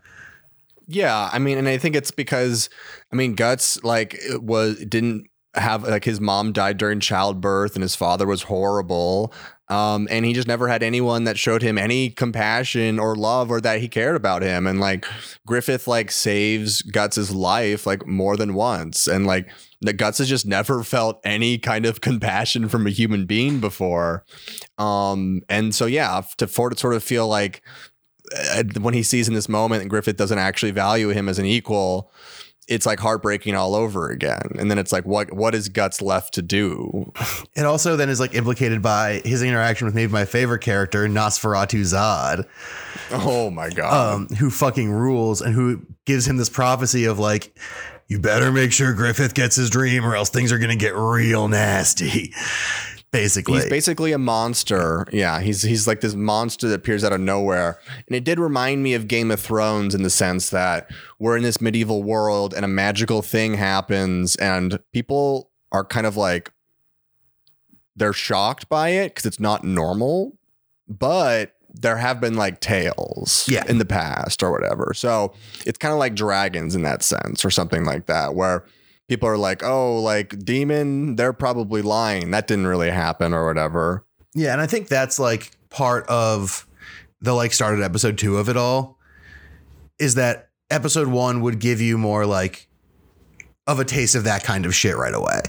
Yeah, 0.88 1.30
I 1.32 1.40
mean, 1.40 1.58
and 1.58 1.70
I 1.70 1.78
think 1.78 1.96
it's 1.96 2.12
because 2.12 2.70
I 3.14 3.16
mean, 3.16 3.36
Guts 3.36 3.82
like 3.84 4.16
it 4.16 4.44
was 4.44 4.78
didn't 4.86 5.28
have 5.56 5.84
like 5.84 6.04
his 6.04 6.20
mom 6.20 6.52
died 6.52 6.78
during 6.78 7.00
childbirth 7.00 7.76
and 7.76 7.84
his 7.84 7.96
father 7.96 8.28
was 8.28 8.44
horrible. 8.44 9.34
Um, 9.72 10.10
and 10.12 10.26
he 10.26 10.34
just 10.34 10.50
never 10.50 10.68
had 10.68 10.84
anyone 10.84 11.24
that 11.24 11.40
showed 11.40 11.62
him 11.62 11.78
any 11.78 12.10
compassion 12.10 13.00
or 13.00 13.16
love 13.16 13.50
or 13.50 13.62
that 13.62 13.80
he 13.80 13.88
cared 13.88 14.18
about 14.18 14.42
him. 14.42 14.68
And 14.68 14.82
like 14.82 15.06
Griffith 15.48 15.88
like 15.88 16.12
saves 16.12 16.82
Guts's 16.82 17.32
life 17.34 17.88
like 17.88 18.06
more 18.06 18.36
than 18.36 18.54
once. 18.54 19.08
And 19.08 19.26
like 19.26 19.50
the 19.80 19.94
Guts 19.94 20.18
has 20.18 20.28
just 20.28 20.46
never 20.46 20.84
felt 20.84 21.22
any 21.24 21.58
kind 21.58 21.86
of 21.86 22.02
compassion 22.02 22.68
from 22.68 22.86
a 22.86 22.90
human 22.90 23.26
being 23.26 23.62
before. 23.62 24.26
Um, 24.78 25.42
and 25.48 25.74
so 25.74 25.86
yeah, 25.86 26.22
to 26.36 26.48
for 26.48 26.70
to 26.70 26.78
sort 26.78 26.94
of 26.94 27.02
feel 27.02 27.30
like 27.30 27.62
uh, 28.36 28.64
when 28.82 28.94
he 28.94 29.04
sees 29.04 29.30
in 29.30 29.34
this 29.34 29.48
moment 29.48 29.82
and 29.84 29.90
Griffith 29.90 30.18
doesn't 30.18 30.38
actually 30.38 30.72
value 30.72 31.10
him 31.10 31.30
as 31.30 31.40
an 31.40 31.46
equal, 31.46 32.12
it's 32.68 32.86
like 32.86 33.00
heartbreaking 33.00 33.56
all 33.56 33.76
over 33.76 34.10
again. 34.10 34.56
And 34.58 34.70
then 34.72 34.78
it's 34.78 34.92
like, 34.92 35.06
what 35.06 35.34
what 35.34 35.54
is 35.56 35.68
Guts 35.70 36.02
left 36.02 36.34
to 36.36 36.42
do? 36.42 37.12
It 37.54 37.66
also 37.66 37.98
then 37.98 38.10
is 38.10 38.20
like 38.20 38.34
implicated 38.34 38.82
by 38.82 39.22
his 39.26 39.44
interaction 39.44 39.86
with 39.86 39.94
maybe 39.94 40.12
my 40.12 40.24
favorite 40.24 40.60
character, 40.62 41.06
Nosferatu 41.08 41.82
Zod, 41.82 42.48
Oh 43.12 43.50
my 43.52 43.70
god! 43.70 44.14
um, 44.16 44.28
who 44.38 44.50
fucking 44.50 44.90
rules 44.90 45.42
and 45.42 45.54
who 45.54 45.86
gives 46.06 46.26
him 46.26 46.38
this 46.38 46.50
prophecy 46.50 47.06
of 47.06 47.20
like, 47.20 47.54
you 48.08 48.20
better 48.20 48.52
make 48.54 48.72
sure 48.72 48.94
Griffith 48.94 49.34
gets 49.34 49.58
his 49.58 49.70
dream 49.70 50.06
or 50.06 50.16
else 50.16 50.30
things 50.30 50.52
are 50.54 50.58
going 50.60 50.70
to 50.72 50.78
get 50.78 50.96
real 50.96 51.50
nasty. 51.50 52.34
Basically. 53.12 53.56
He's 53.60 53.70
basically 53.70 54.14
a 54.14 54.18
monster. 54.18 55.06
Yeah, 55.12 55.42
he's 55.42 55.64
he's 55.64 55.86
like 55.86 56.00
this 56.00 56.16
monster 56.16 56.70
that 56.70 56.76
appears 56.76 57.04
out 57.04 57.12
of 57.12 57.20
nowhere. 57.20 57.78
And 58.08 58.16
it 58.16 58.24
did 58.24 58.40
remind 58.40 58.84
me 58.84 58.94
of 58.94 59.08
Game 59.10 59.32
of 59.32 59.40
Thrones 59.42 59.94
in 59.94 60.04
the 60.04 60.10
sense 60.10 60.50
that 60.52 60.90
we're 61.20 61.36
in 61.36 61.44
this 61.44 61.60
medieval 61.60 62.04
world 62.04 62.54
and 62.54 62.64
a 62.64 62.70
magical 62.70 63.22
thing 63.22 63.56
happens 63.56 64.36
and 64.38 64.80
people 64.94 65.50
are 65.74 65.84
kind 65.84 66.06
of 66.08 66.16
like 66.16 66.52
they're 67.98 68.14
shocked 68.14 68.70
by 68.70 68.90
it 68.90 69.10
because 69.10 69.26
it's 69.26 69.40
not 69.40 69.66
normal, 69.66 70.38
but 70.88 71.56
there 71.74 71.98
have 71.98 72.20
been 72.22 72.36
like 72.36 72.60
tales 72.62 73.46
Yeah. 73.50 73.64
in 73.68 73.78
the 73.78 73.86
past 73.86 74.42
or 74.42 74.52
whatever. 74.52 74.94
So 74.96 75.34
it's 75.66 75.78
kind 75.78 75.92
of 75.94 76.00
like 76.00 76.16
dragons 76.16 76.76
in 76.76 76.84
that 76.84 77.04
sense 77.04 77.44
or 77.44 77.50
something 77.50 77.84
like 77.84 78.06
that, 78.08 78.36
where 78.36 78.64
people 79.12 79.28
are 79.28 79.38
like, 79.38 79.62
oh, 79.62 80.00
like 80.00 80.40
demon, 80.46 81.18
they're 81.18 81.34
probably 81.34 81.82
lying. 81.82 82.32
That 82.32 82.48
didn't 82.48 82.66
really 82.66 82.90
happen 82.90 83.34
or 83.34 83.46
whatever. 83.46 84.06
Yeah, 84.34 84.54
and 84.54 84.62
I 84.62 84.68
think 84.68 84.88
that's 84.88 85.20
like 85.20 85.52
part 85.70 86.08
of 86.08 86.66
the 87.20 87.34
like 87.34 87.52
started 87.52 87.84
episode 87.84 88.18
two 88.18 88.38
of 88.38 88.48
it 88.48 88.56
all 88.56 88.98
is 90.00 90.16
that 90.16 90.48
episode 90.70 91.10
one 91.10 91.42
would 91.42 91.60
give 91.60 91.82
you 91.82 91.98
more 91.98 92.26
like 92.26 92.70
of 93.68 93.82
a 93.82 93.86
taste 93.86 94.16
of 94.16 94.24
that 94.24 94.46
kind 94.46 94.66
of 94.66 94.74
shit 94.74 94.96
right 94.96 95.14
away. 95.14 95.42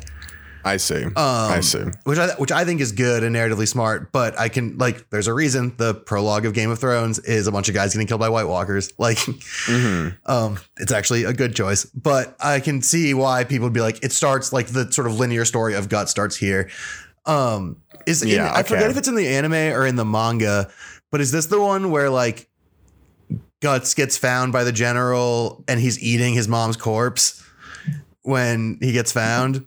I 0.65 0.77
see. 0.77 1.03
Um, 1.05 1.13
I 1.17 1.61
see. 1.61 1.85
Which 2.05 2.19
I 2.19 2.29
which 2.35 2.53
I 2.53 2.65
think 2.65 2.81
is 2.81 2.93
good 2.93 3.25
and 3.25 3.35
narratively 3.35 3.67
smart, 3.67 4.13
but 4.13 4.39
I 4.39 4.49
can 4.49 4.79
like 4.79 5.11
there's 5.11 5.27
a 5.27 5.35
reason 5.35 5.75
the 5.77 5.95
prologue 5.95 6.47
of 6.47 6.55
Game 6.55 6.71
of 6.71 6.79
Thrones 6.79 7.19
is 7.19 7.47
a 7.47 7.53
bunch 7.53 7.69
of 7.69 7.75
guys 7.75 7.93
getting 7.93 8.07
killed 8.07 8.21
by 8.21 8.29
White 8.29 8.47
Walkers. 8.47 8.93
Like 8.99 9.19
Mhm. 9.19 10.17
um 10.27 10.59
it's 10.79 10.93
actually 10.93 11.25
a 11.25 11.33
good 11.33 11.55
choice. 11.57 11.85
But 11.85 12.37
I 12.41 12.61
can 12.61 12.81
see 12.83 13.13
why 13.15 13.45
people 13.45 13.65
would 13.67 13.73
be 13.73 13.81
like, 13.81 14.05
it 14.05 14.13
starts 14.13 14.53
like 14.53 14.69
the 14.69 14.91
sort 14.93 15.07
of 15.09 15.19
linear 15.19 15.45
story 15.45 15.75
of 15.75 15.89
gut 15.89 16.09
starts 16.09 16.37
here. 16.37 16.71
Um 17.27 17.79
is 18.07 18.23
in- 18.23 18.29
Yeah, 18.29 18.53
I 18.55 18.63
forget 18.63 18.91
if 18.91 18.97
it's 18.97 19.09
in 19.09 19.15
the 19.17 19.29
anime 19.29 19.53
or 19.75 19.87
in 19.87 19.97
the 19.97 20.05
manga, 20.05 20.71
but 21.11 21.21
is 21.21 21.33
this 21.33 21.47
the 21.47 21.61
one 21.61 21.91
where 21.91 22.09
like 22.11 22.49
Guts 23.61 23.95
gets 23.95 24.17
found 24.17 24.53
by 24.53 24.65
the 24.65 24.73
general 24.73 25.65
and 25.69 25.79
he's 25.81 26.01
eating 26.03 26.35
his 26.35 26.49
mom's 26.49 26.77
corpse 26.77 27.43
when 28.23 28.79
he 28.81 28.91
gets 28.93 29.13
found? 29.13 29.67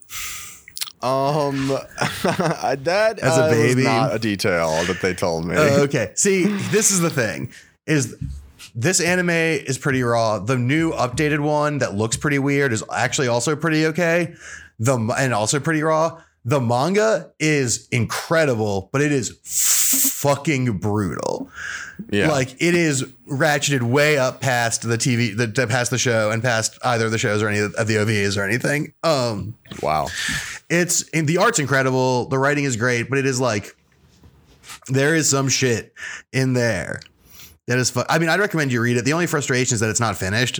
Um, 1.01 1.67
that 1.99 3.19
As 3.21 3.37
a 3.37 3.45
uh, 3.45 3.47
was 3.49 3.57
baby? 3.57 3.83
not 3.83 4.15
a 4.15 4.19
detail 4.19 4.83
that 4.85 5.01
they 5.01 5.13
told 5.13 5.45
me. 5.45 5.55
Uh, 5.55 5.81
okay. 5.81 6.11
See, 6.15 6.45
this 6.45 6.91
is 6.91 6.99
the 6.99 7.09
thing 7.09 7.51
is 7.85 8.15
this 8.73 8.99
anime 8.99 9.29
is 9.29 9.77
pretty 9.77 10.03
raw. 10.03 10.39
The 10.39 10.57
new 10.57 10.91
updated 10.91 11.39
one 11.39 11.77
that 11.79 11.95
looks 11.95 12.17
pretty 12.17 12.39
weird 12.39 12.73
is 12.73 12.83
actually 12.91 13.27
also 13.27 13.55
pretty 13.55 13.85
okay. 13.87 14.33
The 14.79 14.97
and 15.17 15.33
also 15.33 15.59
pretty 15.59 15.83
raw. 15.83 16.21
The 16.43 16.59
manga 16.61 17.31
is 17.39 17.87
incredible, 17.91 18.89
but 18.91 19.01
it 19.01 19.11
is 19.11 19.35
fucking 19.43 20.77
brutal. 20.77 21.49
yeah, 22.11 22.29
Like 22.31 22.53
it 22.61 22.75
is 22.75 23.03
ratcheted 23.27 23.81
way 23.81 24.17
up 24.17 24.41
past 24.41 24.83
the 24.83 24.97
TV, 24.97 25.35
the 25.35 25.67
past 25.67 25.89
the 25.91 25.97
show, 25.97 26.29
and 26.31 26.43
past 26.43 26.77
either 26.83 27.05
of 27.05 27.11
the 27.11 27.17
shows 27.17 27.41
or 27.41 27.47
any 27.49 27.59
of 27.59 27.87
the 27.87 27.95
OVAs 27.95 28.37
or 28.37 28.43
anything. 28.43 28.93
Um, 29.03 29.55
wow. 29.81 30.07
It's 30.69 31.09
the 31.11 31.37
art's 31.37 31.59
incredible 31.59 32.25
the 32.27 32.37
writing 32.39 32.63
is 32.63 32.75
great 32.75 33.09
but 33.09 33.17
it 33.19 33.25
is 33.25 33.39
like 33.39 33.75
there 34.87 35.15
is 35.15 35.29
some 35.29 35.47
shit 35.49 35.93
in 36.33 36.53
there 36.53 36.99
that 37.67 37.77
is 37.77 37.89
fu- 37.89 38.03
i 38.09 38.17
mean 38.19 38.29
i'd 38.29 38.39
recommend 38.39 38.71
you 38.71 38.81
read 38.81 38.97
it 38.97 39.05
the 39.05 39.13
only 39.13 39.27
frustration 39.27 39.73
is 39.75 39.79
that 39.79 39.89
it's 39.89 39.99
not 39.99 40.15
finished 40.17 40.59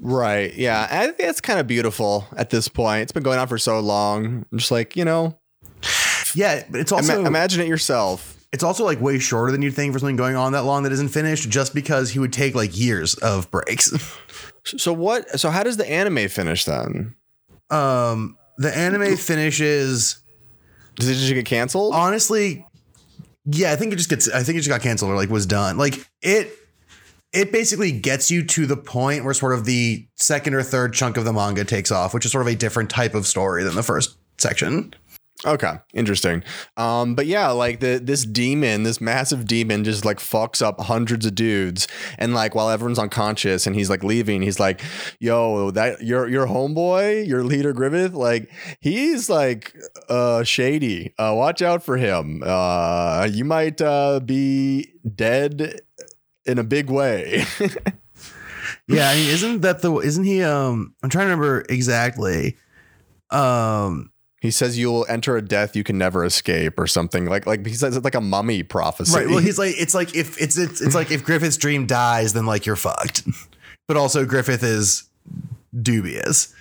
Right. 0.00 0.54
Yeah. 0.54 0.86
I 0.88 1.06
think 1.06 1.18
that's 1.18 1.40
kind 1.40 1.58
of 1.58 1.66
beautiful 1.66 2.24
at 2.36 2.50
this 2.50 2.68
point. 2.68 3.02
It's 3.02 3.10
been 3.10 3.24
going 3.24 3.40
on 3.40 3.48
for 3.48 3.58
so 3.58 3.80
long. 3.80 4.44
I'm 4.52 4.58
just 4.58 4.70
like, 4.70 4.94
you 4.96 5.04
know, 5.04 5.36
yeah 6.36 6.62
but 6.70 6.80
it's 6.80 6.92
also 6.92 7.24
imagine 7.24 7.60
it 7.62 7.66
yourself. 7.68 8.36
it's 8.52 8.62
also 8.62 8.84
like 8.84 9.00
way 9.00 9.18
shorter 9.18 9.50
than 9.50 9.60
you'd 9.62 9.74
think 9.74 9.92
for 9.92 9.98
something 9.98 10.14
going 10.16 10.36
on 10.36 10.52
that 10.52 10.62
long 10.62 10.84
that 10.84 10.92
isn't 10.92 11.08
finished 11.08 11.48
just 11.50 11.74
because 11.74 12.10
he 12.10 12.18
would 12.20 12.32
take 12.32 12.54
like 12.54 12.78
years 12.78 13.14
of 13.16 13.50
breaks 13.50 13.92
So 14.64 14.92
what? 14.92 15.40
So 15.40 15.50
how 15.50 15.62
does 15.64 15.78
the 15.78 15.90
anime 15.90 16.28
finish 16.28 16.64
then? 16.64 17.14
Um 17.70 18.36
the 18.56 18.76
anime 18.76 19.16
finishes 19.18 20.18
Does 20.96 21.08
it 21.08 21.14
just 21.14 21.32
get 21.32 21.46
canceled? 21.46 21.94
honestly 21.94 22.64
yeah 23.44 23.72
i 23.72 23.76
think 23.76 23.92
it 23.92 23.96
just 23.96 24.10
gets 24.10 24.28
i 24.30 24.42
think 24.42 24.56
it 24.56 24.60
just 24.60 24.68
got 24.68 24.80
canceled 24.82 25.10
or 25.10 25.16
like 25.16 25.30
was 25.30 25.46
done 25.46 25.78
like 25.78 26.06
it 26.22 26.52
it 27.32 27.52
basically 27.52 27.92
gets 27.92 28.30
you 28.30 28.42
to 28.44 28.66
the 28.66 28.76
point 28.76 29.24
where 29.24 29.34
sort 29.34 29.52
of 29.52 29.64
the 29.64 30.06
second 30.16 30.54
or 30.54 30.62
third 30.62 30.94
chunk 30.94 31.16
of 31.16 31.24
the 31.24 31.32
manga 31.32 31.64
takes 31.64 31.90
off 31.90 32.12
which 32.14 32.24
is 32.26 32.32
sort 32.32 32.42
of 32.42 32.52
a 32.52 32.56
different 32.56 32.90
type 32.90 33.14
of 33.14 33.26
story 33.26 33.64
than 33.64 33.74
the 33.74 33.82
first 33.82 34.16
section 34.38 34.92
Okay, 35.46 35.74
interesting. 35.94 36.42
Um, 36.76 37.14
but 37.14 37.26
yeah, 37.26 37.50
like 37.50 37.78
the 37.78 38.00
this 38.02 38.24
demon, 38.24 38.82
this 38.82 39.00
massive 39.00 39.46
demon, 39.46 39.84
just 39.84 40.04
like 40.04 40.18
fucks 40.18 40.60
up 40.60 40.80
hundreds 40.80 41.26
of 41.26 41.36
dudes, 41.36 41.86
and 42.18 42.34
like 42.34 42.56
while 42.56 42.68
everyone's 42.70 42.98
unconscious 42.98 43.64
and 43.64 43.76
he's 43.76 43.88
like 43.88 44.02
leaving, 44.02 44.42
he's 44.42 44.58
like, 44.58 44.80
"Yo, 45.20 45.70
that 45.70 46.02
your 46.02 46.28
your 46.28 46.46
homeboy, 46.48 47.24
your 47.26 47.44
leader 47.44 47.72
Griffith, 47.72 48.14
like 48.14 48.50
he's 48.80 49.30
like 49.30 49.76
uh 50.08 50.42
shady. 50.42 51.14
Uh, 51.18 51.34
watch 51.36 51.62
out 51.62 51.84
for 51.84 51.96
him. 51.96 52.42
Uh, 52.44 53.28
you 53.30 53.44
might 53.44 53.80
uh 53.80 54.18
be 54.18 54.92
dead 55.14 55.80
in 56.46 56.58
a 56.58 56.64
big 56.64 56.90
way." 56.90 57.44
yeah 58.88 59.12
isn't 59.12 59.60
that 59.60 59.82
the 59.82 59.94
isn't 59.98 60.24
he 60.24 60.42
um 60.42 60.94
i'm 61.02 61.10
trying 61.10 61.26
to 61.26 61.30
remember 61.30 61.62
exactly 61.68 62.56
um 63.30 64.10
he 64.40 64.50
says 64.50 64.78
you'll 64.78 65.04
enter 65.08 65.36
a 65.36 65.42
death 65.42 65.74
you 65.74 65.82
can 65.84 65.98
never 65.98 66.24
escape, 66.24 66.78
or 66.78 66.86
something 66.86 67.26
like 67.26 67.46
like 67.46 67.66
he 67.66 67.74
says 67.74 67.96
it's 67.96 68.04
like 68.04 68.14
a 68.14 68.20
mummy 68.20 68.62
prophecy. 68.62 69.16
right 69.16 69.28
well 69.28 69.38
he's 69.38 69.58
like 69.58 69.74
it's 69.78 69.94
like 69.94 70.14
if 70.14 70.40
it's 70.40 70.56
it's, 70.58 70.80
it's 70.80 70.94
like 70.94 71.10
if 71.10 71.24
griffith's 71.24 71.56
dream 71.56 71.86
dies 71.86 72.32
then 72.32 72.46
like 72.46 72.64
you're 72.66 72.76
fucked 72.76 73.22
but 73.88 73.96
also 73.96 74.24
griffith 74.24 74.62
is 74.62 75.04
dubious 75.82 76.54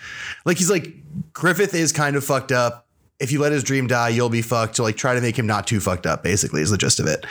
like 0.45 0.57
he's 0.57 0.69
like 0.69 0.93
griffith 1.33 1.73
is 1.73 1.91
kind 1.91 2.15
of 2.15 2.23
fucked 2.23 2.51
up 2.51 2.85
if 3.19 3.31
you 3.31 3.39
let 3.39 3.51
his 3.51 3.63
dream 3.63 3.87
die 3.87 4.09
you'll 4.09 4.29
be 4.29 4.41
fucked 4.41 4.75
so 4.75 4.83
like 4.83 4.97
try 4.97 5.15
to 5.15 5.21
make 5.21 5.37
him 5.37 5.47
not 5.47 5.65
too 5.65 5.79
fucked 5.79 6.05
up 6.05 6.23
basically 6.23 6.61
is 6.61 6.69
the 6.69 6.77
gist 6.77 6.99
of 6.99 7.07
it 7.07 7.25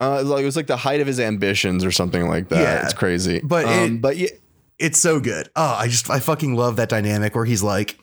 Uh, 0.00 0.16
it 0.18 0.22
was 0.22 0.28
like- 0.30 0.42
it 0.42 0.46
was 0.46 0.56
like 0.56 0.66
the 0.66 0.76
height 0.76 1.00
of 1.00 1.06
his 1.06 1.20
ambitions 1.20 1.84
or 1.84 1.92
something 1.92 2.26
like 2.28 2.48
that. 2.48 2.60
Yeah. 2.60 2.82
it's 2.84 2.94
crazy. 2.94 3.40
But 3.44 3.66
um, 3.66 3.72
it- 3.96 4.00
but 4.02 4.16
yeah, 4.16 4.30
it's 4.78 4.98
so 4.98 5.20
good. 5.20 5.48
Oh, 5.54 5.76
I 5.78 5.86
just 5.86 6.10
I 6.10 6.18
fucking 6.18 6.56
love 6.56 6.74
that 6.76 6.88
dynamic 6.88 7.36
where 7.36 7.44
he's 7.44 7.62
like, 7.62 7.98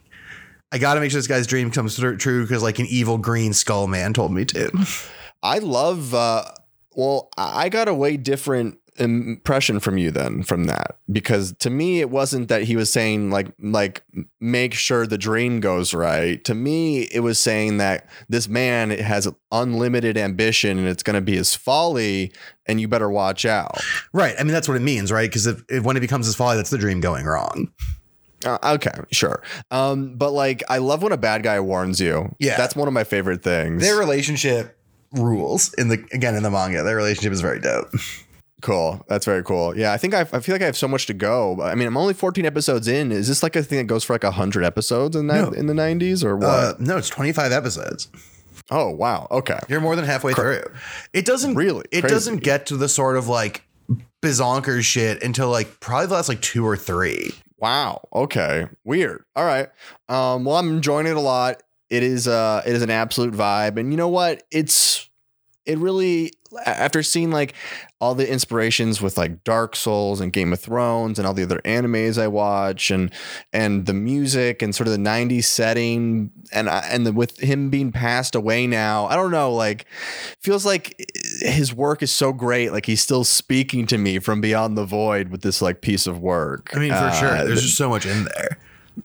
I 0.71 0.77
got 0.77 0.95
to 0.95 0.99
make 0.99 1.11
sure 1.11 1.17
this 1.19 1.27
guy's 1.27 1.47
dream 1.47 1.71
comes 1.71 1.95
true 1.95 2.43
because 2.43 2.63
like 2.63 2.79
an 2.79 2.85
evil 2.87 3.17
green 3.17 3.53
skull 3.53 3.87
man 3.87 4.13
told 4.13 4.31
me 4.31 4.45
to. 4.45 4.71
I 5.43 5.59
love. 5.59 6.13
Uh, 6.13 6.45
well, 6.95 7.29
I 7.37 7.69
got 7.69 7.87
a 7.87 7.93
way 7.93 8.17
different 8.17 8.77
impression 8.97 9.79
from 9.79 9.97
you 9.97 10.11
then 10.11 10.43
from 10.43 10.65
that 10.65 10.97
because 11.09 11.53
to 11.53 11.69
me 11.69 12.01
it 12.01 12.09
wasn't 12.09 12.49
that 12.49 12.63
he 12.63 12.75
was 12.75 12.91
saying 12.91 13.31
like 13.31 13.47
like 13.59 14.03
make 14.41 14.73
sure 14.73 15.07
the 15.07 15.17
dream 15.17 15.61
goes 15.61 15.93
right 15.93 16.43
to 16.43 16.53
me 16.53 17.03
it 17.03 17.21
was 17.21 17.39
saying 17.39 17.77
that 17.77 18.09
this 18.27 18.49
man 18.49 18.89
has 18.89 19.25
unlimited 19.53 20.17
ambition 20.17 20.77
and 20.77 20.85
it's 20.89 21.01
going 21.01 21.13
to 21.13 21.21
be 21.21 21.37
his 21.37 21.55
folly 21.55 22.29
and 22.65 22.81
you 22.81 22.89
better 22.89 23.09
watch 23.09 23.45
out 23.45 23.79
Right. 24.11 24.35
I 24.39 24.43
mean, 24.43 24.53
that's 24.53 24.67
what 24.67 24.77
it 24.77 24.81
means, 24.81 25.11
right? 25.11 25.29
Because 25.29 25.45
if, 25.45 25.63
if 25.69 25.83
when 25.83 25.95
it 25.97 26.01
becomes 26.01 26.25
his 26.25 26.35
folly, 26.35 26.57
that's 26.57 26.69
the 26.69 26.77
dream 26.77 26.99
going 26.99 27.25
wrong. 27.25 27.71
Uh, 28.45 28.57
okay 28.63 28.91
sure 29.11 29.41
um 29.71 30.15
but 30.15 30.31
like 30.31 30.63
i 30.69 30.77
love 30.77 31.01
when 31.03 31.11
a 31.11 31.17
bad 31.17 31.43
guy 31.43 31.59
warns 31.59 31.99
you 31.99 32.33
Yeah. 32.39 32.55
that's 32.57 32.75
one 32.75 32.87
of 32.87 32.93
my 32.93 33.03
favorite 33.03 33.43
things 33.43 33.81
Their 33.81 33.97
relationship 33.97 34.77
rules 35.13 35.73
in 35.73 35.87
the 35.89 36.03
again 36.13 36.35
in 36.35 36.43
the 36.43 36.51
manga. 36.51 36.83
Their 36.83 36.95
relationship 36.95 37.33
is 37.33 37.41
very 37.41 37.59
dope. 37.59 37.89
Cool. 38.61 39.03
That's 39.07 39.25
very 39.25 39.41
cool. 39.43 39.75
Yeah, 39.75 39.91
I 39.93 39.97
think 39.97 40.13
I, 40.13 40.21
I 40.33 40.39
feel 40.41 40.53
like 40.53 40.61
I 40.61 40.65
have 40.65 40.77
so 40.77 40.87
much 40.87 41.05
to 41.07 41.13
go. 41.13 41.61
I 41.61 41.73
mean, 41.75 41.87
I'm 41.87 41.95
only 41.97 42.13
14 42.13 42.45
episodes 42.45 42.87
in. 42.89 43.11
Is 43.11 43.27
this 43.27 43.41
like 43.41 43.55
a 43.55 43.63
thing 43.63 43.77
that 43.79 43.85
goes 43.85 44.03
for 44.03 44.13
like 44.13 44.23
100 44.23 44.63
episodes 44.65 45.15
in 45.15 45.27
that 45.27 45.45
No. 45.45 45.51
in 45.51 45.65
the 45.67 45.73
90s 45.73 46.23
or 46.25 46.35
what? 46.35 46.45
Uh, 46.49 46.73
no, 46.77 46.97
it's 46.97 47.07
25 47.09 47.51
episodes. 47.53 48.09
oh, 48.69 48.89
wow. 48.91 49.27
Okay. 49.31 49.57
You're 49.69 49.79
more 49.81 49.95
than 49.95 50.03
halfway 50.05 50.33
through. 50.33 50.61
It 51.13 51.25
doesn't 51.25 51.55
Really? 51.55 51.85
It 51.91 52.01
Crazy. 52.01 52.13
doesn't 52.13 52.37
get 52.43 52.65
to 52.67 52.77
the 52.77 52.89
sort 52.89 53.15
of 53.17 53.27
like 53.29 53.63
bizonkers 54.21 54.83
shit 54.83 55.23
until 55.23 55.49
like 55.49 55.79
probably 55.79 56.07
the 56.07 56.13
last 56.15 56.29
like 56.29 56.41
two 56.41 56.65
or 56.67 56.75
three. 56.77 57.31
Wow. 57.59 58.07
Okay. 58.13 58.67
Weird. 58.83 59.23
All 59.35 59.45
right. 59.45 59.67
Um, 60.07 60.45
well, 60.45 60.57
I'm 60.57 60.69
enjoying 60.69 61.07
it 61.07 61.17
a 61.17 61.21
lot. 61.21 61.61
It 61.89 62.03
is 62.03 62.27
uh 62.27 62.61
it 62.65 62.73
is 62.75 62.81
an 62.83 62.91
absolute 62.91 63.33
vibe. 63.33 63.77
And 63.79 63.91
you 63.91 63.97
know 63.97 64.07
what? 64.07 64.43
It's 64.51 65.08
it 65.65 65.77
really 65.77 66.31
after 66.65 67.03
seeing 67.03 67.29
like 67.29 67.53
all 68.01 68.15
the 68.15 68.27
inspirations 68.31 69.01
with 69.01 69.17
like 69.17 69.43
Dark 69.43 69.75
Souls 69.75 70.19
and 70.19 70.33
Game 70.33 70.51
of 70.51 70.59
Thrones 70.59 71.19
and 71.19 71.27
all 71.27 71.33
the 71.35 71.43
other 71.43 71.59
animes 71.63 72.17
I 72.19 72.27
watch 72.27 72.89
and 72.89 73.11
and 73.53 73.85
the 73.85 73.93
music 73.93 74.61
and 74.63 74.73
sort 74.73 74.87
of 74.87 74.93
the 74.93 74.97
90s 74.99 75.43
setting 75.43 76.31
and 76.51 76.69
I- 76.69 76.87
and 76.89 77.05
the, 77.05 77.11
with 77.13 77.39
him 77.39 77.69
being 77.69 77.91
passed 77.91 78.33
away 78.35 78.65
now 78.65 79.05
I 79.07 79.15
don't 79.15 79.29
know 79.31 79.53
like 79.53 79.85
feels 80.39 80.65
like 80.65 80.95
his 81.41 81.73
work 81.75 82.01
is 82.01 82.11
so 82.11 82.33
great 82.33 82.71
like 82.71 82.85
he's 82.87 83.01
still 83.01 83.23
speaking 83.23 83.85
to 83.87 83.97
me 83.99 84.17
from 84.19 84.41
beyond 84.41 84.75
the 84.77 84.85
void 84.85 85.29
with 85.29 85.41
this 85.41 85.61
like 85.61 85.81
piece 85.81 86.07
of 86.07 86.19
work 86.19 86.71
I 86.75 86.79
mean, 86.79 86.89
for 86.89 86.95
Uh, 86.95 87.11
sure. 87.11 87.45
There's 87.45 87.61
just 87.61 87.77
so 87.77 87.89
much 87.89 88.05
in 88.07 88.23
there. 88.23 88.57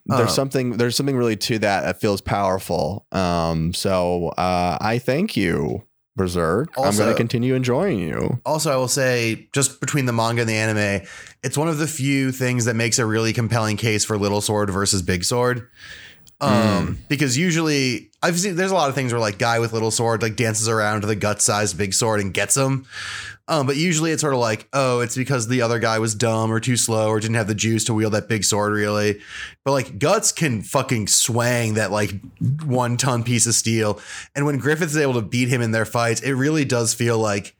there's 0.06 0.20
Um, 0.30 0.34
something 0.34 0.70
there's 0.78 0.96
something 0.96 1.16
really 1.16 1.36
to 1.36 1.58
that 1.58 1.82
that 1.82 2.00
feels 2.00 2.20
powerful 2.22 3.06
um 3.12 3.74
so 3.74 4.28
uh 4.38 4.78
i 4.80 4.98
thank 4.98 5.36
you 5.36 5.82
berserk. 6.16 6.72
I'm 6.78 6.96
going 6.96 7.10
to 7.10 7.14
continue 7.14 7.54
enjoying 7.54 7.98
you. 7.98 8.40
Also, 8.44 8.72
I 8.72 8.76
will 8.76 8.88
say, 8.88 9.48
just 9.52 9.80
between 9.80 10.06
the 10.06 10.12
manga 10.12 10.42
and 10.42 10.48
the 10.48 10.54
anime, 10.54 11.06
it's 11.42 11.58
one 11.58 11.68
of 11.68 11.78
the 11.78 11.86
few 11.86 12.32
things 12.32 12.66
that 12.66 12.74
makes 12.74 12.98
a 12.98 13.06
really 13.06 13.32
compelling 13.32 13.76
case 13.76 14.04
for 14.04 14.16
Little 14.16 14.40
Sword 14.40 14.70
versus 14.70 15.02
Big 15.02 15.24
Sword. 15.24 15.68
Um, 16.40 16.98
because 17.08 17.38
usually 17.38 18.10
I've 18.24 18.40
seen 18.40 18.56
there's 18.56 18.70
a 18.70 18.74
lot 18.74 18.88
of 18.88 18.94
things 18.94 19.12
where 19.12 19.20
like 19.20 19.36
guy 19.36 19.58
with 19.58 19.74
little 19.74 19.90
sword 19.90 20.22
like 20.22 20.34
dances 20.34 20.66
around 20.66 21.02
to 21.02 21.06
the 21.06 21.14
gut 21.14 21.42
sized 21.42 21.76
big 21.76 21.92
sword 21.92 22.20
and 22.20 22.32
gets 22.32 22.56
him. 22.56 22.86
Um, 23.48 23.66
but 23.66 23.76
usually 23.76 24.12
it's 24.12 24.22
sort 24.22 24.32
of 24.32 24.40
like, 24.40 24.66
oh, 24.72 25.00
it's 25.00 25.14
because 25.14 25.46
the 25.46 25.60
other 25.60 25.78
guy 25.78 25.98
was 25.98 26.14
dumb 26.14 26.50
or 26.50 26.58
too 26.58 26.78
slow 26.78 27.08
or 27.08 27.20
didn't 27.20 27.36
have 27.36 27.48
the 27.48 27.54
juice 27.54 27.84
to 27.84 27.92
wield 27.92 28.14
that 28.14 28.26
big 28.26 28.42
sword 28.42 28.72
really. 28.72 29.20
But 29.62 29.72
like 29.72 29.98
Guts 29.98 30.32
can 30.32 30.62
fucking 30.62 31.08
swang 31.08 31.74
that 31.74 31.90
like 31.90 32.12
one 32.64 32.96
ton 32.96 33.24
piece 33.24 33.46
of 33.46 33.54
steel. 33.54 34.00
And 34.34 34.46
when 34.46 34.56
Griffith 34.56 34.88
is 34.88 34.96
able 34.96 35.14
to 35.14 35.22
beat 35.22 35.48
him 35.48 35.60
in 35.60 35.72
their 35.72 35.84
fights, 35.84 36.22
it 36.22 36.32
really 36.32 36.64
does 36.64 36.94
feel 36.94 37.18
like 37.18 37.54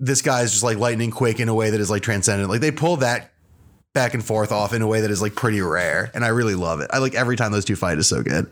this 0.00 0.22
guy's 0.22 0.52
just 0.52 0.64
like 0.64 0.78
lightning 0.78 1.10
quick 1.10 1.38
in 1.38 1.50
a 1.50 1.54
way 1.54 1.68
that 1.68 1.80
is 1.80 1.90
like 1.90 2.02
transcendent. 2.02 2.48
Like 2.48 2.62
they 2.62 2.70
pull 2.70 2.96
that 2.96 3.30
back 3.92 4.14
and 4.14 4.24
forth 4.24 4.52
off 4.52 4.72
in 4.72 4.80
a 4.80 4.86
way 4.86 5.02
that 5.02 5.10
is 5.10 5.20
like 5.20 5.34
pretty 5.34 5.60
rare, 5.60 6.10
and 6.14 6.24
I 6.24 6.28
really 6.28 6.54
love 6.54 6.80
it. 6.80 6.90
I 6.92 6.98
like 6.98 7.14
every 7.14 7.36
time 7.36 7.52
those 7.52 7.64
two 7.64 7.76
fight 7.76 7.98
is 7.98 8.06
so 8.06 8.22
good. 8.22 8.50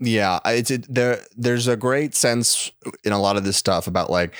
Yeah 0.00 0.38
it's 0.46 0.70
it, 0.70 0.86
there 0.92 1.20
there's 1.36 1.66
a 1.66 1.76
great 1.76 2.14
sense 2.14 2.70
in 3.04 3.12
a 3.12 3.20
lot 3.20 3.36
of 3.36 3.44
this 3.44 3.56
stuff 3.56 3.86
about 3.86 4.10
like 4.10 4.34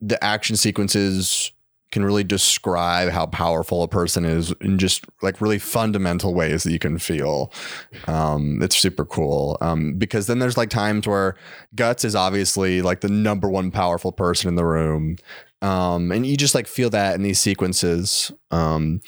the 0.00 0.22
action 0.22 0.56
sequences 0.56 1.52
can 1.92 2.04
really 2.04 2.24
describe 2.24 3.10
how 3.10 3.26
powerful 3.26 3.82
a 3.82 3.88
person 3.88 4.24
is 4.24 4.52
in 4.60 4.78
just 4.78 5.04
like 5.22 5.40
really 5.40 5.58
fundamental 5.58 6.34
ways 6.34 6.64
that 6.64 6.72
you 6.72 6.78
can 6.78 6.98
feel. 6.98 7.52
Um, 8.08 8.60
it's 8.60 8.76
super 8.76 9.04
cool. 9.04 9.56
Um, 9.60 9.94
because 9.94 10.26
then 10.26 10.38
there's 10.38 10.56
like 10.56 10.68
times 10.68 11.06
where 11.06 11.36
Guts 11.74 12.04
is 12.04 12.14
obviously 12.14 12.82
like 12.82 13.00
the 13.00 13.08
number 13.08 13.48
one 13.48 13.70
powerful 13.70 14.12
person 14.12 14.48
in 14.48 14.56
the 14.56 14.64
room. 14.64 15.16
Um, 15.62 16.12
and 16.12 16.26
you 16.26 16.36
just 16.36 16.54
like 16.54 16.66
feel 16.66 16.90
that 16.90 17.14
in 17.14 17.22
these 17.22 17.40
sequences. 17.40 18.32
Um, 18.50 19.00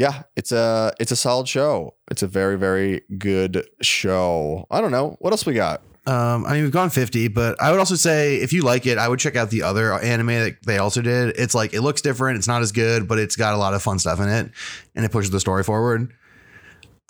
yeah, 0.00 0.22
it's 0.34 0.50
a 0.50 0.92
it's 0.98 1.12
a 1.12 1.16
solid 1.16 1.46
show. 1.46 1.94
It's 2.10 2.22
a 2.22 2.26
very 2.26 2.56
very 2.56 3.02
good 3.18 3.66
show. 3.82 4.66
I 4.70 4.80
don't 4.80 4.90
know 4.90 5.16
what 5.20 5.32
else 5.34 5.44
we 5.44 5.52
got. 5.54 5.82
Um, 6.06 6.46
I 6.46 6.54
mean, 6.54 6.62
we've 6.62 6.72
gone 6.72 6.88
50, 6.88 7.28
but 7.28 7.60
I 7.62 7.70
would 7.70 7.78
also 7.78 7.94
say 7.94 8.36
if 8.36 8.54
you 8.54 8.62
like 8.62 8.86
it, 8.86 8.96
I 8.96 9.06
would 9.06 9.18
check 9.20 9.36
out 9.36 9.50
the 9.50 9.62
other 9.62 9.92
anime 9.92 10.28
that 10.28 10.56
they 10.66 10.78
also 10.78 11.02
did. 11.02 11.36
It's 11.38 11.54
like 11.54 11.74
it 11.74 11.82
looks 11.82 12.00
different, 12.00 12.38
it's 12.38 12.48
not 12.48 12.62
as 12.62 12.72
good, 12.72 13.06
but 13.06 13.18
it's 13.18 13.36
got 13.36 13.52
a 13.52 13.58
lot 13.58 13.74
of 13.74 13.82
fun 13.82 13.98
stuff 13.98 14.18
in 14.20 14.28
it, 14.30 14.50
and 14.94 15.04
it 15.04 15.12
pushes 15.12 15.30
the 15.30 15.38
story 15.38 15.62
forward. 15.62 16.12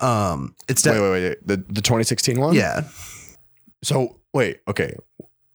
Um, 0.01 0.57
it's 0.69 0.85
Wait 0.85 0.95
de- 0.95 1.01
wait 1.03 1.11
wait 1.23 1.47
the 1.47 1.57
the 1.69 1.81
2016 1.83 2.41
one. 2.41 2.55
yeah, 2.55 2.83
So 3.85 4.19
wait 4.35 4.59
okay. 4.67 4.97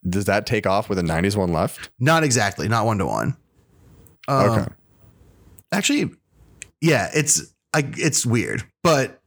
Does 0.07 0.25
that 0.25 0.45
take 0.45 0.65
off 0.65 0.87
with 0.87 0.97
a 0.99 1.03
90s 1.03 1.35
one 1.35 1.51
left? 1.51 1.89
not 1.99 2.23
exactly, 2.23 2.67
not 2.69 2.85
one 2.85 2.99
to 2.99 3.05
one. 3.05 3.35
Um, 4.29 4.49
Okay. 4.51 4.65
Actually, 5.73 6.11
yeah, 6.81 7.09
it's 7.13 7.53
I, 7.73 7.83
it's 7.97 8.25
weird, 8.25 8.63
but 8.83 9.21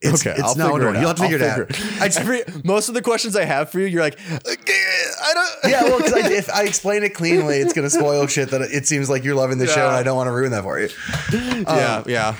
it's 0.00 0.26
okay, 0.26 0.32
it's 0.38 0.42
I'll 0.42 0.54
not 0.54 0.72
figure 0.72 0.82
it 0.82 0.86
one. 0.86 0.94
You'll 0.96 1.08
have 1.08 1.16
to 1.16 1.22
I'll 1.22 1.30
figure 1.30 1.46
it 1.46 1.50
out. 1.50 1.74
figure 1.74 2.02
I 2.02 2.08
just, 2.08 2.64
most 2.64 2.88
of 2.88 2.94
the 2.94 3.02
questions 3.02 3.36
I 3.36 3.44
have 3.44 3.70
for 3.70 3.80
you, 3.80 3.86
you're 3.86 4.02
like, 4.02 4.18
I 4.20 5.34
don't. 5.34 5.50
yeah, 5.70 5.82
well, 5.84 5.98
because 5.98 6.26
if 6.30 6.50
I 6.50 6.64
explain 6.64 7.02
it 7.04 7.14
cleanly, 7.14 7.56
it's 7.56 7.72
going 7.72 7.88
to 7.88 7.90
spoil 7.90 8.26
shit 8.26 8.50
that 8.50 8.60
it 8.62 8.86
seems 8.86 9.08
like 9.08 9.24
you're 9.24 9.34
loving 9.34 9.58
the 9.58 9.66
show, 9.66 9.86
and 9.86 9.96
I 9.96 10.02
don't 10.02 10.16
want 10.16 10.28
to 10.28 10.32
ruin 10.32 10.50
that 10.52 10.62
for 10.62 10.78
you. 10.78 10.88
yeah, 11.32 11.96
um, 11.96 12.04
yeah. 12.06 12.36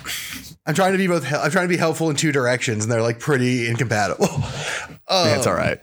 I'm 0.66 0.74
trying 0.74 0.92
to 0.92 0.98
be 0.98 1.06
both. 1.06 1.30
I'm 1.32 1.50
trying 1.50 1.64
to 1.64 1.68
be 1.68 1.76
helpful 1.76 2.10
in 2.10 2.16
two 2.16 2.32
directions, 2.32 2.84
and 2.84 2.92
they're 2.92 3.02
like 3.02 3.18
pretty 3.18 3.68
incompatible. 3.68 4.28
Yeah, 5.10 5.36
it's 5.36 5.46
um, 5.46 5.52
all 5.52 5.58
right. 5.58 5.80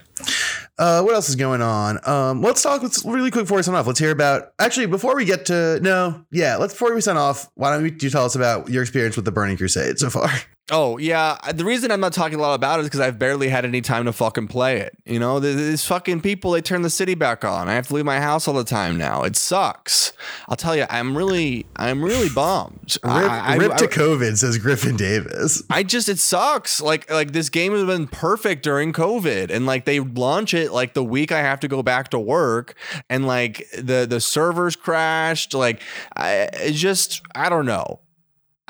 Uh, 0.78 1.02
what 1.02 1.14
else 1.14 1.28
is 1.28 1.36
going 1.36 1.62
on? 1.62 1.98
Um, 2.08 2.40
let's 2.42 2.62
talk. 2.62 2.82
Let's 2.82 3.04
really 3.04 3.30
quick 3.30 3.44
before 3.44 3.58
we 3.58 3.62
sign 3.62 3.74
off. 3.74 3.86
Let's 3.86 4.00
hear 4.00 4.10
about. 4.10 4.52
Actually, 4.58 4.86
before 4.86 5.14
we 5.14 5.24
get 5.24 5.46
to 5.46 5.78
no, 5.80 6.24
yeah, 6.30 6.56
let's 6.56 6.72
before 6.72 6.94
we 6.94 7.00
sign 7.00 7.16
off. 7.16 7.50
Why 7.54 7.70
don't 7.76 8.02
you 8.02 8.10
tell 8.10 8.24
us 8.24 8.34
about 8.34 8.68
your 8.68 8.82
experience 8.82 9.16
with 9.16 9.24
the 9.24 9.32
Burning 9.32 9.56
Crusade 9.56 9.98
so 9.98 10.10
far? 10.10 10.30
Oh 10.70 10.96
yeah, 10.96 11.36
the 11.52 11.64
reason 11.64 11.90
I'm 11.90 11.98
not 12.00 12.12
talking 12.12 12.38
a 12.38 12.40
lot 12.42 12.54
about 12.54 12.78
it 12.78 12.82
is 12.82 12.86
because 12.86 13.00
I've 13.00 13.18
barely 13.18 13.48
had 13.48 13.64
any 13.64 13.80
time 13.80 14.04
to 14.04 14.12
fucking 14.12 14.46
play 14.46 14.78
it. 14.78 14.96
You 15.04 15.18
know, 15.18 15.40
these 15.40 15.84
fucking 15.84 16.20
people 16.20 16.52
they 16.52 16.62
turn 16.62 16.82
the 16.82 16.88
city 16.88 17.14
back 17.16 17.44
on. 17.44 17.68
I 17.68 17.74
have 17.74 17.88
to 17.88 17.94
leave 17.94 18.04
my 18.04 18.20
house 18.20 18.46
all 18.46 18.54
the 18.54 18.62
time 18.64 18.96
now. 18.96 19.24
It 19.24 19.34
sucks. 19.34 20.12
I'll 20.48 20.56
tell 20.56 20.76
you, 20.76 20.86
I'm 20.88 21.16
really, 21.16 21.66
I'm 21.74 22.02
really 22.02 22.28
bummed. 22.28 22.96
Rip, 23.02 23.12
I, 23.12 23.54
I- 23.54 23.58
to 23.58 23.72
I- 23.72 23.86
COVID, 23.88 24.38
says 24.38 24.56
Griffin 24.58 24.96
Davis. 24.96 25.64
I 25.68 25.82
just 25.82 26.08
it 26.08 26.20
sucks. 26.20 26.80
Like 26.80 27.10
like 27.10 27.32
this 27.32 27.48
game 27.50 27.72
has 27.72 27.84
been 27.84 28.06
perfect 28.06 28.62
during 28.62 28.92
COVID, 28.92 29.50
and 29.50 29.66
like 29.66 29.84
they 29.84 29.98
launch 29.98 30.54
it 30.54 30.70
like 30.72 30.94
the 30.94 31.04
week 31.04 31.32
I 31.32 31.40
have 31.40 31.58
to 31.60 31.68
go 31.68 31.82
back 31.82 32.10
to 32.10 32.20
work, 32.20 32.76
and 33.10 33.26
like 33.26 33.66
the 33.76 34.06
the 34.08 34.20
servers 34.20 34.76
crashed. 34.76 35.54
Like 35.54 35.82
I 36.16 36.70
just 36.72 37.20
I 37.34 37.48
don't 37.48 37.66
know. 37.66 37.98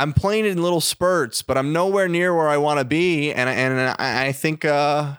I'm 0.02 0.12
playing 0.12 0.44
it 0.44 0.50
in 0.50 0.62
little 0.62 0.80
spurts, 0.80 1.42
but 1.42 1.56
I'm 1.56 1.72
nowhere 1.72 2.08
near 2.08 2.34
where 2.34 2.48
I 2.48 2.56
want 2.56 2.80
to 2.80 2.84
be, 2.84 3.32
and 3.32 3.48
and 3.48 3.94
I, 3.98 4.26
I 4.26 4.32
think 4.32 4.64
uh 4.64 5.14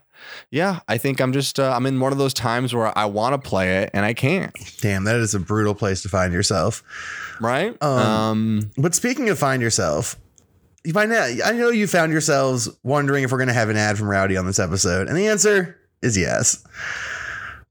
yeah, 0.50 0.82
I 0.88 0.98
think 0.98 1.20
I'm 1.20 1.34
just 1.34 1.60
uh, 1.60 1.74
I'm 1.74 1.86
in 1.86 2.00
one 2.00 2.12
of 2.12 2.18
those 2.18 2.34
times 2.34 2.74
where 2.76 2.96
I 2.98 3.06
want 3.06 3.34
to 3.42 3.50
play 3.50 3.84
it 3.84 3.92
and 3.94 4.06
I 4.06 4.14
can't. 4.14 4.54
Damn, 4.82 5.06
that 5.06 5.16
is 5.16 5.34
a 5.34 5.40
brutal 5.40 5.74
place 5.74 6.02
to 6.04 6.10
find 6.10 6.34
yourself. 6.34 6.84
Right? 7.40 7.76
Um, 7.82 8.00
um 8.00 8.72
But 8.78 8.94
speaking 8.94 9.30
of 9.30 9.40
find 9.40 9.62
yourself, 9.62 10.18
you 10.84 10.94
find 10.94 11.12
out. 11.12 11.30
I 11.44 11.54
know 11.54 11.70
you 11.70 11.88
found 11.88 12.12
yourselves 12.12 12.70
wondering 12.84 13.24
if 13.24 13.32
we're 13.32 13.38
going 13.38 13.48
to 13.48 13.54
have 13.54 13.70
an 13.70 13.78
ad 13.78 13.98
from 13.98 14.10
Rowdy 14.10 14.38
on 14.38 14.46
this 14.46 14.60
episode, 14.60 15.08
and 15.08 15.18
the 15.18 15.28
answer 15.28 15.80
is 16.02 16.18
yes. 16.18 16.64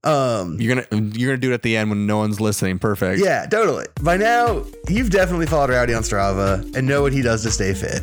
Um, 0.04 0.56
you're 0.60 0.74
gonna 0.74 1.02
you're 1.14 1.30
gonna 1.30 1.40
do 1.40 1.52
it 1.52 1.54
at 1.54 1.62
the 1.62 1.76
end 1.76 1.88
when 1.90 2.06
no 2.06 2.16
one's 2.18 2.40
listening. 2.40 2.78
Perfect. 2.80 3.22
yeah, 3.24 3.46
totally. 3.46 3.86
By 4.02 4.16
now, 4.16 4.64
you've 4.88 5.10
definitely 5.10 5.46
followed 5.46 5.70
Rowdy 5.70 5.94
on 5.94 6.02
Strava 6.02 6.74
and 6.74 6.88
know 6.88 7.02
what 7.02 7.12
he 7.12 7.22
does 7.22 7.42
to 7.44 7.50
stay 7.52 7.72
fit. 7.72 8.02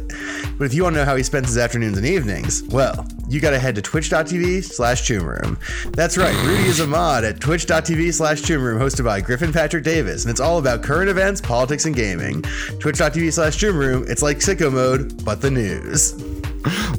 But 0.57 0.65
if 0.65 0.73
you 0.73 0.83
want 0.83 0.95
to 0.95 1.01
know 1.01 1.05
how 1.05 1.15
he 1.17 1.23
spends 1.23 1.47
his 1.47 1.57
afternoons 1.57 1.97
and 1.97 2.05
evenings, 2.07 2.63
well, 2.63 3.05
you 3.27 3.39
got 3.41 3.51
to 3.51 3.59
head 3.59 3.75
to 3.75 3.81
twitch.tv 3.81 4.63
slash 4.63 5.01
choomroom. 5.07 5.57
That's 5.93 6.17
right, 6.17 6.35
Rudy 6.45 6.63
is 6.63 6.79
a 6.79 6.87
mod 6.87 7.23
at 7.25 7.39
twitch.tv 7.41 8.13
slash 8.13 8.41
choomroom, 8.41 8.79
hosted 8.79 9.03
by 9.05 9.19
Griffin 9.21 9.51
Patrick 9.51 9.83
Davis, 9.83 10.23
and 10.23 10.31
it's 10.31 10.39
all 10.39 10.57
about 10.57 10.81
current 10.83 11.09
events, 11.09 11.41
politics, 11.41 11.85
and 11.85 11.95
gaming. 11.95 12.41
Twitch.tv 12.79 13.31
slash 13.33 13.57
choomroom, 13.57 14.09
it's 14.09 14.21
like 14.21 14.37
sicko 14.37 14.71
mode, 14.71 15.23
but 15.25 15.41
the 15.41 15.51
news. 15.51 16.13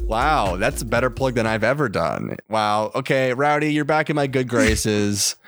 Wow, 0.03 0.57
that's 0.57 0.81
a 0.81 0.85
better 0.85 1.09
plug 1.09 1.35
than 1.35 1.47
I've 1.47 1.63
ever 1.63 1.87
done. 1.87 2.35
Wow. 2.49 2.91
Okay, 2.95 3.33
Rowdy, 3.33 3.73
you're 3.73 3.85
back 3.85 4.09
in 4.09 4.15
my 4.15 4.27
good 4.27 4.47
graces. 4.47 5.35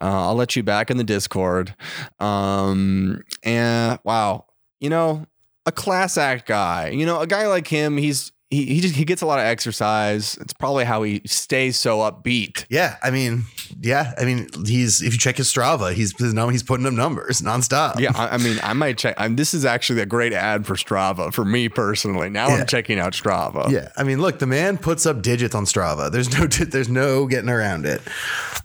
Uh, 0.00 0.28
I'll 0.28 0.36
let 0.36 0.54
you 0.54 0.62
back 0.62 0.92
in 0.92 0.96
the 0.96 1.02
Discord. 1.02 1.74
Um, 2.20 3.24
and 3.42 3.98
wow, 4.04 4.44
you 4.78 4.90
know, 4.90 5.26
a 5.66 5.72
class 5.72 6.16
act 6.16 6.46
guy. 6.46 6.90
You 6.90 7.04
know, 7.04 7.20
a 7.20 7.26
guy 7.26 7.48
like 7.48 7.66
him, 7.66 7.96
he's 7.96 8.30
he 8.50 8.64
he 8.66 8.80
just 8.80 8.94
he 8.94 9.04
gets 9.04 9.20
a 9.22 9.26
lot 9.26 9.38
of 9.38 9.44
exercise. 9.44 10.36
It's 10.40 10.52
probably 10.54 10.84
how 10.84 11.02
he 11.02 11.20
stays 11.26 11.76
so 11.76 11.98
upbeat. 11.98 12.64
Yeah, 12.70 12.96
I 13.02 13.10
mean, 13.10 13.44
yeah, 13.80 14.14
I 14.18 14.24
mean, 14.24 14.48
he's 14.66 15.02
if 15.02 15.12
you 15.12 15.18
check 15.18 15.36
his 15.36 15.52
Strava, 15.52 15.92
he's 15.92 16.18
his 16.18 16.32
number, 16.32 16.52
he's 16.52 16.62
putting 16.62 16.86
up 16.86 16.92
numbers 16.94 17.40
nonstop. 17.42 17.98
Yeah, 18.00 18.12
I, 18.14 18.34
I 18.34 18.36
mean, 18.38 18.58
I 18.62 18.72
might 18.72 18.96
check. 18.96 19.14
I'm, 19.18 19.36
this 19.36 19.52
is 19.52 19.64
actually 19.64 20.00
a 20.00 20.06
great 20.06 20.32
ad 20.32 20.66
for 20.66 20.74
Strava 20.76 21.32
for 21.32 21.44
me 21.44 21.68
personally. 21.68 22.30
Now 22.30 22.48
Yeah. 22.48 22.54
I'm 22.54 22.66
checking 22.66 22.98
out 22.98 23.12
Strava. 23.12 23.70
Yeah, 23.70 23.90
I 23.96 24.02
mean, 24.04 24.20
look, 24.20 24.38
the 24.38 24.46
man 24.46 24.78
puts 24.78 25.04
up 25.04 25.20
digits 25.22 25.54
on 25.54 25.64
Strava. 25.64 26.10
There's 26.10 26.30
no, 26.38 26.46
there's 26.64 26.88
no 26.88 27.26
getting 27.26 27.50
around 27.50 27.84
it. 27.86 28.00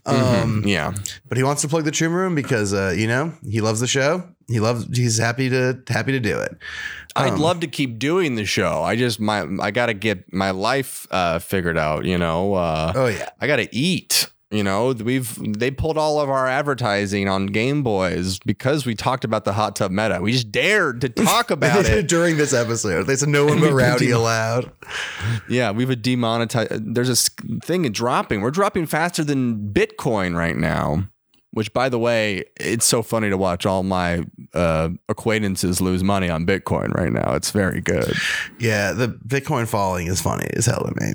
Um, 0.06 0.64
Yeah. 0.66 0.94
but 1.28 1.38
he 1.38 1.44
wants 1.44 1.62
to 1.62 1.68
plug 1.68 1.84
the 1.84 1.92
Choom 1.92 2.12
Room 2.14 2.36
because, 2.36 2.74
uh, 2.74 2.94
you 2.96 3.08
know, 3.08 3.34
he 3.50 3.62
loves 3.62 3.80
the 3.80 3.88
show. 3.88 4.24
He 4.50 4.60
loves. 4.60 4.86
He's 4.96 5.18
happy 5.18 5.50
to 5.50 5.82
happy 5.88 6.12
to 6.12 6.20
do 6.20 6.38
it. 6.38 6.58
I'd 7.16 7.38
love 7.40 7.60
to 7.62 7.68
keep 7.68 8.00
doing 8.00 8.36
the 8.36 8.46
show. 8.46 8.82
I 8.84 8.96
just 8.96 9.20
my 9.20 9.48
I 9.62 9.72
got 9.72 9.88
to 9.88 9.94
get 9.94 10.32
my 10.34 10.52
life 10.52 11.08
uh, 11.12 11.40
figured 11.40 11.78
out. 11.78 12.06
You 12.06 12.18
know. 12.18 12.54
Uh, 12.54 12.94
Oh 12.96 13.08
yeah, 13.08 13.30
I 13.40 13.48
got 13.48 13.58
to 13.58 13.76
eat. 13.76 14.30
You 14.52 14.62
know, 14.64 14.92
we've 14.92 15.36
they 15.58 15.72
pulled 15.72 15.98
all 15.98 16.20
of 16.20 16.30
our 16.30 16.48
advertising 16.48 17.28
on 17.28 17.48
Game 17.48 17.82
Boys 17.82 18.38
because 18.46 18.86
we 18.86 18.94
talked 18.94 19.24
about 19.26 19.46
the 19.46 19.54
hot 19.54 19.76
tub 19.76 19.90
meta. 19.90 20.20
We 20.22 20.32
just 20.32 20.52
dared 20.52 21.02
to 21.02 21.10
talk 21.10 21.50
about 21.58 21.86
it. 21.86 22.08
during 22.08 22.38
this 22.38 22.54
episode. 22.54 23.08
They 23.08 23.16
said 23.16 23.30
no 23.30 23.46
one 23.48 23.60
but 23.62 23.74
Rowdy 23.74 24.10
dem- 24.10 24.18
allowed. 24.18 24.72
Yeah, 25.50 25.72
we've 25.72 25.90
a 25.90 25.96
demonetized. 25.96 26.94
There's 26.94 27.10
a 27.10 27.32
thing 27.62 27.92
dropping. 27.92 28.42
We're 28.42 28.52
dropping 28.52 28.86
faster 28.86 29.24
than 29.24 29.74
Bitcoin 29.74 30.36
right 30.38 30.56
now. 30.56 31.10
Which, 31.54 31.72
by 31.72 31.88
the 31.90 32.00
way, 32.00 32.46
it's 32.60 32.86
so 32.86 33.04
funny 33.04 33.30
to 33.30 33.38
watch 33.38 33.68
all 33.68 33.84
my 33.84 34.24
uh, 34.56 34.90
acquaintances 35.08 35.80
lose 35.80 36.04
money 36.04 36.28
on 36.28 36.48
Bitcoin 36.48 36.92
right 36.96 37.12
now. 37.12 37.36
It's 37.36 37.52
very 37.52 37.80
good. 37.80 38.12
Yeah, 38.60 38.92
the 38.94 39.08
Bitcoin 39.10 39.68
falling 39.68 40.08
is 40.08 40.20
funny 40.20 40.48
as 40.56 40.66
hell 40.66 40.84
to 40.84 40.94
me. 41.00 41.14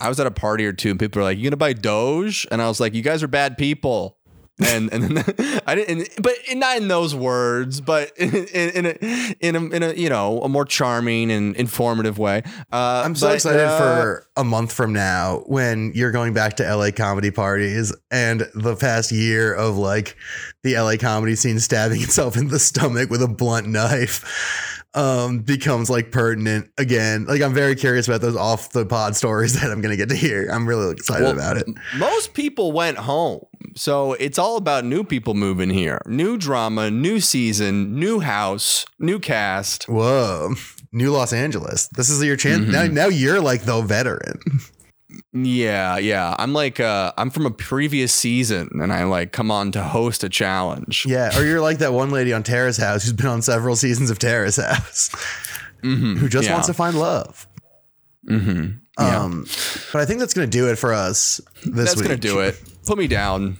I 0.00 0.08
was 0.08 0.20
at 0.20 0.28
a 0.28 0.30
party 0.30 0.64
or 0.64 0.72
two, 0.72 0.90
and 0.90 1.00
people 1.00 1.18
were 1.18 1.24
like, 1.24 1.38
"You 1.38 1.44
gonna 1.44 1.56
buy 1.56 1.72
Doge?" 1.72 2.46
And 2.52 2.62
I 2.62 2.68
was 2.68 2.78
like, 2.78 2.94
"You 2.94 3.02
guys 3.02 3.22
are 3.24 3.28
bad 3.28 3.58
people." 3.58 4.16
And 4.62 4.92
and 4.92 5.16
then 5.16 5.60
I 5.66 5.74
didn't, 5.74 6.22
but 6.22 6.34
not 6.52 6.76
in 6.76 6.88
those 6.88 7.14
words, 7.14 7.80
but 7.80 8.12
in, 8.16 8.34
in, 8.34 8.70
in 8.70 8.86
a 8.86 9.36
in 9.40 9.56
a 9.56 9.76
in 9.76 9.82
a 9.82 9.92
you 9.94 10.08
know 10.08 10.40
a 10.42 10.48
more 10.48 10.64
charming 10.64 11.30
and 11.30 11.56
informative 11.56 12.18
way. 12.18 12.42
Uh, 12.72 13.02
I'm 13.04 13.14
so 13.14 13.28
but, 13.28 13.36
excited 13.36 13.66
uh, 13.66 13.78
for 13.78 14.26
a 14.36 14.44
month 14.44 14.72
from 14.72 14.92
now 14.92 15.42
when 15.46 15.92
you're 15.94 16.12
going 16.12 16.34
back 16.34 16.56
to 16.56 16.74
LA 16.76 16.90
comedy 16.90 17.30
parties 17.30 17.94
and 18.10 18.48
the 18.54 18.76
past 18.76 19.12
year 19.12 19.54
of 19.54 19.76
like 19.76 20.16
the 20.62 20.76
LA 20.76 20.96
comedy 20.96 21.36
scene 21.36 21.58
stabbing 21.60 22.02
itself 22.02 22.36
in 22.36 22.48
the 22.48 22.58
stomach 22.58 23.10
with 23.10 23.22
a 23.22 23.28
blunt 23.28 23.66
knife 23.66 24.69
um 24.94 25.38
becomes 25.40 25.88
like 25.88 26.10
pertinent 26.10 26.68
again. 26.78 27.24
Like 27.26 27.42
I'm 27.42 27.54
very 27.54 27.74
curious 27.76 28.08
about 28.08 28.20
those 28.20 28.36
off 28.36 28.72
the 28.72 28.84
pod 28.84 29.16
stories 29.16 29.52
that 29.60 29.70
I'm 29.70 29.80
gonna 29.80 29.96
get 29.96 30.08
to 30.08 30.16
hear. 30.16 30.48
I'm 30.50 30.68
really 30.68 30.92
excited 30.92 31.24
Well, 31.24 31.32
about 31.34 31.56
it. 31.56 31.66
Most 31.96 32.34
people 32.34 32.72
went 32.72 32.98
home. 32.98 33.44
So 33.76 34.14
it's 34.14 34.38
all 34.38 34.56
about 34.56 34.84
new 34.84 35.04
people 35.04 35.34
moving 35.34 35.70
here. 35.70 36.00
New 36.06 36.36
drama, 36.36 36.90
new 36.90 37.20
season, 37.20 37.94
new 37.98 38.20
house, 38.20 38.84
new 38.98 39.20
cast. 39.20 39.84
Whoa. 39.84 40.54
New 40.92 41.12
Los 41.12 41.32
Angeles. 41.32 41.88
This 41.94 42.10
is 42.10 42.20
your 42.24 42.34
chance. 42.36 42.62
Mm-hmm. 42.62 42.72
Now, 42.72 43.02
now 43.02 43.06
you're 43.06 43.40
like 43.40 43.62
the 43.62 43.80
veteran. 43.82 44.40
Yeah, 45.32 45.98
yeah. 45.98 46.34
I'm 46.38 46.52
like 46.52 46.80
uh 46.80 47.12
I'm 47.16 47.30
from 47.30 47.46
a 47.46 47.50
previous 47.50 48.12
season 48.12 48.68
and 48.82 48.92
I 48.92 49.04
like 49.04 49.32
come 49.32 49.50
on 49.50 49.70
to 49.72 49.82
host 49.82 50.24
a 50.24 50.28
challenge. 50.28 51.06
Yeah. 51.06 51.38
Or 51.38 51.44
you're 51.44 51.60
like 51.60 51.78
that 51.78 51.92
one 51.92 52.10
lady 52.10 52.32
on 52.32 52.42
Terrace 52.42 52.76
House 52.76 53.04
who's 53.04 53.12
been 53.12 53.26
on 53.26 53.42
several 53.42 53.76
seasons 53.76 54.10
of 54.10 54.18
Terrace 54.18 54.56
House 54.56 55.10
who 55.82 56.28
just 56.28 56.46
yeah. 56.46 56.52
wants 56.54 56.66
to 56.66 56.74
find 56.74 56.98
love. 56.98 57.46
Mm-hmm. 58.28 58.78
Yeah. 58.98 59.20
Um, 59.22 59.46
but 59.92 60.02
I 60.02 60.04
think 60.04 60.20
that's 60.20 60.34
going 60.34 60.50
to 60.50 60.58
do 60.58 60.68
it 60.68 60.76
for 60.76 60.92
us 60.92 61.40
this 61.64 61.74
That's 61.74 61.96
week. 61.96 62.04
gonna 62.04 62.16
do 62.18 62.40
it. 62.40 62.60
Put 62.86 62.98
me 62.98 63.06
down. 63.06 63.58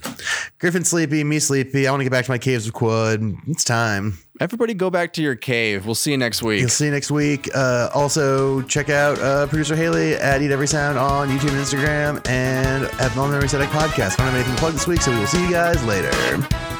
Griffin 0.58 0.84
sleepy, 0.84 1.22
me 1.24 1.38
sleepy. 1.38 1.86
I 1.86 1.90
want 1.90 2.00
to 2.00 2.04
get 2.04 2.10
back 2.10 2.24
to 2.24 2.30
my 2.30 2.38
caves 2.38 2.66
of 2.66 2.74
Qud. 2.74 3.36
It's 3.48 3.64
time. 3.64 4.18
Everybody 4.40 4.74
go 4.74 4.90
back 4.90 5.12
to 5.14 5.22
your 5.22 5.36
cave. 5.36 5.84
We'll 5.86 5.94
see 5.94 6.10
you 6.10 6.16
next 6.16 6.42
week. 6.42 6.60
You'll 6.60 6.70
see 6.70 6.86
you 6.86 6.90
next 6.90 7.10
week. 7.10 7.48
Uh, 7.54 7.90
also, 7.94 8.62
check 8.62 8.88
out 8.88 9.18
uh, 9.18 9.46
producer 9.46 9.76
Haley 9.76 10.14
at 10.14 10.40
Eat 10.42 10.50
Every 10.50 10.66
Sound 10.66 10.98
on 10.98 11.28
YouTube 11.28 11.50
and 11.50 11.58
Instagram, 11.58 12.26
and 12.28 12.84
at 13.00 13.14
Non 13.14 13.30
Memory 13.30 13.48
Static 13.48 13.68
Podcast. 13.68 14.18
I 14.18 14.24
don't 14.24 14.32
have 14.32 14.34
anything 14.34 14.54
to 14.54 14.60
plug 14.60 14.72
this 14.72 14.86
week, 14.86 15.02
so 15.02 15.12
we 15.12 15.18
will 15.18 15.26
see 15.26 15.44
you 15.44 15.50
guys 15.50 15.82
later. 15.84 16.10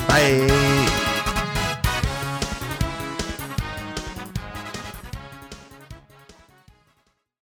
Bye. 0.09 1.00